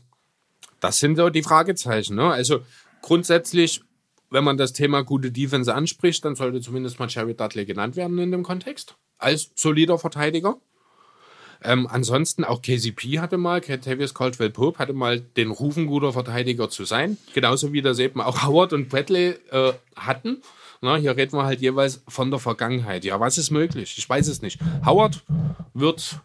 [0.79, 2.15] Das sind so die Fragezeichen.
[2.15, 2.31] Ne?
[2.31, 2.61] Also
[3.01, 3.81] grundsätzlich,
[4.29, 8.19] wenn man das Thema gute Defense anspricht, dann sollte zumindest mal Jerry Dudley genannt werden
[8.19, 8.95] in dem Kontext.
[9.17, 10.57] Als solider Verteidiger.
[11.63, 16.13] Ähm, ansonsten auch KCP hatte mal, Tavius Caldwell Pope hatte mal den Ruf, ein guter
[16.13, 17.17] Verteidiger zu sein.
[17.33, 20.43] Genauso wie das eben auch Howard und Bradley äh, hatten.
[20.81, 23.03] Na, hier reden wir halt jeweils von der Vergangenheit.
[23.03, 23.95] Ja, was ist möglich?
[23.97, 24.59] Ich weiß es nicht.
[24.85, 25.23] Howard
[25.73, 26.21] wird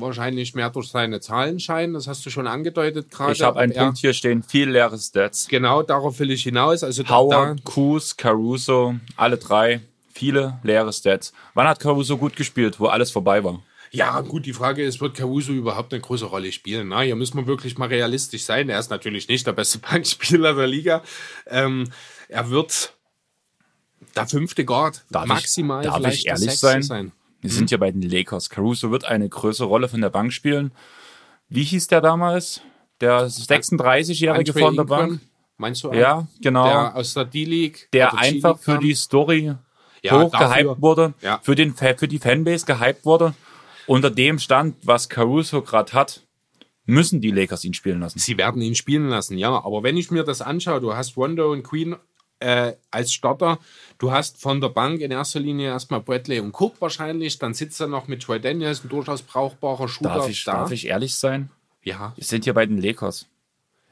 [0.00, 1.94] wahrscheinlich mehr durch seine Zahlen scheinen.
[1.94, 3.32] Das hast du schon angedeutet gerade.
[3.32, 5.48] Ich habe einen Punkt hier stehen, viel leere Stats.
[5.48, 6.82] Genau, darauf will ich hinaus.
[6.82, 9.80] Also Howard, Kuz, Caruso, alle drei,
[10.12, 11.32] viele leere Stats.
[11.54, 13.62] Wann hat Caruso gut gespielt, wo alles vorbei war?
[13.92, 16.88] Ja, gut, die Frage ist, wird Caruso überhaupt eine große Rolle spielen?
[16.88, 18.68] Na, hier müssen wir wirklich mal realistisch sein.
[18.68, 21.02] Er ist natürlich nicht der beste Bankspieler der Liga.
[21.46, 21.84] Ähm,
[22.28, 22.94] er wird
[24.14, 26.82] der fünfte Guard darf maximal ich, darf vielleicht ich ehrlich sein?
[26.82, 27.12] sein?
[27.40, 27.54] Wir mhm.
[27.54, 28.50] sind ja bei den Lakers.
[28.50, 30.72] Caruso wird eine größere Rolle von der Bank spielen.
[31.48, 32.60] Wie hieß der damals?
[33.00, 35.20] Der 36-Jährige von der Bank?
[35.58, 35.92] Meinst du?
[35.92, 36.66] Ja, genau.
[36.66, 37.88] Der aus der D-League.
[37.92, 39.54] Der einfach für die Story
[40.02, 41.40] ja, hochgehypt wurde, ja.
[41.42, 43.34] für, den, für die Fanbase gehypt wurde.
[43.86, 46.22] Unter dem Stand, was Caruso gerade hat,
[46.86, 48.18] müssen die Lakers ihn spielen lassen.
[48.18, 49.50] Sie werden ihn spielen lassen, ja.
[49.50, 51.96] Aber wenn ich mir das anschaue, du hast Rondo und Queen
[52.40, 53.58] äh, als Starter,
[53.98, 57.80] du hast von der Bank in erster Linie erstmal Bradley und Cook wahrscheinlich, dann sitzt
[57.80, 60.52] er noch mit Troy Daniels, ein durchaus brauchbarer Shooter Darf ich, da.
[60.52, 61.50] darf ich ehrlich sein?
[61.82, 62.12] Ja.
[62.16, 63.26] Wir sind hier bei den Lakers.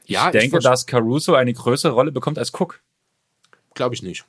[0.05, 2.81] ja, ich denke, verste- dass Caruso eine größere Rolle bekommt als Cook.
[3.73, 4.25] Glaube ich nicht.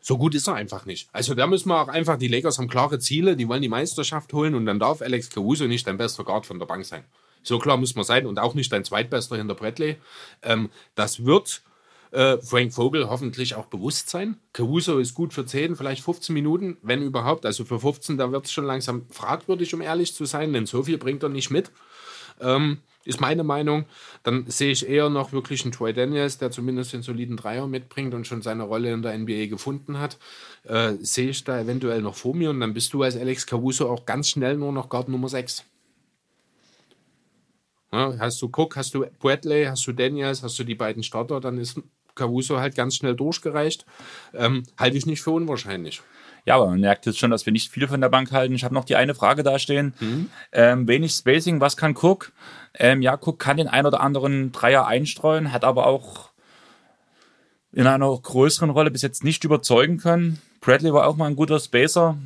[0.00, 1.08] So gut ist er einfach nicht.
[1.12, 4.32] Also da müssen wir auch einfach, die Lakers haben klare Ziele, die wollen die Meisterschaft
[4.34, 7.04] holen und dann darf Alex Caruso nicht dein bester Guard von der Bank sein.
[7.42, 9.96] So klar muss man sein und auch nicht dein zweitbester hinter Bradley.
[10.42, 11.62] Ähm, das wird
[12.14, 14.36] äh, Frank Vogel hoffentlich auch bewusst sein.
[14.52, 17.44] Caruso ist gut für 10, vielleicht 15 Minuten, wenn überhaupt.
[17.44, 20.84] Also für 15, da wird es schon langsam fragwürdig, um ehrlich zu sein, denn so
[20.84, 21.72] viel bringt er nicht mit.
[22.40, 23.84] Ähm, ist meine Meinung.
[24.22, 28.14] Dann sehe ich eher noch wirklich einen Troy Daniels, der zumindest den soliden Dreier mitbringt
[28.14, 30.16] und schon seine Rolle in der NBA gefunden hat.
[30.62, 33.90] Äh, sehe ich da eventuell noch vor mir und dann bist du als Alex Caruso
[33.90, 35.64] auch ganz schnell nur noch Guard Nummer 6.
[37.92, 41.40] Ja, hast du Cook, hast du Bradley, hast du Daniels, hast du die beiden Starter,
[41.40, 41.80] dann ist
[42.14, 43.84] Caruso halt ganz schnell durchgereicht.
[44.34, 46.02] Ähm, halte ich nicht für unwahrscheinlich.
[46.46, 48.54] Ja, aber man merkt jetzt schon, dass wir nicht viel von der Bank halten.
[48.54, 49.94] Ich habe noch die eine Frage da stehen.
[50.52, 52.32] Ähm, wenig Spacing, was kann Cook?
[52.74, 56.30] Ähm, ja, Cook kann den ein oder anderen Dreier einstreuen, hat aber auch
[57.72, 60.40] in einer größeren Rolle bis jetzt nicht überzeugen können.
[60.60, 62.18] Bradley war auch mal ein guter Spacer.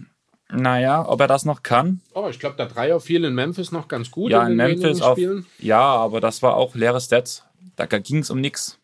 [0.50, 2.00] Naja, ob er das noch kann?
[2.14, 4.30] Oh, ich glaube, der Dreier fiel in Memphis noch ganz gut.
[4.30, 5.18] Ja, in in Memphis auch.
[5.58, 7.44] Ja, aber das war auch leere Stats.
[7.76, 8.78] Da ging es um nichts.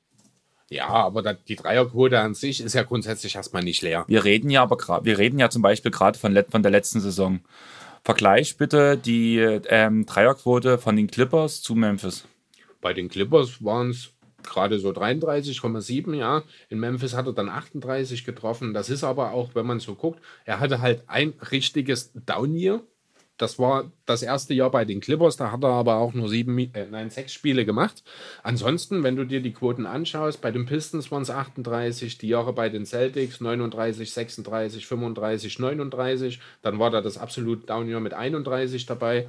[0.74, 4.04] Ja, aber die Dreierquote an sich ist ja grundsätzlich erstmal nicht leer.
[4.08, 7.00] Wir reden ja aber gerade, wir reden ja zum Beispiel gerade von, von der letzten
[7.00, 7.40] Saison.
[8.02, 12.26] Vergleich bitte die ähm, Dreierquote von den Clippers zu Memphis.
[12.80, 14.10] Bei den Clippers waren es
[14.42, 16.42] gerade so 33,7, ja.
[16.68, 18.74] In Memphis hat er dann 38 getroffen.
[18.74, 22.82] Das ist aber auch, wenn man so guckt, er hatte halt ein richtiges Down-Year.
[23.36, 26.56] Das war das erste Jahr bei den Clippers, da hat er aber auch nur sieben,
[26.56, 28.04] äh, nein, sechs Spiele gemacht.
[28.44, 32.52] Ansonsten, wenn du dir die Quoten anschaust, bei den Pistons waren es 38, die Jahre
[32.52, 36.40] bei den Celtics 39, 36, 35, 39.
[36.62, 39.28] Dann war da das absolute Down-Year mit 31 dabei.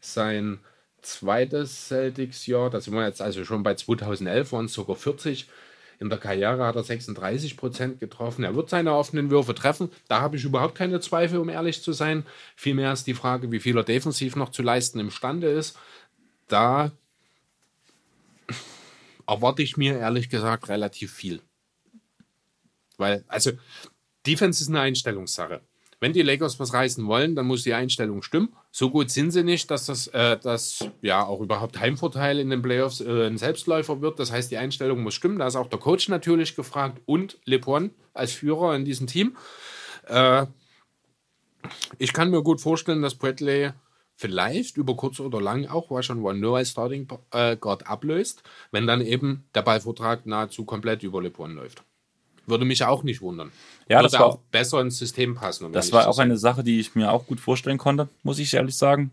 [0.00, 0.58] Sein
[1.00, 5.48] zweites Celtics-Jahr, da sind wir jetzt also schon bei 2011, waren es sogar 40.
[6.04, 8.44] In der Karriere hat er 36 Prozent getroffen.
[8.44, 9.90] Er wird seine offenen Würfe treffen.
[10.06, 12.26] Da habe ich überhaupt keine Zweifel, um ehrlich zu sein.
[12.56, 15.78] Vielmehr ist die Frage, wie viel er defensiv noch zu leisten imstande ist.
[16.46, 16.92] Da
[19.26, 21.40] erwarte ich mir ehrlich gesagt relativ viel.
[22.98, 23.52] Weil, also,
[24.26, 25.62] Defense ist eine Einstellungssache.
[26.04, 28.54] Wenn die Lakers was reißen wollen, dann muss die Einstellung stimmen.
[28.70, 32.60] So gut sind sie nicht, dass das äh, dass, ja auch überhaupt Heimvorteil in den
[32.60, 34.18] Playoffs äh, ein Selbstläufer wird.
[34.18, 35.38] Das heißt, die Einstellung muss stimmen.
[35.38, 39.38] Da ist auch der Coach natürlich gefragt und LeBron als Führer in diesem Team.
[40.06, 40.44] Äh,
[41.96, 43.70] ich kann mir gut vorstellen, dass Bradley
[44.14, 49.00] vielleicht über kurz oder lang auch Russian No als Starting äh, Guard ablöst, wenn dann
[49.00, 51.82] eben der Ballvortrag nahezu komplett über LeBron läuft.
[52.46, 53.50] Würde mich auch nicht wundern.
[53.88, 55.64] Ja, Würde das war- auch besser ins System passen.
[55.66, 58.52] um Das war auch eine Sache, die ich mir auch gut vorstellen konnte, muss ich
[58.54, 59.12] ehrlich sagen.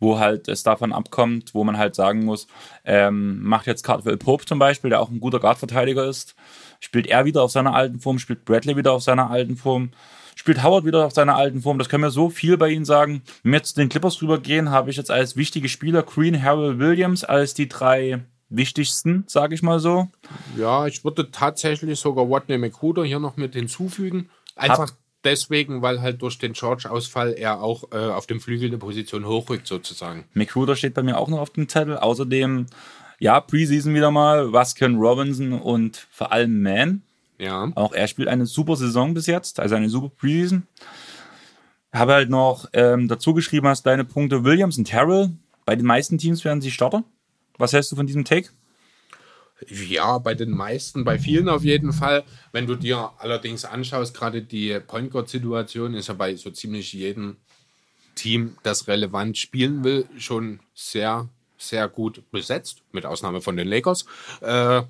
[0.00, 2.48] Wo halt es davon abkommt, wo man halt sagen muss,
[2.84, 6.34] ähm, macht jetzt Cardwell Pope zum Beispiel, der auch ein guter Guardverteidiger ist,
[6.80, 9.92] spielt er wieder auf seiner alten Form, spielt Bradley wieder auf seiner alten Form,
[10.34, 11.78] spielt Howard wieder auf seiner alten Form.
[11.78, 13.22] Das können wir so viel bei ihnen sagen.
[13.44, 16.80] Wenn wir jetzt zu den Clippers rübergehen, habe ich jetzt als wichtige Spieler Green, Harrell,
[16.80, 20.08] Williams als die drei wichtigsten, sage ich mal so.
[20.56, 24.30] Ja, ich würde tatsächlich sogar Watney McCruder hier noch mit hinzufügen.
[24.56, 24.90] Einfach
[25.24, 29.66] deswegen, weil halt durch den George-Ausfall er auch äh, auf dem Flügel eine Position hochrückt,
[29.66, 30.24] sozusagen.
[30.34, 31.96] McCruder steht bei mir auch noch auf dem Zettel.
[31.98, 32.66] Außerdem,
[33.18, 37.02] ja, Preseason wieder mal, Wasken Robinson und vor allem Man.
[37.38, 37.72] Ja.
[37.74, 40.66] Auch er spielt eine super Saison bis jetzt, also eine super Preseason.
[41.92, 45.30] Habe halt noch ähm, dazu geschrieben, hast deine Punkte Williams und Terrell.
[45.64, 47.04] Bei den meisten Teams werden sie Starter.
[47.58, 48.48] Was hältst du von diesem Take?
[49.68, 52.24] Ja, bei den meisten, bei vielen auf jeden Fall.
[52.52, 57.36] Wenn du dir allerdings anschaust, gerade die Point Guard-Situation ist ja bei so ziemlich jedem
[58.14, 64.04] Team, das relevant spielen will, schon sehr, sehr gut besetzt, mit Ausnahme von den Lakers.
[64.40, 64.82] Äh,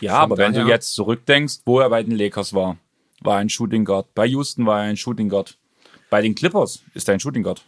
[0.00, 2.76] Ja, aber wenn du daher- jetzt zurückdenkst, wo er bei den Lakers war,
[3.22, 4.14] war ein Shooting Guard.
[4.14, 5.56] Bei Houston war er ein Shooting Guard.
[6.10, 7.64] Bei den Clippers ist er ein Shooting Guard.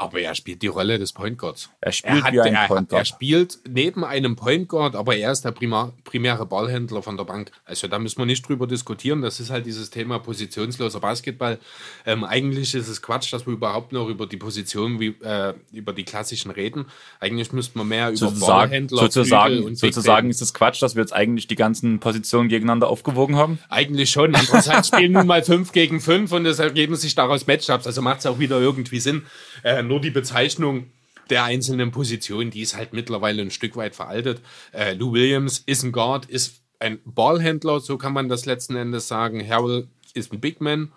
[0.00, 1.68] Aber er spielt die Rolle des Point Guards.
[1.80, 3.06] Er spielt hat, wie ein er, Point hat- er Guard.
[3.06, 7.52] spielt neben einem Point Guard, aber er ist der prima, primäre Ballhändler von der Bank.
[7.66, 9.20] Also da müssen wir nicht drüber diskutieren.
[9.22, 11.58] Das ist halt dieses Thema positionsloser Basketball.
[12.06, 15.92] Ähm, eigentlich ist es Quatsch, dass wir überhaupt noch über die Position, wie, äh, über
[15.92, 16.86] die klassischen reden.
[17.20, 20.94] Eigentlich müsste man mehr über Sozusagen, Ballhändler, Flügel sozusagen, und sozusagen ist es Quatsch, dass
[20.96, 23.58] wir jetzt eigentlich die ganzen Positionen gegeneinander aufgewogen haben.
[23.68, 24.34] Eigentlich schon.
[24.34, 27.86] Andererseits spielen nun mal 5 gegen 5 und es ergeben sich daraus Matchups.
[27.86, 29.22] Also macht es auch wieder irgendwie Sinn.
[29.62, 30.86] Äh, nur die Bezeichnung
[31.28, 34.40] der einzelnen Positionen, die ist halt mittlerweile ein Stück weit veraltet.
[34.72, 39.08] Äh, Lou Williams ist ein Guard, ist ein Ballhändler, so kann man das letzten Endes
[39.08, 39.46] sagen.
[39.46, 40.92] Harrell ist ein Big Man.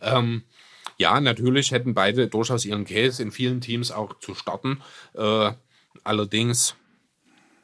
[0.00, 0.42] Ähm,
[0.96, 4.80] ja, natürlich hätten beide durchaus ihren Case in vielen Teams auch zu starten.
[5.14, 5.52] Äh,
[6.04, 6.76] allerdings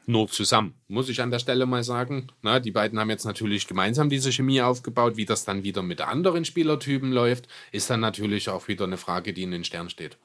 [0.07, 2.27] nur zusammen, muss ich an der Stelle mal sagen.
[2.41, 5.15] Na, die beiden haben jetzt natürlich gemeinsam diese Chemie aufgebaut.
[5.15, 9.33] Wie das dann wieder mit anderen Spielertypen läuft, ist dann natürlich auch wieder eine Frage,
[9.33, 10.17] die in den Stern steht.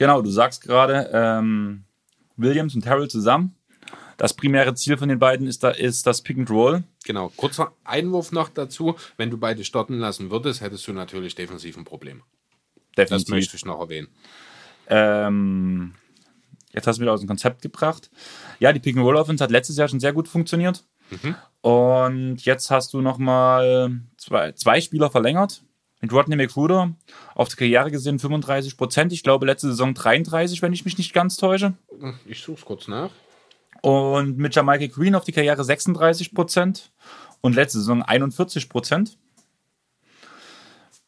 [0.00, 1.84] Genau, du sagst gerade, ähm,
[2.38, 3.54] Williams und Terrell zusammen.
[4.16, 6.84] Das primäre Ziel von den beiden ist, da, ist das Pick and Roll.
[7.04, 8.94] Genau, kurzer Einwurf noch dazu.
[9.18, 12.22] Wenn du beide starten lassen würdest, hättest du natürlich defensiv ein Problem.
[12.96, 13.26] Definitiv.
[13.26, 14.08] Das möchte ich noch erwähnen.
[14.86, 15.92] Ähm,
[16.72, 18.10] jetzt hast du wieder aus dem Konzept gebracht.
[18.58, 20.82] Ja, die Pick and Roll Offense hat letztes Jahr schon sehr gut funktioniert.
[21.10, 21.34] Mhm.
[21.60, 25.62] Und jetzt hast du nochmal zwei, zwei Spieler verlängert.
[26.00, 26.92] Mit Rodney McRuder
[27.34, 29.12] auf die Karriere gesehen 35 Prozent.
[29.12, 31.74] Ich glaube, letzte Saison 33, wenn ich mich nicht ganz täusche.
[32.26, 33.10] Ich suche es kurz nach.
[33.82, 36.90] Und mit Jamaica Green auf die Karriere 36 Prozent
[37.40, 39.18] und letzte Saison 41 Prozent.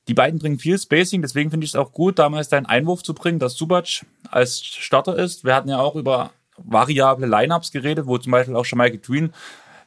[0.09, 3.15] Die beiden bringen viel Spacing, deswegen finde ich es auch gut, damals deinen Einwurf zu
[3.15, 5.45] bringen, dass Subac als Starter ist.
[5.45, 9.33] Wir hatten ja auch über variable Lineups geredet, wo zum Beispiel auch Jamaica Green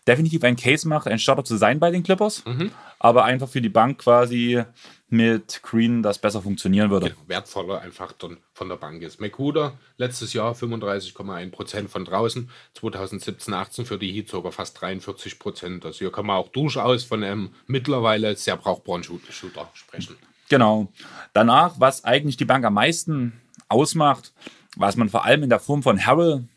[0.07, 2.72] definitiv ein Case macht, ein Starter zu sein bei den Clippers, mhm.
[2.99, 4.64] aber einfach für die Bank quasi
[5.07, 7.07] mit Green das besser funktionieren würde.
[7.07, 9.22] Ja, wertvoller einfach dann von der Bank ist.
[9.22, 15.40] McCuder letztes Jahr 35,1 Prozent von draußen, 2017, 18 für die Heat sogar fast 43
[15.40, 15.86] Prozent.
[15.86, 20.18] Also hier kann man auch durchaus von einem mittlerweile sehr brauchbaren Shooter sprechen.
[20.49, 20.91] Genau.
[21.34, 24.34] Danach, was eigentlich die Bank am meisten ausmacht,
[24.76, 26.48] was man vor allem in der Form von Harrell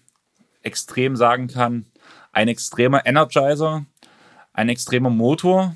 [0.63, 1.87] extrem sagen kann,
[2.39, 3.85] ein extremer Energizer,
[4.53, 5.75] ein extremer Motor,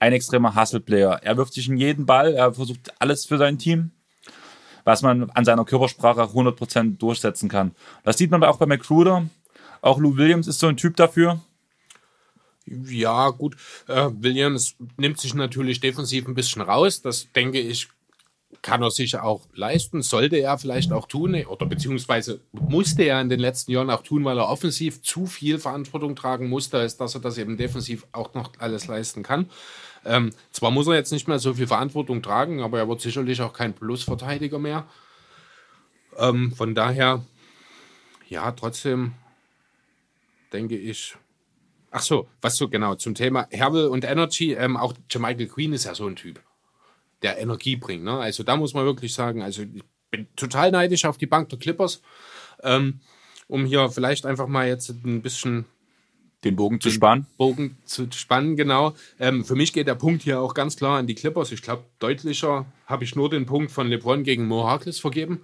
[0.00, 1.20] ein extremer Hustle-Player.
[1.22, 3.92] Er wirft sich in jeden Ball, er versucht alles für sein Team,
[4.82, 7.70] was man an seiner Körpersprache 100% durchsetzen kann.
[8.02, 9.30] Das sieht man auch bei McCruder.
[9.80, 11.40] Auch Lou Williams ist so ein Typ dafür.
[12.66, 13.56] Ja, gut.
[13.86, 17.00] Äh, Williams nimmt sich natürlich defensiv ein bisschen raus.
[17.00, 17.90] Das denke ich,
[18.62, 23.28] kann er sich auch leisten, sollte er vielleicht auch tun oder beziehungsweise musste er in
[23.28, 27.14] den letzten Jahren auch tun, weil er offensiv zu viel Verantwortung tragen musste, als dass
[27.14, 29.50] er das eben defensiv auch noch alles leisten kann.
[30.04, 33.40] Ähm, zwar muss er jetzt nicht mehr so viel Verantwortung tragen, aber er wird sicherlich
[33.42, 34.86] auch kein Plusverteidiger mehr.
[36.16, 37.24] Ähm, von daher,
[38.28, 39.12] ja, trotzdem
[40.52, 41.16] denke ich.
[41.90, 44.52] Ach so, was so genau zum Thema Herbel und Energy.
[44.52, 46.40] Ähm, auch Michael Queen ist ja so ein Typ
[47.26, 48.04] der Energie bringt.
[48.04, 48.12] Ne?
[48.12, 49.82] Also da muss man wirklich sagen, also ich
[50.12, 52.00] bin total neidisch auf die Bank der Clippers,
[52.62, 53.00] ähm,
[53.48, 55.64] um hier vielleicht einfach mal jetzt ein bisschen
[56.44, 57.26] den Bogen zu spannen.
[57.36, 58.94] Bogen zu spannen, genau.
[59.18, 61.50] Ähm, für mich geht der Punkt hier auch ganz klar an die Clippers.
[61.50, 65.40] Ich glaube, deutlicher habe ich nur den Punkt von LeBron gegen Mo Harkless vergeben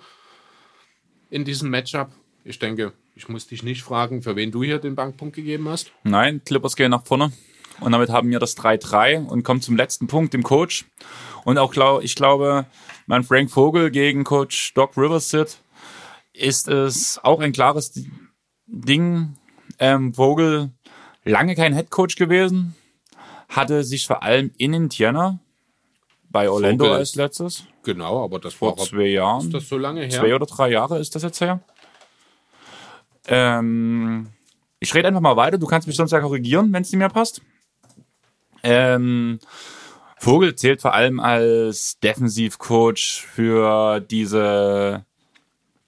[1.30, 2.12] in diesem Matchup.
[2.44, 5.90] Ich denke, ich muss dich nicht fragen, für wen du hier den Bankpunkt gegeben hast.
[6.04, 7.32] Nein, Clippers gehen nach vorne.
[7.82, 10.86] Und damit haben wir das 3-3 und kommen zum letzten Punkt, dem Coach.
[11.44, 12.66] Und auch, ich glaube,
[13.06, 15.58] mein Frank Vogel gegen Coach Doc Riversit
[16.32, 17.92] ist es auch ein klares
[18.66, 19.36] Ding.
[19.78, 20.70] Ähm, Vogel
[21.24, 22.74] lange kein Head Coach gewesen,
[23.48, 25.40] hatte sich vor allem in Indiana
[26.30, 27.64] bei Orlando Vogel als letztes.
[27.82, 29.46] Genau, aber das vor zwei Jahren.
[29.46, 30.10] Ist das so lange her?
[30.10, 31.60] Zwei oder drei Jahre ist das jetzt her.
[33.26, 34.28] Ähm,
[34.78, 35.58] ich rede einfach mal weiter.
[35.58, 37.42] Du kannst mich sonst ja korrigieren, wenn es nicht mehr passt.
[38.62, 39.38] Ähm,
[40.18, 45.04] Vogel zählt vor allem als Defensivcoach für diese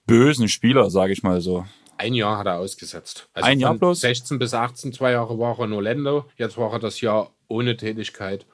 [0.06, 1.66] bösen Spieler, sage ich mal so.
[1.96, 3.28] Ein Jahr hat er ausgesetzt.
[3.32, 4.01] Also ein Jahr bloß?
[4.01, 6.26] 16 bis 18, zwei Jahre war er in Orlando.
[6.36, 8.46] Jetzt war er das Jahr ohne Tätigkeit.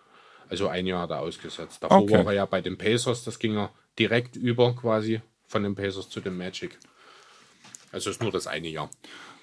[0.50, 1.82] Also ein Jahr hat er ausgesetzt.
[1.82, 2.12] Davor okay.
[2.12, 3.24] war er ja bei den Pacers.
[3.24, 6.78] Das ging er direkt über quasi von den Pacers zu den Magic.
[7.92, 8.90] Also ist nur das eine Jahr.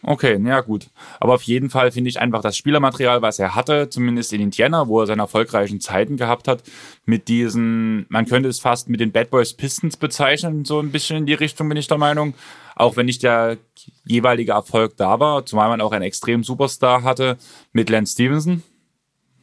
[0.03, 0.88] Okay, ja gut.
[1.19, 4.88] Aber auf jeden Fall finde ich einfach das Spielermaterial, was er hatte, zumindest in Indiana,
[4.88, 6.64] wo er seine erfolgreichen Zeiten gehabt hat,
[7.06, 11.18] mit diesen, man könnte es fast mit den Bad Boys Pistons bezeichnen, so ein bisschen
[11.18, 12.36] in die Richtung bin ich der Meinung.
[12.76, 13.57] Auch wenn nicht der
[14.06, 17.38] jeweilige Erfolg da war, zumal man auch einen extremen Superstar hatte
[17.74, 18.61] mit Lance Stevenson.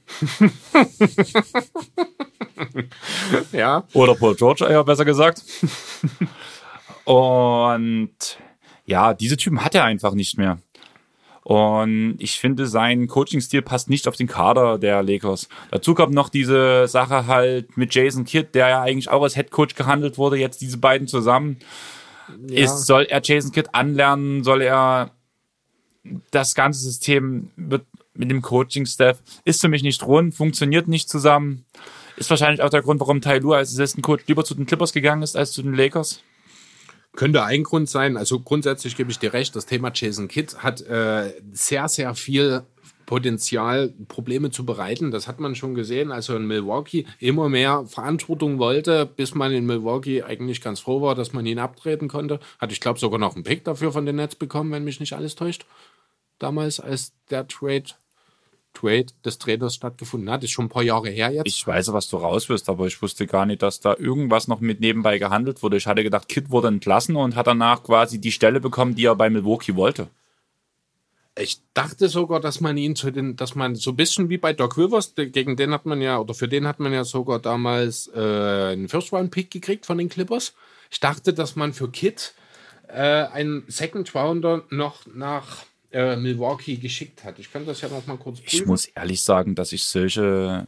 [3.52, 3.82] ja.
[3.92, 5.42] Oder Paul George, eher besser gesagt.
[7.04, 8.38] Und
[8.86, 10.58] ja, diese Typen hat er einfach nicht mehr.
[11.42, 15.48] Und ich finde, sein Coaching-Stil passt nicht auf den Kader der Lakers.
[15.70, 19.50] Dazu kommt noch diese Sache halt mit Jason Kidd, der ja eigentlich auch als Head
[19.50, 21.58] Coach gehandelt wurde, jetzt diese beiden zusammen.
[22.48, 22.64] Ja.
[22.64, 24.42] Ist, soll er Jason Kidd anlernen?
[24.42, 25.10] Soll er
[26.30, 27.84] das ganze System wird
[28.14, 31.64] mit dem Coaching-Staff ist für mich nicht rund, funktioniert nicht zusammen.
[32.16, 34.92] Ist wahrscheinlich auch der Grund, warum Tai Lu als Assistant Coach lieber zu den Clippers
[34.92, 36.22] gegangen ist als zu den Lakers.
[37.16, 38.16] Könnte ein Grund sein.
[38.16, 42.64] Also grundsätzlich gebe ich dir recht, das Thema Jason Kidd hat äh, sehr, sehr viel
[43.06, 45.10] Potenzial, Probleme zu bereiten.
[45.10, 49.52] Das hat man schon gesehen, als er in Milwaukee immer mehr Verantwortung wollte, bis man
[49.52, 52.40] in Milwaukee eigentlich ganz froh war, dass man ihn abtreten konnte.
[52.58, 55.12] Hatte ich glaube sogar noch einen Pick dafür von den Nets bekommen, wenn mich nicht
[55.12, 55.66] alles täuscht.
[56.38, 57.84] Damals, als der Trade
[58.74, 60.44] Trade des Trainers stattgefunden hat.
[60.44, 61.46] Ist schon ein paar Jahre her jetzt.
[61.46, 64.60] Ich weiß, was du raus wirst, aber ich wusste gar nicht, dass da irgendwas noch
[64.60, 65.76] mit nebenbei gehandelt wurde.
[65.76, 69.16] Ich hatte gedacht, Kid wurde entlassen und hat danach quasi die Stelle bekommen, die er
[69.16, 70.08] bei Milwaukee wollte.
[71.36, 74.52] Ich dachte sogar, dass man ihn zu den, dass man so ein bisschen wie bei
[74.52, 78.08] Doc Rivers, gegen den hat man ja, oder für den hat man ja sogar damals
[78.14, 78.20] äh,
[78.72, 80.54] einen First-Round-Pick gekriegt von den Clippers.
[80.90, 82.34] Ich dachte, dass man für Kid
[82.86, 85.64] äh, einen Second-Rounder noch nach
[85.94, 87.38] äh, Milwaukee geschickt hat.
[87.38, 88.56] Ich kann das ja noch mal kurz prüfen.
[88.56, 90.66] Ich muss ehrlich sagen, dass ich solche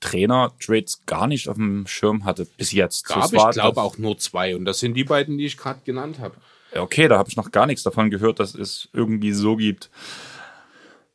[0.00, 3.06] Trainer-Trades gar nicht auf dem Schirm hatte bis jetzt.
[3.06, 5.80] Gab so, ich glaube auch nur zwei und das sind die beiden, die ich gerade
[5.84, 6.36] genannt habe.
[6.72, 9.90] Okay, da habe ich noch gar nichts davon gehört, dass es irgendwie so gibt.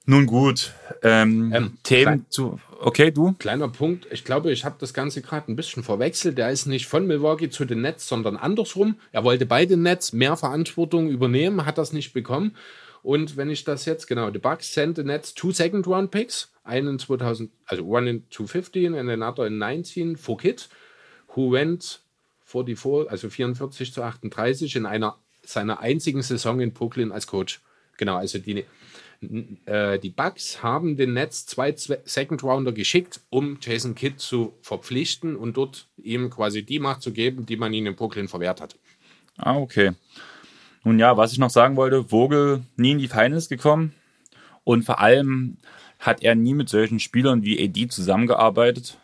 [0.05, 2.59] Nun gut, ähm, ähm, Themen zu.
[2.79, 3.33] Okay, du?
[3.33, 4.07] Kleiner Punkt.
[4.09, 6.37] Ich glaube, ich habe das Ganze gerade ein bisschen verwechselt.
[6.37, 8.95] Der ist nicht von Milwaukee zu den Nets, sondern andersrum.
[9.11, 12.55] Er wollte bei den Nets mehr Verantwortung übernehmen, hat das nicht bekommen.
[13.01, 16.51] Und wenn ich das jetzt, genau, the Bucks sent the Nets two second round picks,
[16.63, 20.69] einen 2000, also one in 2015 and another in 19 for Kid,
[21.35, 22.01] who went
[22.45, 27.61] 44, also 44 zu 38 in einer seiner einzigen Saison in Brooklyn als Coach.
[27.97, 28.65] Genau, also die,
[29.65, 35.35] äh, die Bucks haben den Nets zwei Second Rounder geschickt, um Jason Kidd zu verpflichten
[35.35, 38.77] und dort ihm quasi die Macht zu geben, die man ihm in Brooklyn verwehrt hat.
[39.37, 39.91] Ah, okay.
[40.83, 43.93] Nun ja, was ich noch sagen wollte, Vogel nie in die Finals gekommen
[44.63, 45.57] und vor allem
[45.99, 48.97] hat er nie mit solchen Spielern wie AD zusammengearbeitet,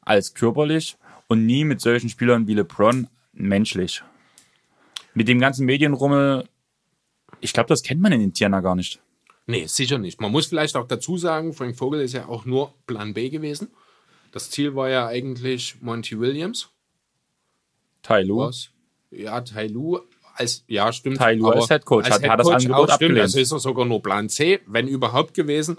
[0.00, 0.96] als körperlich
[1.28, 4.02] und nie mit solchen Spielern wie LeBron menschlich
[5.14, 6.48] mit dem ganzen Medienrummel,
[7.40, 9.00] ich glaube, das kennt man in Indiana gar nicht.
[9.46, 10.20] Nee, sicher nicht.
[10.20, 13.68] Man muss vielleicht auch dazu sagen, Frank Vogel ist ja auch nur Plan B gewesen.
[14.30, 16.70] Das Ziel war ja eigentlich Monty Williams.
[18.02, 18.50] Tai Lu.
[19.10, 20.00] Ja, Tai Lu
[20.34, 21.18] als, ja, stimmt.
[21.18, 23.20] Tai Lu als Head Coach hat, Head hat das Angebot auch, abgelehnt.
[23.20, 25.78] Also ist er sogar nur Plan C, wenn überhaupt gewesen.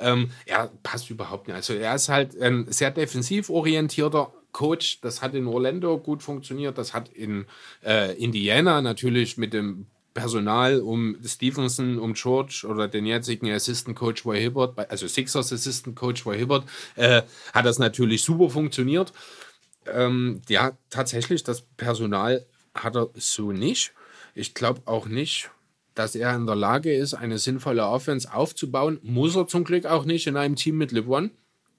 [0.00, 1.56] Ähm, ja, passt überhaupt nicht.
[1.56, 5.00] Also er ist halt ein sehr defensiv orientierter Coach.
[5.00, 6.78] Das hat in Orlando gut funktioniert.
[6.78, 7.46] Das hat in
[7.84, 14.26] äh, Indiana natürlich mit dem Personal um Stevenson, um George oder den jetzigen Assistant Coach
[14.26, 16.64] Roy Hibbert, also Sixers Assistant Coach Roy Hibbert,
[16.96, 17.22] äh,
[17.54, 19.12] hat das natürlich super funktioniert.
[19.86, 23.92] Ähm, ja, tatsächlich, das Personal hat er so nicht.
[24.34, 25.50] Ich glaube auch nicht,
[25.94, 28.98] dass er in der Lage ist, eine sinnvolle Offense aufzubauen.
[29.02, 31.30] Muss er zum Glück auch nicht in einem Team mit LeBron.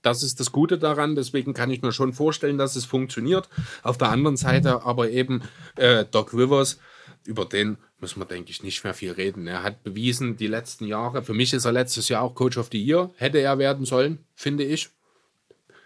[0.03, 3.47] Das ist das Gute daran, deswegen kann ich mir schon vorstellen, dass es funktioniert.
[3.83, 5.41] Auf der anderen Seite aber eben
[5.77, 6.77] äh, Doc Rivers,
[7.25, 9.47] über den müssen wir, denke ich, nicht mehr viel reden.
[9.47, 12.67] Er hat bewiesen, die letzten Jahre, für mich ist er letztes Jahr auch Coach of
[12.69, 14.89] the Year, hätte er werden sollen, finde ich.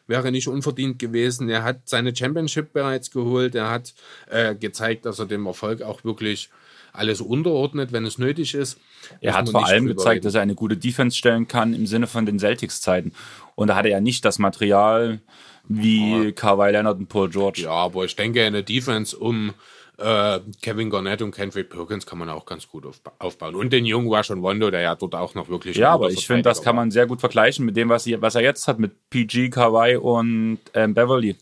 [0.08, 1.50] Wäre nicht unverdient gewesen.
[1.50, 3.56] Er hat seine Championship bereits geholt.
[3.56, 3.94] Er hat
[4.30, 6.50] äh, gezeigt, dass er dem Erfolg auch wirklich
[6.94, 8.80] alles unterordnet, wenn es nötig ist.
[9.22, 10.24] Er hat vor allem gezeigt, reden.
[10.24, 13.14] dass er eine gute Defense stellen kann im Sinne von den Celtics-Zeiten.
[13.56, 15.20] Und da hatte er nicht das Material
[15.68, 16.32] wie ja.
[16.32, 17.62] Kawhi Leonard und Paul George.
[17.64, 19.54] Ja, aber ich denke, eine Defense um
[19.98, 22.86] äh, Kevin Garnett und Kendrick Perkins kann man auch ganz gut
[23.20, 23.56] aufbauen.
[23.56, 25.78] Und den jungen Russian Wondo, der ja dort auch noch wirklich.
[25.78, 28.36] Ja, aber ich finde, das kann man sehr gut vergleichen mit dem, was, sie, was
[28.36, 31.36] er jetzt hat, mit PG, Kawhi und ähm, Beverly.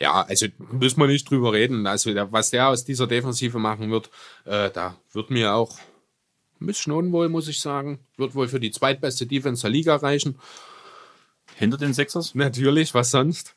[0.00, 1.86] Ja, also müssen wir nicht drüber reden.
[1.86, 4.10] Also was der aus dieser Defensive machen wird,
[4.44, 5.78] äh, da wird mir auch
[6.60, 8.00] ein bisschen unwohl, muss ich sagen.
[8.16, 10.38] Wird wohl für die zweitbeste Defense der Liga reichen.
[11.56, 12.34] Hinter den Sixers?
[12.34, 13.54] Natürlich, was sonst?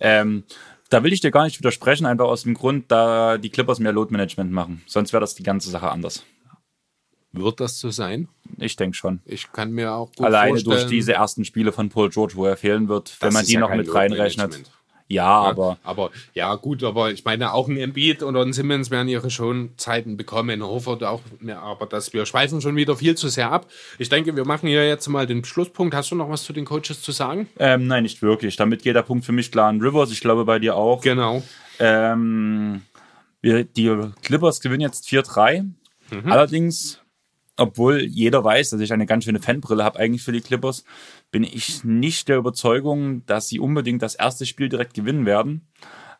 [0.00, 0.44] ähm,
[0.88, 3.92] da will ich dir gar nicht widersprechen, einfach aus dem Grund, da die Clippers mehr
[3.92, 4.82] Load Management machen.
[4.86, 6.24] Sonst wäre das die ganze Sache anders.
[7.32, 8.28] Wird das so sein?
[8.56, 9.20] Ich denke schon.
[9.24, 12.56] Ich kann mir auch gut Alleine durch diese ersten Spiele von Paul George, wo er
[12.56, 14.70] fehlen wird, wenn man die ja noch mit reinrechnet.
[15.08, 15.78] Ja, ja, aber.
[15.84, 19.70] Aber ja, gut, aber ich meine, auch ein Embiid und ein Simmons werden ihre schon
[19.76, 20.62] Zeiten bekommen.
[20.62, 23.66] Hoffert auch mehr, aber das, wir schweifen schon wieder viel zu sehr ab.
[23.98, 25.94] Ich denke, wir machen hier jetzt mal den Schlusspunkt.
[25.94, 27.48] Hast du noch was zu den Coaches zu sagen?
[27.58, 28.56] Ähm, nein, nicht wirklich.
[28.56, 30.10] Damit geht der Punkt für mich klar an Rivers.
[30.10, 31.02] Ich glaube bei dir auch.
[31.02, 31.42] Genau.
[31.78, 32.82] Ähm,
[33.40, 35.62] wir, die Clippers gewinnen jetzt 4-3.
[36.10, 36.32] Mhm.
[36.32, 37.00] Allerdings
[37.56, 40.84] obwohl jeder weiß, dass ich eine ganz schöne Fanbrille habe eigentlich für die Clippers,
[41.36, 45.68] bin ich nicht der Überzeugung, dass sie unbedingt das erste Spiel direkt gewinnen werden.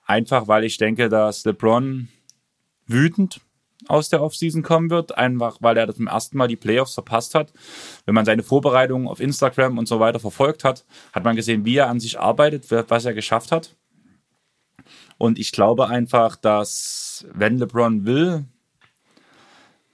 [0.05, 2.09] Einfach weil ich denke, dass LeBron
[2.87, 3.41] wütend
[3.89, 7.55] aus der Offseason kommen wird, einfach weil er zum ersten Mal die Playoffs verpasst hat.
[8.05, 10.85] Wenn man seine Vorbereitungen auf Instagram und so weiter verfolgt hat,
[11.15, 13.75] hat man gesehen, wie er an sich arbeitet, was er geschafft hat.
[15.17, 18.45] Und ich glaube einfach, dass wenn LeBron will,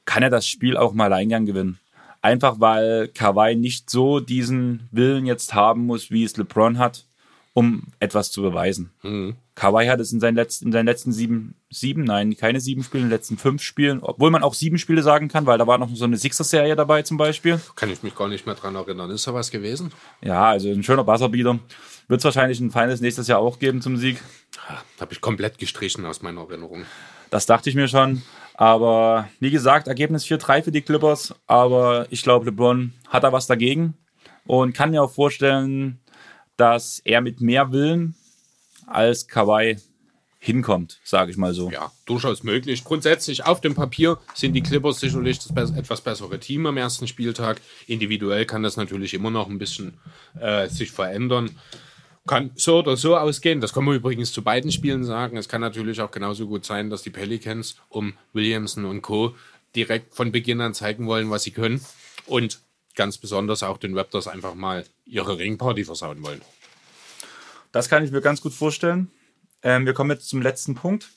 [0.04, 1.78] kann er das Spiel auch mal Alleingang gewinnen.
[2.22, 7.04] Einfach weil Kawhi nicht so diesen Willen jetzt haben muss, wie es LeBron hat,
[7.52, 8.92] um etwas zu beweisen.
[9.02, 9.36] Mhm.
[9.56, 13.02] Kawhi hat es in seinen letzten, in seinen letzten sieben, sieben, nein, keine sieben Spiele,
[13.02, 15.78] in den letzten fünf Spielen, obwohl man auch sieben Spiele sagen kann, weil da war
[15.78, 17.60] noch so eine Sixer-Serie dabei zum Beispiel.
[17.74, 19.10] Kann ich mich gar nicht mehr dran erinnern.
[19.10, 19.92] Ist da was gewesen?
[20.22, 21.58] Ja, also ein schöner Buzzerbeater.
[22.08, 24.22] Wird es wahrscheinlich ein Finals nächstes Jahr auch geben zum Sieg.
[25.00, 26.84] Habe ich komplett gestrichen aus meiner Erinnerung.
[27.30, 28.22] Das dachte ich mir schon.
[28.54, 31.34] Aber wie gesagt, Ergebnis 4-3 für die Clippers.
[31.46, 33.94] Aber ich glaube, LeBron hat da was dagegen
[34.46, 36.00] und kann mir auch vorstellen,
[36.56, 38.14] dass er mit mehr Willen
[38.86, 39.78] als Kawhi
[40.38, 41.70] hinkommt, sage ich mal so.
[41.70, 42.82] Ja, durchaus möglich.
[42.82, 47.60] Grundsätzlich auf dem Papier sind die Clippers sicherlich das etwas bessere Team am ersten Spieltag.
[47.86, 49.94] Individuell kann das natürlich immer noch ein bisschen
[50.40, 51.50] äh, sich verändern.
[52.26, 53.60] Kann so oder so ausgehen.
[53.60, 55.36] Das kann man übrigens zu beiden Spielen sagen.
[55.36, 59.34] Es kann natürlich auch genauso gut sein, dass die Pelicans um Williamson und Co.
[59.74, 61.84] direkt von Beginn an zeigen wollen, was sie können.
[62.26, 62.60] Und
[62.94, 66.40] ganz besonders auch den Raptors einfach mal ihre Ringparty versauen wollen.
[67.72, 69.10] Das kann ich mir ganz gut vorstellen.
[69.62, 71.08] Ähm, wir kommen jetzt zum letzten Punkt.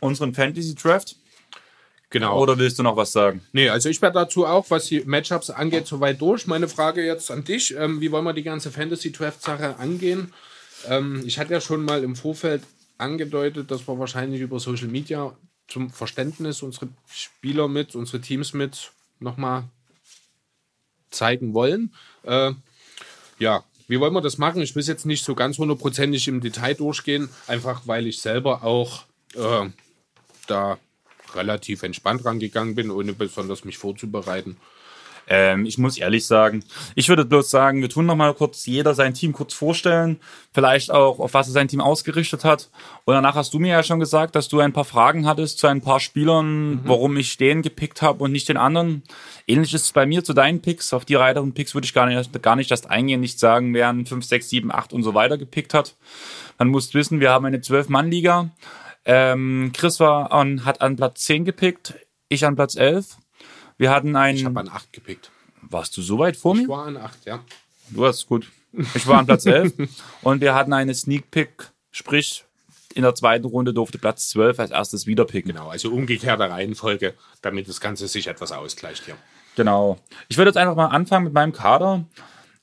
[0.00, 1.16] Unseren Fantasy Draft.
[2.10, 2.42] Genau.
[2.42, 3.40] Oder willst du noch was sagen?
[3.52, 6.48] Nee, also ich werde dazu auch, was die Matchups angeht, soweit durch.
[6.48, 7.74] Meine Frage jetzt an dich.
[7.76, 10.32] Ähm, wie wollen wir die ganze Fantasy Draft Sache angehen?
[10.88, 12.62] Ähm, ich hatte ja schon mal im Vorfeld
[12.98, 15.36] angedeutet, dass wir wahrscheinlich über Social Media
[15.68, 19.64] zum Verständnis unsere Spieler mit, unsere Teams mit nochmal
[21.10, 21.94] zeigen wollen.
[22.24, 22.52] Äh,
[23.38, 24.62] ja, wie wollen wir das machen?
[24.62, 29.04] Ich will jetzt nicht so ganz hundertprozentig im Detail durchgehen, einfach weil ich selber auch
[29.34, 29.68] äh,
[30.48, 30.78] da
[31.36, 34.56] relativ entspannt rangegangen bin, ohne besonders mich vorzubereiten.
[35.32, 36.64] Ähm, ich muss ehrlich sagen,
[36.96, 40.18] ich würde bloß sagen, wir tun noch mal kurz jeder sein Team kurz vorstellen,
[40.52, 42.68] vielleicht auch, auf was er sein Team ausgerichtet hat.
[43.04, 45.68] Und danach hast du mir ja schon gesagt, dass du ein paar Fragen hattest zu
[45.68, 46.80] ein paar Spielern, mhm.
[46.84, 49.04] warum ich den gepickt habe und nicht den anderen.
[49.46, 50.92] Ähnlich ist es bei mir zu deinen Picks.
[50.92, 53.88] Auf die weiteren Picks würde ich gar nicht, gar nicht erst eingehen, nicht sagen, wer
[53.88, 55.94] einen 5, 6, 7, 8 und so weiter gepickt hat.
[56.58, 58.50] Man muss wissen, wir haben eine 12-Mann-Liga.
[59.04, 61.94] Ähm, Chris war an, hat an Platz 10 gepickt,
[62.28, 63.16] ich an Platz 11.
[63.78, 64.38] Wir hatten einen.
[64.38, 65.30] Ich habe an 8 gepickt.
[65.62, 66.62] Warst du so weit vor mir?
[66.62, 67.40] Ich war an 8, ja.
[67.90, 68.50] Du hast gut.
[68.94, 69.72] Ich war an Platz 11
[70.22, 72.44] und wir hatten eine Sneak Pick, sprich
[72.94, 75.52] in der zweiten Runde durfte Platz 12 als erstes wieder picken.
[75.52, 79.16] Genau, also umgekehrte Reihenfolge, damit das Ganze sich etwas ausgleicht hier.
[79.56, 79.98] Genau.
[80.28, 82.04] Ich würde jetzt einfach mal anfangen mit meinem Kader.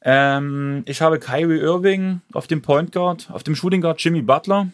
[0.02, 4.68] Ähm, ich habe Kyrie Irving auf dem Point Guard, auf dem Shooting Guard Jimmy Butler,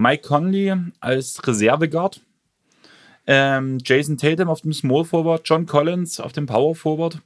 [0.00, 2.22] Mike Conley als Reserveguard,
[3.26, 7.20] ähm, Jason Tatum auf dem Small Forward, John Collins auf dem Power Forward.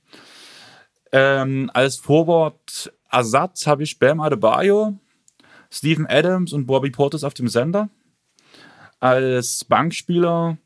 [1.13, 4.99] Ähm, als Forward Ersatz habe ich Bam Adebayo,
[5.71, 7.91] Stephen Adams und Bobby Portis auf dem Sender.
[8.99, 10.59] Als Bankspieler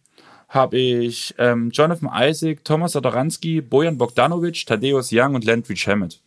[0.49, 6.23] habe ich ähm, Jonathan Isaac, Thomas Satoranski, Bojan Bogdanovic, Thaddeus Young und Landry Shamet.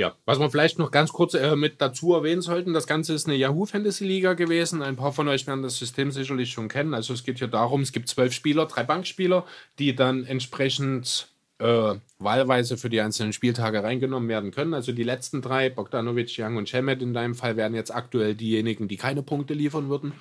[0.00, 3.26] Ja, was wir vielleicht noch ganz kurz äh, mit dazu erwähnen sollten, das Ganze ist
[3.26, 4.80] eine Yahoo Fantasy Liga gewesen.
[4.80, 6.94] Ein paar von euch werden das System sicherlich schon kennen.
[6.94, 9.44] Also es geht hier darum, es gibt zwölf Spieler, drei Bankspieler,
[9.78, 11.28] die dann entsprechend
[11.58, 14.72] äh, wahlweise für die einzelnen Spieltage reingenommen werden können.
[14.72, 18.88] Also die letzten drei, Bogdanovic, Young und Shemet in deinem Fall, wären jetzt aktuell diejenigen,
[18.88, 20.14] die keine Punkte liefern würden.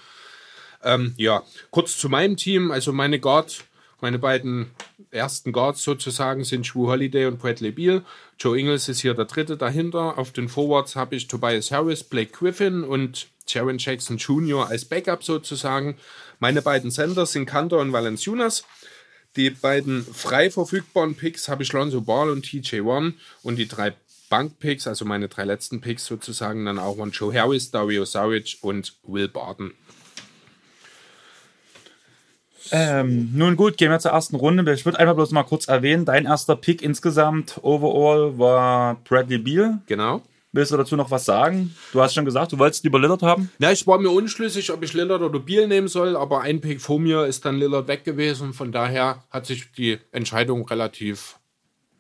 [0.84, 1.42] Ähm, ja,
[1.72, 2.72] kurz zu meinem Team.
[2.72, 3.64] Also meine Guard
[4.02, 4.72] meine beiden
[5.12, 8.04] ersten Guards sozusagen sind Shrew Holiday und Bradley Beal.
[8.40, 10.18] Joe Ingles ist hier der dritte dahinter.
[10.18, 14.68] Auf den Forwards habe ich Tobias Harris, Blake Griffin und Jaron Jackson Jr.
[14.68, 15.98] als Backup sozusagen.
[16.40, 18.64] Meine beiden Centers sind Kantor und Valenciunas.
[19.36, 23.14] Die beiden frei verfügbaren Picks habe ich Lonzo Ball und TJ One
[23.44, 23.94] und die drei
[24.30, 28.96] Bankpicks, also meine drei letzten Picks sozusagen, dann auch von Joe Harris, Dario Saric und
[29.04, 29.74] Will Barton.
[32.72, 34.72] Ähm, nun gut, gehen wir zur ersten Runde.
[34.74, 39.80] Ich würde einfach bloß mal kurz erwähnen, dein erster Pick insgesamt overall war Bradley Beal.
[39.88, 40.22] Genau.
[40.52, 41.76] Willst du dazu noch was sagen?
[41.94, 43.52] Du hast schon gesagt, du wolltest lieber Lillard haben.
[43.60, 46.82] Ja, ich war mir unschlüssig, ob ich Lillard oder Beal nehmen soll, aber ein Pick
[46.82, 48.54] vor mir ist dann Lillard weg gewesen.
[48.54, 51.38] Von daher hat sich die Entscheidung relativ,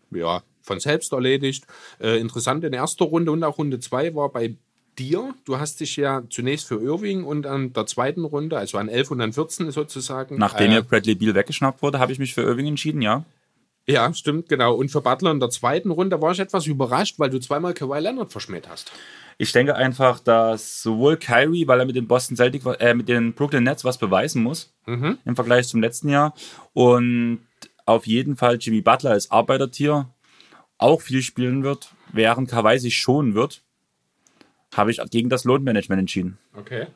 [0.09, 1.65] ja, von selbst erledigt.
[1.99, 4.55] Äh, interessant in erster Runde und auch Runde 2 war bei
[4.99, 5.34] dir.
[5.45, 9.11] Du hast dich ja zunächst für Irving und an der zweiten Runde, also an 11
[9.11, 10.38] und an 14 sozusagen.
[10.38, 13.23] Nachdem äh, ja Bradley Beal weggeschnappt wurde, habe ich mich für Irving entschieden, ja.
[13.88, 14.76] Ja, stimmt, genau.
[14.76, 17.99] Und für Butler in der zweiten Runde war ich etwas überrascht, weil du zweimal Kawhi
[17.99, 18.91] Leonard verschmäht hast.
[19.39, 23.34] Ich denke einfach, dass sowohl Kyrie, weil er mit den Boston Celtics, äh, mit den
[23.34, 25.17] Brooklyn Nets was beweisen muss mhm.
[25.26, 26.35] im Vergleich zum letzten Jahr
[26.73, 27.39] und
[27.85, 30.09] auf jeden Fall Jimmy Butler als Arbeitertier
[30.77, 33.63] auch viel spielen wird, während Kawhi sich schonen wird
[34.80, 36.38] habe ich gegen das Lohnmanagement entschieden.
[36.57, 36.88] Okay.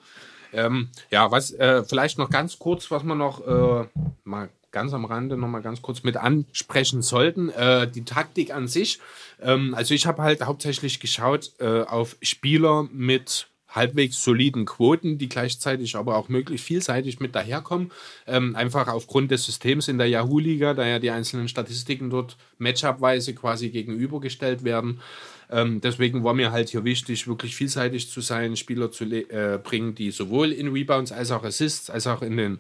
[0.54, 3.88] Ähm, ja, was äh, vielleicht noch ganz kurz, was wir noch äh,
[4.24, 7.50] mal ganz am Rande noch mal ganz kurz mit ansprechen sollten.
[7.50, 9.00] Äh, die Taktik an sich.
[9.42, 15.30] Ähm, also ich habe halt hauptsächlich geschaut äh, auf Spieler mit halbwegs soliden Quoten, die
[15.30, 17.92] gleichzeitig aber auch möglichst vielseitig mit daherkommen.
[18.28, 23.34] Ähm, einfach aufgrund des Systems in der Yahoo-Liga, da ja die einzelnen Statistiken dort matchupweise
[23.34, 25.02] quasi gegenübergestellt werden.
[25.50, 29.96] Ähm, deswegen war mir halt hier wichtig, wirklich vielseitig zu sein, Spieler zu äh, bringen,
[29.96, 32.60] die sowohl in Rebounds als auch Assists, als auch in den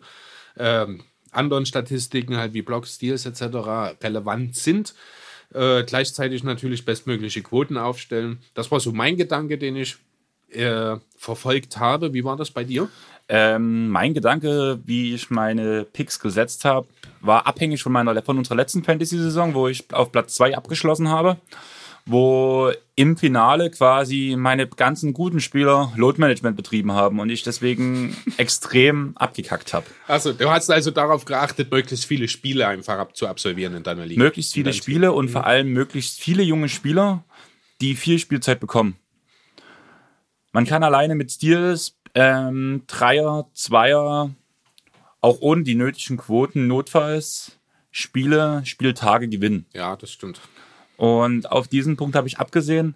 [0.57, 1.01] ähm,
[1.31, 4.01] anderen Statistiken, halt wie Blocks, Steals etc.
[4.03, 4.93] relevant sind.
[5.53, 8.39] Äh, gleichzeitig natürlich bestmögliche Quoten aufstellen.
[8.53, 9.97] Das war so mein Gedanke, den ich
[10.51, 12.14] äh, verfolgt habe.
[12.14, 12.89] Wie war das bei dir?
[13.30, 16.88] Ähm, mein Gedanke, wie ich meine Picks gesetzt habe,
[17.22, 21.38] war abhängig von meiner von unserer letzten Fantasy-Saison, wo ich auf Platz 2 abgeschlossen habe
[22.06, 28.16] wo im Finale quasi meine ganzen guten Spieler Load Management betrieben haben und ich deswegen
[28.38, 29.86] extrem abgekackt habe.
[30.08, 34.22] Also du hast also darauf geachtet, möglichst viele Spiele einfach zu absolvieren in deiner Liga.
[34.22, 35.30] Möglichst viele Spiele und mhm.
[35.30, 37.24] vor allem möglichst viele junge Spieler,
[37.82, 38.98] die viel Spielzeit bekommen.
[40.52, 44.30] Man kann alleine mit Steals, ähm, Dreier, Zweier,
[45.20, 47.58] auch ohne die nötigen Quoten notfalls
[47.90, 49.66] Spiele, Spieltage gewinnen.
[49.74, 50.42] Ja, das stimmt.
[51.04, 52.96] Und auf diesen Punkt habe ich abgesehen.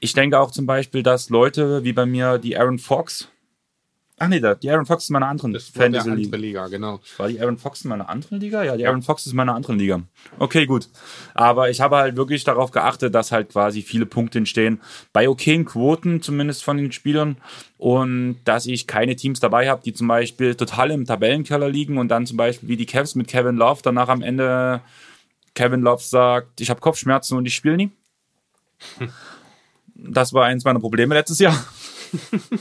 [0.00, 3.28] Ich denke auch zum Beispiel, dass Leute wie bei mir die Aaron Fox.
[4.18, 6.36] Ach nee, die Aaron Fox ist meine anderen das Fantasy war Liga.
[6.36, 6.66] Liga.
[6.66, 6.98] genau.
[7.18, 8.64] War die Aaron Fox in meiner anderen Liga?
[8.64, 10.02] Ja, die Aaron Fox ist in meiner anderen Liga.
[10.40, 10.88] Okay, gut.
[11.34, 14.80] Aber ich habe halt wirklich darauf geachtet, dass halt quasi viele Punkte entstehen.
[15.12, 17.36] Bei okayen Quoten, zumindest von den Spielern.
[17.78, 22.08] Und dass ich keine Teams dabei habe, die zum Beispiel total im Tabellenkeller liegen und
[22.08, 24.80] dann zum Beispiel wie die Cavs mit Kevin Love danach am Ende
[25.54, 27.90] Kevin Love sagt, ich habe Kopfschmerzen und ich spiele nie.
[29.94, 31.64] Das war eins meiner Probleme letztes Jahr.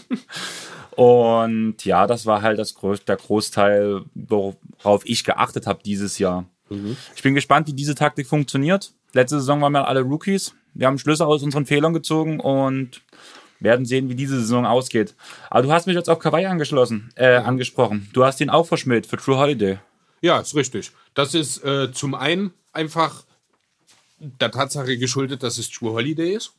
[0.95, 2.75] und ja, das war halt das,
[3.07, 6.45] der Großteil, worauf ich geachtet habe dieses Jahr.
[6.69, 6.97] Mhm.
[7.15, 8.93] Ich bin gespannt, wie diese Taktik funktioniert.
[9.13, 10.53] Letzte Saison waren wir alle Rookies.
[10.73, 13.01] Wir haben Schlüsse aus unseren Fehlern gezogen und
[13.59, 15.15] werden sehen, wie diese Saison ausgeht.
[15.49, 18.09] Aber du hast mich jetzt auf Kawaii angeschlossen, äh, angesprochen.
[18.13, 19.79] Du hast ihn auch verschmäht für True Holiday.
[20.21, 20.91] Ja, ist richtig.
[21.13, 23.23] Das ist äh, zum einen einfach
[24.19, 26.53] der Tatsache geschuldet, dass es True Holiday ist.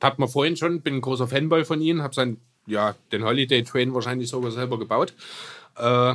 [0.00, 3.62] Hat man vorhin schon, bin ein großer Fanboy von ihnen, habe sein, ja, den Holiday
[3.64, 5.14] Train wahrscheinlich sogar selber gebaut.
[5.76, 6.14] Äh,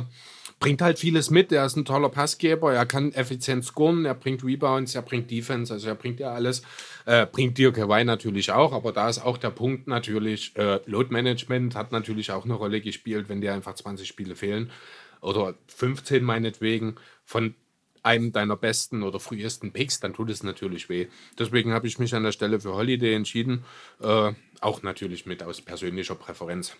[0.60, 1.52] bringt halt vieles mit.
[1.52, 5.72] Er ist ein toller Passgeber, er kann effizient scoren, er bringt Rebounds, er bringt Defense,
[5.72, 6.62] also er bringt ja alles.
[7.04, 11.12] Äh, bringt Dirk Hawaii natürlich auch, aber da ist auch der Punkt natürlich, äh, Load
[11.12, 14.70] Management hat natürlich auch eine Rolle gespielt, wenn dir einfach 20 Spiele fehlen
[15.20, 16.96] oder 15 meinetwegen.
[17.26, 17.54] Von
[18.04, 21.06] einem deiner besten oder frühesten Picks, dann tut es natürlich weh.
[21.38, 23.64] Deswegen habe ich mich an der Stelle für Holiday entschieden.
[24.00, 26.76] Äh, auch natürlich mit aus persönlicher Präferenz.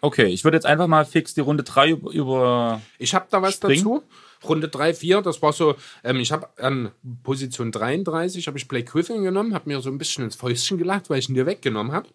[0.00, 2.82] Okay, ich würde jetzt einfach mal fix die Runde 3 über.
[2.98, 3.84] Ich habe da was springen.
[3.84, 4.02] dazu.
[4.44, 6.90] Runde 3, 4, das war so, ähm, ich habe an
[7.22, 11.10] Position 33, habe ich Blake Griffin genommen, habe mir so ein bisschen ins Fäustchen gelacht,
[11.10, 12.08] weil ich ihn dir weggenommen habe.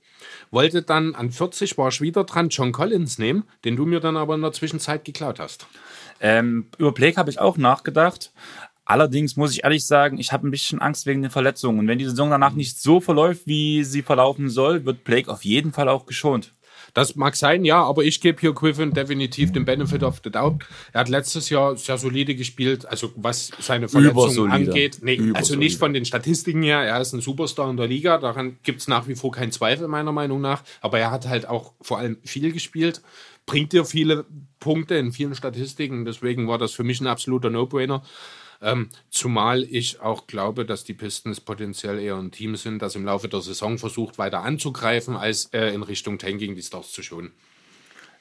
[0.51, 4.17] Wollte dann an 40, war ich wieder dran, John Collins nehmen, den du mir dann
[4.17, 5.67] aber in der Zwischenzeit geklaut hast.
[6.22, 8.31] Ähm, über Blake habe ich auch nachgedacht.
[8.85, 11.80] Allerdings muss ich ehrlich sagen, ich habe ein bisschen Angst wegen den Verletzungen.
[11.80, 15.44] Und wenn die Saison danach nicht so verläuft, wie sie verlaufen soll, wird Blake auf
[15.44, 16.53] jeden Fall auch geschont.
[16.94, 20.65] Das mag sein, ja, aber ich gebe hier Griffin definitiv den Benefit of the Doubt.
[20.94, 24.99] Er hat letztes Jahr sehr solide gespielt, also was seine Verletzungen angeht.
[25.02, 28.57] Nee, also nicht von den Statistiken her, er ist ein Superstar in der Liga, daran
[28.64, 30.64] gibt es nach wie vor keinen Zweifel, meiner Meinung nach.
[30.81, 33.02] Aber er hat halt auch vor allem viel gespielt
[33.48, 34.26] bringt dir viele
[34.60, 36.06] Punkte in vielen Statistiken.
[36.06, 38.03] Deswegen war das für mich ein absoluter No-Brainer.
[38.61, 43.06] Ähm, zumal ich auch glaube, dass die Pistons potenziell eher ein Team sind, das im
[43.06, 47.32] Laufe der Saison versucht, weiter anzugreifen, als äh, in Richtung Tanking die Stars zu schonen.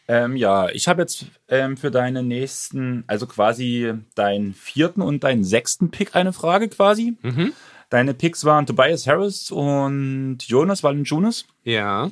[0.08, 5.42] Ähm, ja, ich habe jetzt ähm, für deine nächsten, also quasi deinen vierten und deinen
[5.42, 7.16] sechsten Pick eine Frage quasi.
[7.22, 7.52] Mhm.
[7.88, 11.46] Deine Picks waren Tobias Harris und Jonas Valanciunas.
[11.64, 12.10] Ja.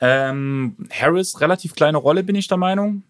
[0.00, 3.02] Ähm, Harris, relativ kleine Rolle, bin ich der Meinung.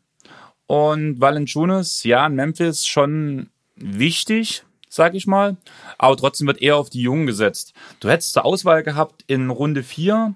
[0.66, 5.56] Und Valanciunas, ja, in Memphis schon wichtig, sag ich mal.
[5.96, 7.72] Aber trotzdem wird eher auf die Jungen gesetzt.
[8.00, 10.34] Du hättest zur Auswahl gehabt in Runde 4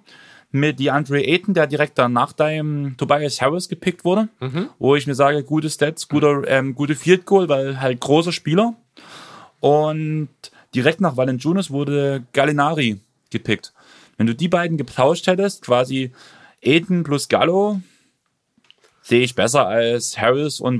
[0.50, 4.68] mit DeAndre Ayton, der direkt dann nach deinem Tobias Harris gepickt wurde, mhm.
[4.78, 8.74] wo ich mir sage, gute Stats, guter, ähm, gute Field Goal, weil halt großer Spieler.
[9.60, 10.28] Und
[10.74, 13.00] direkt nach Valanciunas wurde Gallinari
[13.30, 13.72] gepickt.
[14.18, 16.12] Wenn du die beiden getauscht hättest, quasi
[16.64, 17.80] Aiden plus Gallo
[19.02, 20.78] sehe ich besser als Harris und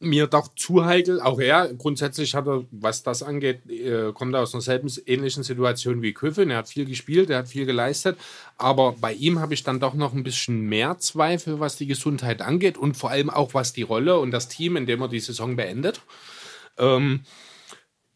[0.00, 1.20] mir doch zu heikel.
[1.20, 5.42] Auch er, grundsätzlich hat er, was das angeht, äh, kommt er aus einer selben ähnlichen
[5.42, 6.50] Situation wie Griffin.
[6.50, 8.18] Er hat viel gespielt, er hat viel geleistet.
[8.58, 12.42] Aber bei ihm habe ich dann doch noch ein bisschen mehr Zweifel, was die Gesundheit
[12.42, 15.20] angeht und vor allem auch was die Rolle und das Team, in dem er die
[15.20, 16.00] Saison beendet.
[16.78, 17.20] Ähm,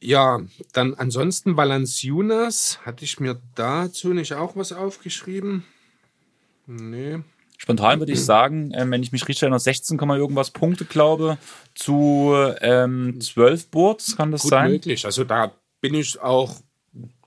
[0.00, 0.40] ja,
[0.72, 5.64] dann ansonsten Valanciunas, hatte ich mir dazu nicht auch was aufgeschrieben?
[6.66, 7.18] Nee.
[7.56, 11.38] Spontan würde ich sagen, äh, wenn ich mich richtig erinnere, 16, irgendwas Punkte, glaube,
[11.74, 14.70] zu ähm, 12 Boards, kann das gut sein?
[14.70, 15.04] möglich.
[15.04, 15.50] Also da
[15.80, 16.60] bin ich auch,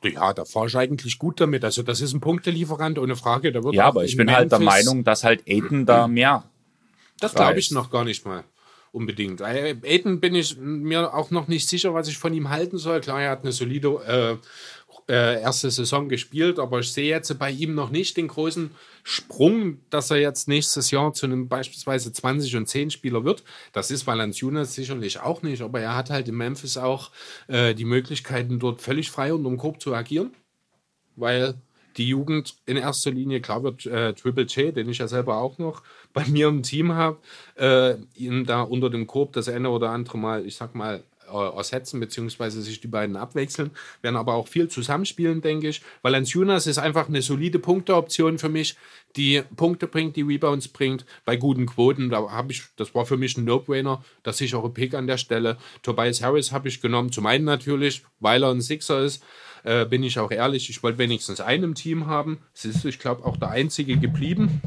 [0.04, 1.66] ja, da fahre ich eigentlich gut damit.
[1.66, 3.52] Also das ist ein Punktelieferant, ohne Frage.
[3.52, 6.08] Da wird Ja, aber ich in bin halt der Memphis- Meinung, dass halt Aiden da
[6.08, 6.46] mehr.
[7.20, 8.46] Das glaube ich noch gar nicht mal
[8.92, 9.42] unbedingt.
[9.42, 13.02] Äh, Aiden bin ich mir auch noch nicht sicher, was ich von ihm halten soll.
[13.02, 14.40] Klar, er hat eine solide
[15.10, 18.72] äh, äh, erste Saison gespielt, aber ich sehe jetzt bei ihm noch nicht den großen
[19.04, 23.44] Sprung, dass er jetzt nächstes Jahr zu einem beispielsweise 20 und 10 Spieler wird.
[23.74, 27.12] Das ist Valanciunas sicherlich auch nicht, aber er hat halt in Memphis auch
[27.48, 30.34] äh, die Möglichkeiten, dort völlig frei unterm Korb zu agieren,
[31.16, 31.56] weil
[31.98, 35.58] die Jugend in erster Linie, klar wird äh, Triple J, den ich ja selber auch
[35.58, 37.18] noch bei mir im Team habe,
[37.56, 41.56] äh, ihn da unter dem Korb das eine oder andere Mal, ich sag mal, äh,
[41.56, 45.82] ersetzen, beziehungsweise sich die beiden abwechseln, werden aber auch viel zusammenspielen, denke ich.
[46.02, 48.76] Valanciunas ist einfach eine solide Punkteoption für mich,
[49.16, 53.18] die Punkte bringt, die Rebounds bringt, bei guten Quoten, da habe ich, das war für
[53.18, 55.58] mich ein No-Brainer, das sichere Pick an der Stelle.
[55.84, 59.24] Tobias Harris habe ich genommen, zum einen natürlich, weil er ein Sixer ist,
[59.64, 62.40] äh, bin ich auch ehrlich, ich wollte wenigstens einen im Team haben.
[62.54, 64.62] Es ist, ich glaube, auch der einzige geblieben.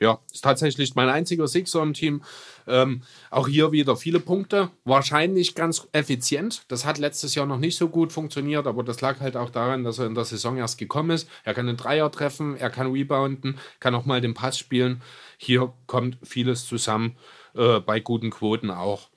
[0.00, 2.22] Ja, ist tatsächlich mein einziger Sixer im Team.
[2.66, 4.70] Ähm, auch hier wieder viele Punkte.
[4.84, 6.62] Wahrscheinlich ganz effizient.
[6.68, 9.84] Das hat letztes Jahr noch nicht so gut funktioniert, aber das lag halt auch daran,
[9.84, 11.28] dass er in der Saison erst gekommen ist.
[11.44, 15.02] Er kann einen Dreier treffen, er kann rebounden, kann auch mal den Pass spielen.
[15.36, 17.16] Hier kommt vieles zusammen,
[17.54, 19.08] äh, bei guten Quoten auch.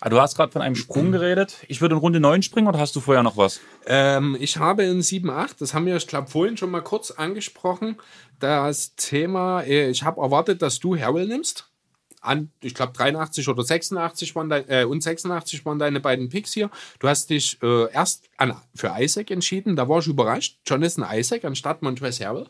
[0.00, 1.56] Ah, du hast gerade von einem Sprung geredet.
[1.68, 3.60] Ich würde in Runde 9 springen oder hast du vorher noch was?
[3.86, 7.96] Ähm, ich habe in 7.8, das haben wir, ich glaube, vorhin schon mal kurz angesprochen,
[8.38, 11.66] das Thema, äh, ich habe erwartet, dass du Harrell nimmst.
[12.22, 16.52] An, ich glaube, 83 oder 86 waren dein, äh, und 86 waren deine beiden Picks
[16.52, 16.70] hier.
[16.98, 20.58] Du hast dich äh, erst an, für Isaac entschieden, da war ich überrascht.
[20.66, 22.46] Jonathan Isaac anstatt Montrezl Harrell.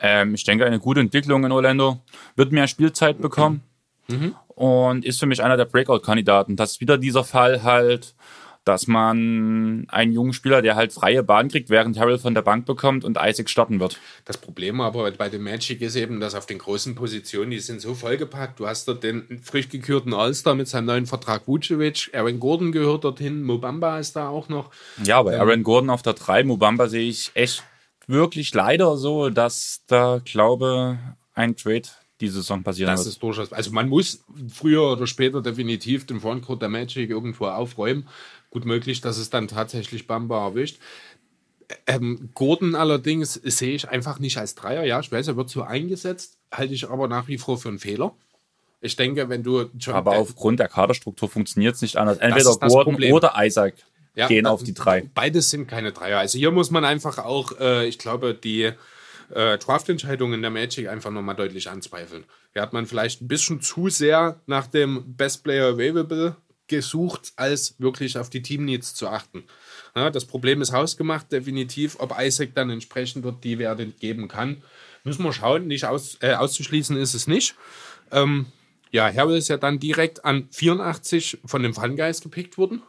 [0.00, 2.00] Ähm, ich denke, eine gute Entwicklung in Orlando.
[2.36, 3.62] Wird mehr Spielzeit bekommen.
[4.54, 6.56] Und ist für mich einer der Breakout-Kandidaten.
[6.56, 8.14] Das ist wieder dieser Fall halt,
[8.64, 12.64] dass man einen jungen Spieler, der halt freie Bahn kriegt, während Harrell von der Bank
[12.64, 13.98] bekommt und Isaac starten wird.
[14.24, 17.80] Das Problem aber bei dem Magic ist eben, dass auf den großen Positionen, die sind
[17.80, 18.60] so vollgepackt.
[18.60, 23.02] Du hast dort den frisch gekürten All-Star mit seinem neuen Vertrag Vucevic, Aaron Gordon gehört
[23.04, 24.70] dorthin, Mobamba ist da auch noch.
[25.02, 27.64] Ja, aber Aaron Gordon auf der 3, Mubamba sehe ich echt
[28.06, 30.98] wirklich leider so, dass da, glaube
[31.34, 31.88] ein Trade
[32.22, 33.12] diese Saison passieren Das wird.
[33.14, 33.52] ist durchaus.
[33.52, 38.08] Also man muss früher oder später definitiv den Frontcourt der Magic irgendwo aufräumen.
[38.50, 40.78] Gut möglich, dass es dann tatsächlich Bamba erwischt.
[41.86, 44.84] Ähm, Gordon allerdings sehe ich einfach nicht als Dreier.
[44.84, 47.78] Ja, ich weiß, er wird so eingesetzt, halte ich aber nach wie vor für einen
[47.78, 48.12] Fehler.
[48.80, 52.18] Ich denke, wenn du schon Aber aufgrund der Kaderstruktur funktioniert es nicht anders.
[52.18, 53.14] Entweder das Gordon Problem.
[53.14, 53.74] oder Isaac
[54.16, 55.08] Ja, gehen auf die 3.
[55.14, 56.18] Beides sind keine Dreier.
[56.18, 58.72] Also hier muss man einfach auch, äh, ich glaube, die
[59.34, 62.24] äh, Draft-Entscheidungen der Magic einfach nochmal deutlich anzweifeln.
[62.52, 66.36] Hier hat man vielleicht ein bisschen zu sehr nach dem Best Player Available
[66.68, 69.44] gesucht, als wirklich auf die Team-Needs zu achten.
[69.94, 71.96] Ja, das Problem ist hausgemacht, definitiv.
[71.98, 74.62] Ob Isaac dann entsprechend dort die Werte geben kann,
[75.04, 75.66] müssen wir schauen.
[75.66, 77.54] Nicht aus, äh, auszuschließen ist es nicht.
[78.10, 78.46] Ähm,
[78.90, 82.82] ja, Harrell ist ja dann direkt an 84 von dem Fungeist gepickt worden.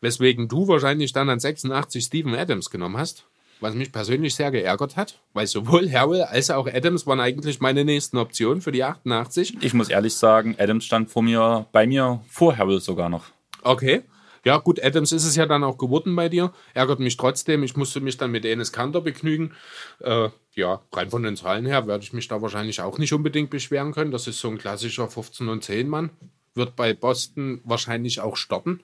[0.00, 3.26] Weswegen du wahrscheinlich dann an 86 Steven Adams genommen hast.
[3.62, 7.84] Was mich persönlich sehr geärgert hat, weil sowohl Harrell als auch Adams waren eigentlich meine
[7.84, 9.58] nächsten Optionen für die 88.
[9.60, 13.26] Ich muss ehrlich sagen, Adams stand vor mir, bei mir vor Harrell sogar noch.
[13.62, 14.02] Okay.
[14.44, 16.52] Ja, gut, Adams ist es ja dann auch geworden bei dir.
[16.74, 17.62] Ärgert mich trotzdem.
[17.62, 19.54] Ich musste mich dann mit Enes Kanter begnügen.
[20.00, 23.50] Äh, ja, rein von den Zahlen her werde ich mich da wahrscheinlich auch nicht unbedingt
[23.50, 24.10] beschweren können.
[24.10, 26.10] Das ist so ein klassischer 15 und 10 Mann.
[26.56, 28.80] Wird bei Boston wahrscheinlich auch starten.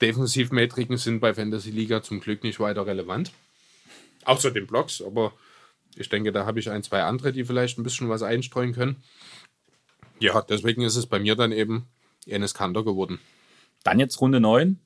[0.00, 3.32] Defensivmetriken sind bei Fantasy Liga zum Glück nicht weiter relevant.
[4.24, 5.32] Außer den Blocks, aber
[5.96, 9.02] ich denke, da habe ich ein, zwei andere, die vielleicht ein bisschen was einstreuen können.
[10.20, 11.86] Ja, deswegen ist es bei mir dann eben
[12.26, 13.18] Enes Kanter geworden.
[13.84, 14.78] Dann jetzt Runde 9.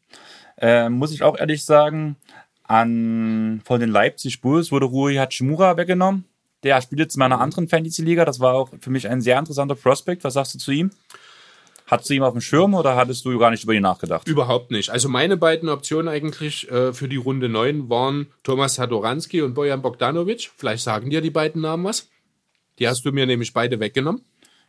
[0.59, 2.17] Äh, muss ich auch ehrlich sagen,
[2.65, 6.25] an, von den Leipzig Bulls wurde Rui Hachimura weggenommen.
[6.63, 8.25] Der spielt jetzt in meiner anderen Fantasy-Liga.
[8.25, 10.23] Das war auch für mich ein sehr interessanter Prospekt.
[10.23, 10.91] Was sagst du zu ihm?
[11.93, 14.27] Hattest du ihn auf dem Schirm oder hattest du gar nicht über ihn nachgedacht?
[14.27, 14.89] Überhaupt nicht.
[14.89, 19.83] Also meine beiden Optionen eigentlich äh, für die Runde 9 waren Thomas Sadoranski und Bojan
[19.83, 20.53] Bogdanovic.
[20.57, 22.09] Vielleicht sagen dir die beiden Namen was.
[22.79, 24.23] Die hast du mir nämlich beide weggenommen.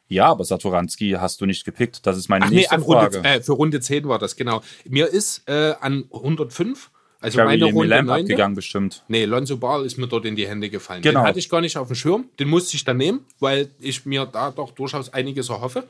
[0.10, 2.06] Ja, aber Satoranski hast du nicht gepickt.
[2.06, 3.16] Das ist meine Ach nee, nächste an Frage.
[3.16, 4.62] Runde, äh, für Runde 10 war das, genau.
[4.84, 6.92] Mir ist äh, an 105,
[7.22, 8.22] also Gary meine Runde Lamb 9.
[8.24, 9.06] abgegangen bestimmt.
[9.08, 11.02] Nee, Lonzo Ball ist mir dort in die Hände gefallen.
[11.02, 11.22] Genau.
[11.22, 12.26] Den hatte ich gar nicht auf dem Schirm.
[12.38, 15.86] Den musste ich dann nehmen, weil ich mir da doch durchaus einiges erhoffe.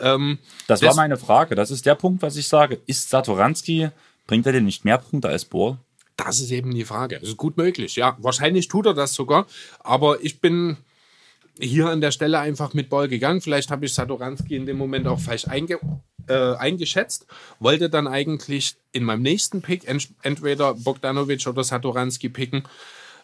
[0.00, 1.54] Ähm, Das, war meine Frage.
[1.54, 2.80] Das ist der Punkt, was ich sage.
[2.86, 3.90] Ist Satoranski,
[4.26, 5.78] bringt er denn nicht mehr Punkte als Ball?
[6.16, 7.18] Das ist eben die Frage.
[7.18, 8.16] Das ist gut möglich, ja.
[8.20, 9.46] Wahrscheinlich tut er das sogar,
[9.78, 10.76] aber ich bin
[11.58, 13.40] hier an der Stelle einfach mit Ball gegangen.
[13.40, 15.78] Vielleicht habe ich Satoranski in dem Moment auch falsch einge
[16.28, 17.26] äh, eingeschätzt.
[17.58, 22.64] Wollte dann eigentlich in meinem nächsten Pick ent entweder Bogdanovic oder Satoranski picken.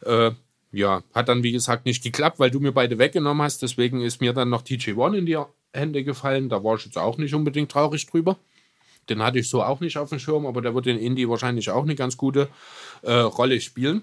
[0.04, 0.32] Äh,
[0.72, 3.62] ja, hat dann wie gesagt nicht geklappt, weil du mir beide weggenommen hast.
[3.62, 5.38] Deswegen ist mir dann noch TJ1 in die
[5.72, 6.48] Hände gefallen.
[6.48, 8.38] Da war ich jetzt auch nicht unbedingt traurig drüber.
[9.08, 11.70] Den hatte ich so auch nicht auf dem Schirm, aber der wird in Indie wahrscheinlich
[11.70, 12.48] auch eine ganz gute
[13.02, 14.02] äh, Rolle spielen.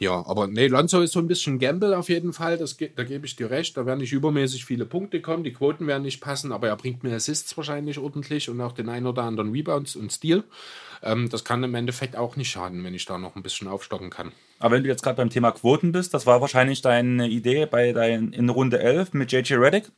[0.00, 2.56] Ja, aber nee, Lonzo ist so ein bisschen Gamble auf jeden Fall.
[2.56, 3.76] Das, da gebe ich dir recht.
[3.76, 5.42] Da werden nicht übermäßig viele Punkte kommen.
[5.42, 8.88] Die Quoten werden nicht passen, aber er bringt mir Assists wahrscheinlich ordentlich und auch den
[8.88, 10.44] ein oder anderen Rebounds und Steal.
[11.02, 14.10] Ähm, das kann im Endeffekt auch nicht schaden, wenn ich da noch ein bisschen aufstocken
[14.10, 14.30] kann.
[14.58, 17.92] Aber wenn du jetzt gerade beim Thema Quoten bist, das war wahrscheinlich deine Idee bei
[17.92, 19.90] dein, in Runde 11 mit JJ Reddick.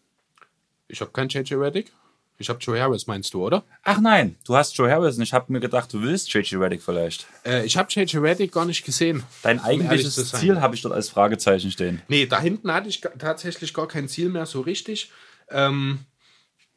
[0.88, 1.92] Ich habe keinen JJ Reddick.
[2.40, 3.64] Ich habe Joe Harris, meinst du, oder?
[3.82, 5.22] Ach nein, du hast Joe Harrison.
[5.22, 7.26] Ich habe mir gedacht, du willst JJ Reddick vielleicht.
[7.44, 9.22] Äh, ich habe JJ Reddick gar nicht gesehen.
[9.42, 10.32] Dein eigentliches.
[10.32, 12.00] Ziel habe ich dort als Fragezeichen stehen.
[12.08, 15.10] Nee, da hinten hatte ich tatsächlich gar kein Ziel mehr so richtig.
[15.50, 15.98] Ähm,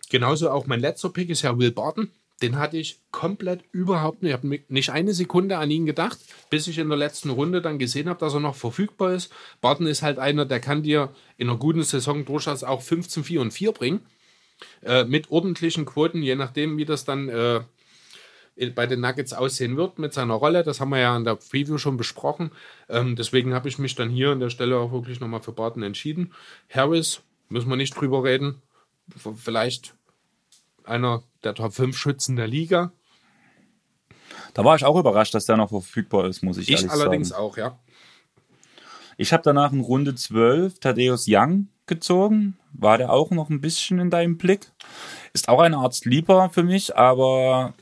[0.10, 2.12] genauso auch mein letzter Pick ist ja Will Barton.
[2.44, 4.32] Den hatte ich komplett überhaupt nicht.
[4.32, 7.80] Ich habe nicht eine Sekunde an ihn gedacht, bis ich in der letzten Runde dann
[7.80, 9.32] gesehen habe, dass er noch verfügbar ist.
[9.62, 13.40] Barton ist halt einer, der kann dir in einer guten Saison durchaus auch 15, 4
[13.40, 14.02] und 4 bringen.
[14.82, 17.62] Äh, mit ordentlichen Quoten, je nachdem, wie das dann äh,
[18.76, 20.64] bei den Nuggets aussehen wird mit seiner Rolle.
[20.64, 22.52] Das haben wir ja in der Preview schon besprochen.
[22.90, 25.82] Ähm, deswegen habe ich mich dann hier an der Stelle auch wirklich nochmal für Barton
[25.82, 26.34] entschieden.
[26.70, 28.62] Harris, müssen wir nicht drüber reden.
[29.36, 29.96] Vielleicht
[30.86, 32.92] einer der Top 5 Schützen der Liga.
[34.54, 37.30] Da war ich auch überrascht, dass der noch verfügbar ist, muss ich, Ich ehrlich allerdings
[37.30, 37.42] sagen.
[37.42, 37.80] auch, ja.
[39.18, 42.58] Ich habe danach in Runde 12 Thaddeus Young gezogen.
[42.74, 44.72] War der auch noch ein bisschen in deinem Blick?
[45.34, 47.74] Ist auch eine Art Sleeper für mich, aber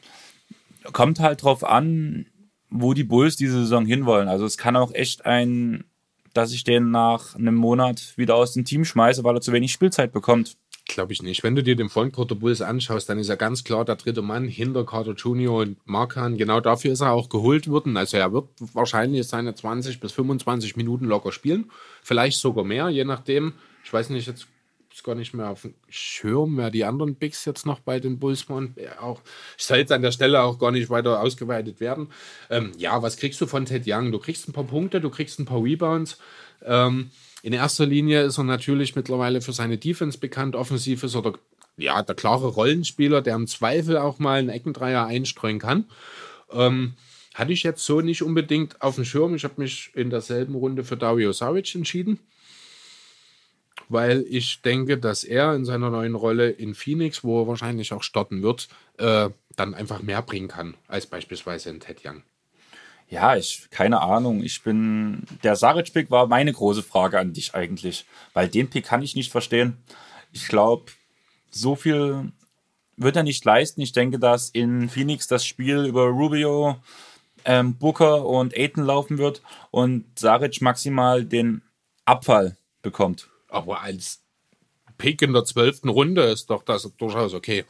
[0.91, 2.25] kommt halt drauf an,
[2.69, 4.27] wo die Bulls diese Saison hinwollen.
[4.27, 5.83] Also es kann auch echt ein,
[6.33, 9.71] dass ich den nach einem Monat wieder aus dem Team schmeiße, weil er zu wenig
[9.71, 10.57] Spielzeit bekommt.
[10.87, 11.43] Glaube ich nicht.
[11.43, 14.21] Wenn du dir den Frontcourt der Bulls anschaust, dann ist er ganz klar der dritte
[14.21, 15.53] Mann hinter Carter Jr.
[15.53, 16.37] und Markan.
[16.37, 17.95] Genau dafür ist er auch geholt worden.
[17.97, 21.71] Also er wird wahrscheinlich seine 20 bis 25 Minuten locker spielen.
[22.01, 23.53] Vielleicht sogar mehr, je nachdem.
[23.85, 24.47] Ich weiß nicht, jetzt
[24.93, 28.19] ist gar nicht mehr auf dem Schirm, wer die anderen Bigs jetzt noch bei den
[28.19, 28.75] Bulls waren.
[28.99, 29.21] Auch,
[29.57, 32.09] ich soll jetzt an der Stelle auch gar nicht weiter ausgeweitet werden.
[32.49, 34.11] Ähm, ja, was kriegst du von Ted Young?
[34.11, 36.17] Du kriegst ein paar Punkte, du kriegst ein paar Rebounds.
[36.63, 37.11] Ähm,
[37.43, 40.55] in erster Linie ist er natürlich mittlerweile für seine Defense bekannt.
[40.55, 41.33] Offensiv ist er der,
[41.77, 45.85] ja, der klare Rollenspieler, der im Zweifel auch mal einen Eckendreier einstreuen kann.
[46.51, 46.93] Ähm,
[47.33, 49.35] hatte ich jetzt so nicht unbedingt auf dem Schirm.
[49.35, 52.19] Ich habe mich in derselben Runde für Dario Saric entschieden,
[53.89, 58.03] weil ich denke, dass er in seiner neuen Rolle in Phoenix, wo er wahrscheinlich auch
[58.03, 62.23] starten wird, äh, dann einfach mehr bringen kann als beispielsweise in Ted Young.
[63.11, 64.41] Ja, ich, keine Ahnung.
[64.41, 69.03] Ich bin, der Saric-Pick war meine große Frage an dich eigentlich, weil den Pick kann
[69.03, 69.75] ich nicht verstehen.
[70.31, 70.85] Ich glaube,
[71.51, 72.31] so viel
[72.95, 73.81] wird er nicht leisten.
[73.81, 76.77] Ich denke, dass in Phoenix das Spiel über Rubio,
[77.43, 81.63] ähm, Booker und Aiton laufen wird und Saric maximal den
[82.05, 83.27] Abfall bekommt.
[83.49, 84.21] Aber als
[84.97, 87.65] Pick in der zwölften Runde ist doch das durchaus okay.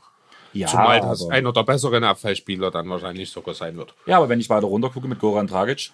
[0.53, 3.93] Ja, Zumal das aber, einer der besseren Abfallspieler dann wahrscheinlich sogar sein wird.
[4.05, 5.91] ja, aber wenn ich weiter runter gucke mit Goran Dragic,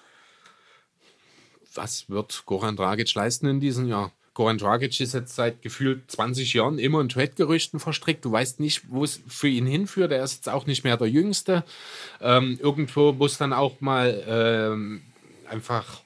[1.76, 4.12] Was wird Goran Dragic leisten in diesem Jahr?
[4.34, 8.24] Goran Dragic ist jetzt seit gefühlt 20 Jahren immer in Trade-Gerüchten verstrickt.
[8.24, 10.12] Du weißt nicht, wo es für ihn hinführt.
[10.12, 11.64] Er ist jetzt auch nicht mehr der Jüngste.
[12.22, 15.02] Ähm, irgendwo muss dann auch mal ähm,
[15.50, 16.02] einfach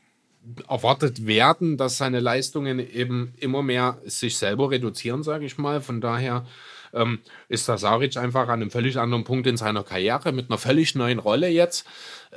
[0.68, 5.82] erwartet werden, dass seine Leistungen eben immer mehr sich selber reduzieren, sage ich mal.
[5.82, 6.46] Von daher
[6.94, 7.20] ähm,
[7.50, 10.96] ist der Saric einfach an einem völlig anderen Punkt in seiner Karriere mit einer völlig
[10.96, 11.86] neuen Rolle jetzt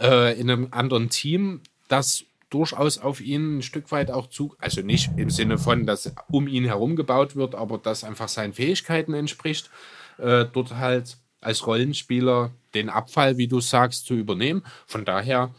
[0.01, 4.81] äh, in einem anderen Team, das durchaus auf ihn ein Stück weit auch zu, also
[4.81, 9.13] nicht im Sinne von, dass um ihn herum gebaut wird, aber das einfach seinen Fähigkeiten
[9.13, 9.71] entspricht,
[10.19, 14.63] äh, dort halt als Rollenspieler den Abfall, wie du sagst, zu übernehmen.
[14.87, 15.55] Von daher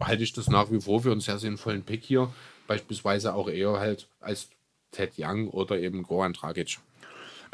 [0.00, 2.32] halte ich das nach wie vor für einen sehr sinnvollen Pick hier,
[2.66, 4.48] beispielsweise auch eher halt als
[4.90, 6.78] Ted Young oder eben Goran Dragic.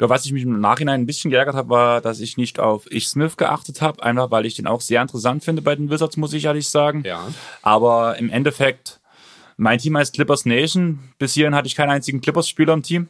[0.01, 2.91] Ja, was ich mich im Nachhinein ein bisschen geärgert habe, war, dass ich nicht auf
[2.91, 6.17] Ich Smith geachtet habe, einfach weil ich den auch sehr interessant finde bei den Wizards,
[6.17, 7.03] muss ich ehrlich sagen.
[7.05, 7.27] Ja.
[7.61, 8.99] Aber im Endeffekt
[9.57, 10.97] Mein Team heißt Clippers Nation.
[11.19, 13.09] Bis hierhin hatte ich keinen einzigen Clippers-Spieler im Team.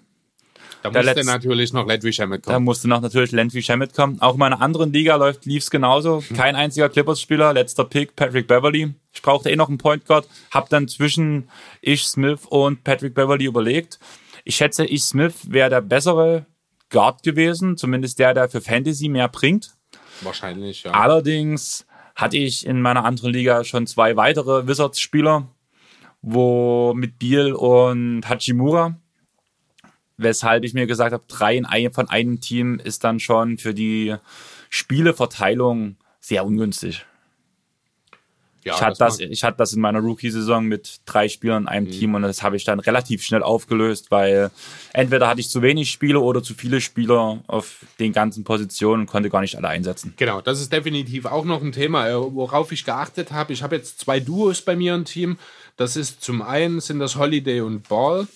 [0.84, 2.66] Da Der musste natürlich noch Hammett Da kommen.
[2.66, 4.20] musste noch natürlich Landry Shamet kommen.
[4.22, 6.22] Auch in meiner anderen Liga läuft lief's genauso.
[6.36, 7.54] Kein einziger Clippers-Spieler.
[7.54, 8.94] Letzter Pick, Patrick Beverly.
[9.14, 10.28] Ich brauchte eh noch einen Point Guard.
[10.50, 11.48] Hab dann zwischen
[11.82, 14.00] Ish Smith und Patrick Beverly überlegt.
[14.44, 16.48] Ich schätze, Ish Smith wäre der bessere
[16.92, 17.78] Guard gewesen.
[17.78, 19.74] Zumindest der, der für Fantasy mehr bringt.
[20.22, 20.92] Wahrscheinlich, ja.
[20.92, 21.86] Allerdings
[22.16, 25.48] hatte ich in meiner anderen Liga schon zwei weitere Wizards-Spieler,
[26.22, 28.96] wo mit Biel und Hachimura,
[30.18, 33.74] weshalb ich mir gesagt habe, drei in einem, von einem Team ist dann schon für
[33.74, 34.16] die
[34.70, 37.06] Spieleverteilung sehr ungünstig.
[38.64, 41.68] Ja ich, hatte das, mag- ich hatte das in meiner Rookie-Saison mit drei Spielern in
[41.70, 44.52] einem Team und das habe ich dann relativ schnell aufgelöst, weil
[44.94, 49.08] entweder hatte ich zu wenig Spieler oder zu viele Spieler auf den ganzen Positionen und
[49.08, 50.14] konnte gar nicht alle einsetzen.
[50.18, 53.54] Genau, das ist definitiv auch noch ein Thema, äh, worauf ich geachtet habe.
[53.54, 55.38] Ich habe jetzt zwei Duos bei mir im Team.
[55.78, 58.28] Das ist zum einen sind das Holiday und Ball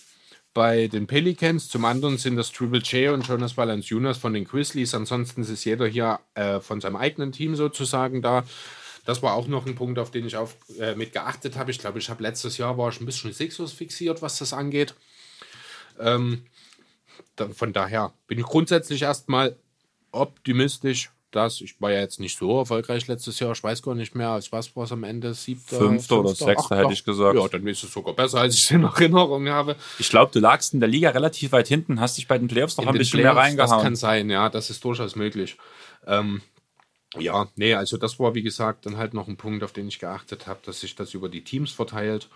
[0.54, 4.96] bei den Pelicans, zum anderen sind das Triple J und Jonas Valanciunas von den Grizzlies.
[4.96, 8.46] Ansonsten ist jeder hier äh, von seinem eigenen Team sozusagen da.
[9.06, 11.72] Das war auch noch ein Punkt, auf den ich auf, äh, mit geachtet habe.
[11.72, 14.96] Ich glaube, ich habe letztes Jahr war ich ein bisschen Sixers fixiert, was das angeht.
[16.00, 16.46] Ähm,
[17.36, 19.56] da, von daher bin ich grundsätzlich erstmal
[20.12, 23.52] optimistisch, dass ich war ja jetzt nicht so erfolgreich letztes Jahr.
[23.52, 25.34] Ich weiß gar nicht mehr, als was war es am Ende?
[25.34, 27.38] Siebter, Fünfter oder sechster, hätte ich gesagt.
[27.38, 29.76] Ja, dann ist es sogar besser, als ich es in Erinnerung habe.
[30.00, 32.78] Ich glaube, du lagst in der Liga relativ weit hinten, hast dich bei den Playoffs
[32.78, 33.96] noch In ein bisschen mehr Playoffs, Das kann reingehauen.
[33.98, 35.58] sein, ja, das ist durchaus möglich.
[36.08, 36.42] Ähm,
[37.20, 40.00] ja, nee, also das war wie gesagt dann halt noch ein Punkt, auf den ich
[40.00, 42.30] geachtet habe, dass sich das über die Teams verteilt.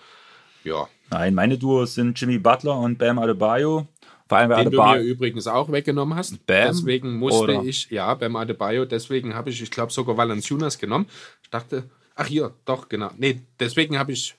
[0.63, 3.87] Ja, Nein, meine Duos sind Jimmy Butler und Bam Adebayo.
[4.27, 5.01] Vor allem den du mir Adebayo.
[5.03, 6.45] übrigens auch weggenommen hast.
[6.45, 7.63] Bam, deswegen musste oder?
[7.63, 11.07] ich, ja, beim Adebayo, deswegen habe ich, ich glaube, sogar Valanciunas genommen.
[11.41, 13.09] Ich dachte, ach hier, doch, genau.
[13.17, 14.35] Nee, deswegen habe ich,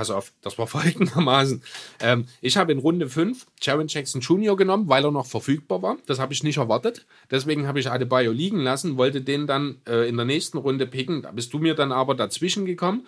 [0.00, 1.62] pass auf, das war folgendermaßen.
[2.00, 4.56] Ähm, ich habe in Runde 5 Jaron Jackson Jr.
[4.56, 5.98] genommen, weil er noch verfügbar war.
[6.06, 7.04] Das habe ich nicht erwartet.
[7.30, 11.20] Deswegen habe ich Adebayo liegen lassen, wollte den dann äh, in der nächsten Runde picken.
[11.20, 13.06] Da bist du mir dann aber dazwischen gekommen.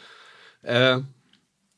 [0.63, 1.01] Äh,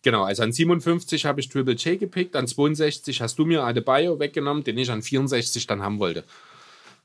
[0.03, 4.20] Genau, also an 57 habe ich Triple J gepickt, an 62 hast du mir Adebayo
[4.20, 6.24] weggenommen, den ich an 64 dann haben wollte.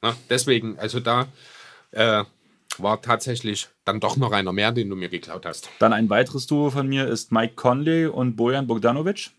[0.02, 1.30] Na, deswegen, also da
[1.92, 2.26] äh,
[2.82, 5.70] war tatsächlich dann doch noch einer mehr, den du mir geklaut hast.
[5.80, 9.32] Dann ein weiteres Duo von mir ist Mike Conley und Bojan Bogdanovic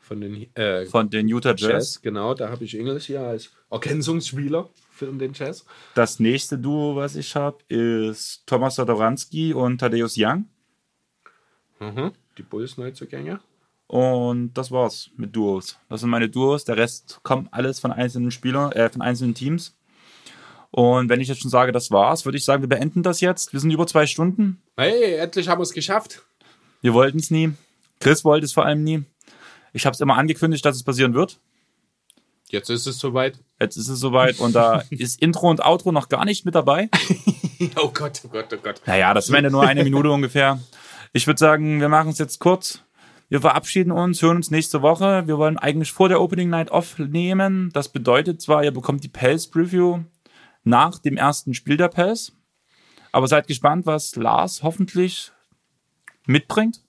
[0.00, 1.60] Von den äh, von den Utah Jazz.
[1.70, 5.64] Jazz, genau, da habe ich Ingels hier als Ergänzungsspieler für den Jazz.
[5.94, 10.46] Das nächste Duo, was ich habe, ist Thomas Sadoranski und Thaddeus Young.
[11.80, 12.12] Mhm.
[12.38, 13.40] Die Bulls-Neuzugänge.
[13.88, 15.78] Und das war's mit Duos.
[15.90, 16.64] Das sind meine Duos.
[16.64, 19.76] Der Rest kommt alles von einzelnen Spielern, äh, von einzelnen Teams.
[20.72, 23.52] Und wenn ich jetzt schon sage, das war's, würde ich sagen, wir beenden das jetzt.
[23.52, 24.62] Wir sind über zwei Stunden.
[24.76, 26.22] Hey, endlich haben wir es geschafft.
[26.80, 27.52] Wir wollten es nie.
[28.00, 29.04] Chris wollte es vor allem nie.
[29.74, 31.38] Ich habe es immer angekündigt, dass es passieren wird.
[32.48, 33.38] Jetzt ist es soweit.
[33.60, 36.88] Jetzt ist es soweit und da ist Intro und Outro noch gar nicht mit dabei.
[37.80, 38.82] Oh Gott, oh Gott, oh Gott.
[38.86, 40.58] Naja, das wäre nur eine Minute ungefähr.
[41.12, 42.82] Ich würde sagen, wir machen es jetzt kurz.
[43.28, 45.28] Wir verabschieden uns, hören uns nächste Woche.
[45.28, 47.70] Wir wollen eigentlich vor der Opening Night aufnehmen.
[47.72, 50.00] Das bedeutet zwar, ihr bekommt die Pels Preview
[50.64, 52.32] nach dem ersten Spiel der Pels.
[53.12, 55.32] Aber seid gespannt, was Lars hoffentlich
[56.26, 56.82] mitbringt.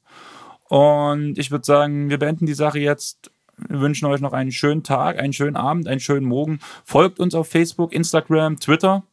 [0.69, 3.31] Und ich würde sagen, wir beenden die Sache jetzt.
[3.57, 6.59] Wir wünschen euch noch einen schönen Tag, einen schönen Abend, einen schönen Morgen.
[6.85, 9.03] Folgt uns auf Facebook, Instagram, Twitter.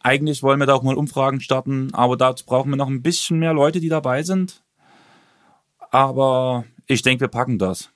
[0.00, 3.38] Eigentlich wollen wir da auch mal Umfragen starten, aber dazu brauchen wir noch ein bisschen
[3.38, 4.62] mehr Leute, die dabei sind.
[5.90, 7.90] Aber ich denke, wir packen das.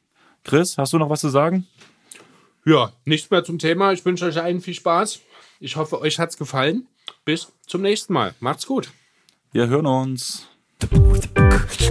[0.45, 1.66] Chris, hast du noch was zu sagen?
[2.64, 3.93] Ja, nichts mehr zum Thema.
[3.93, 5.20] Ich wünsche euch allen viel Spaß.
[5.60, 6.86] Ich hoffe, euch hat es gefallen.
[7.24, 8.34] Bis zum nächsten Mal.
[8.40, 8.90] Macht's gut.
[9.52, 10.47] Wir hören uns.
[10.82, 11.82] Thank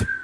[0.00, 0.19] you.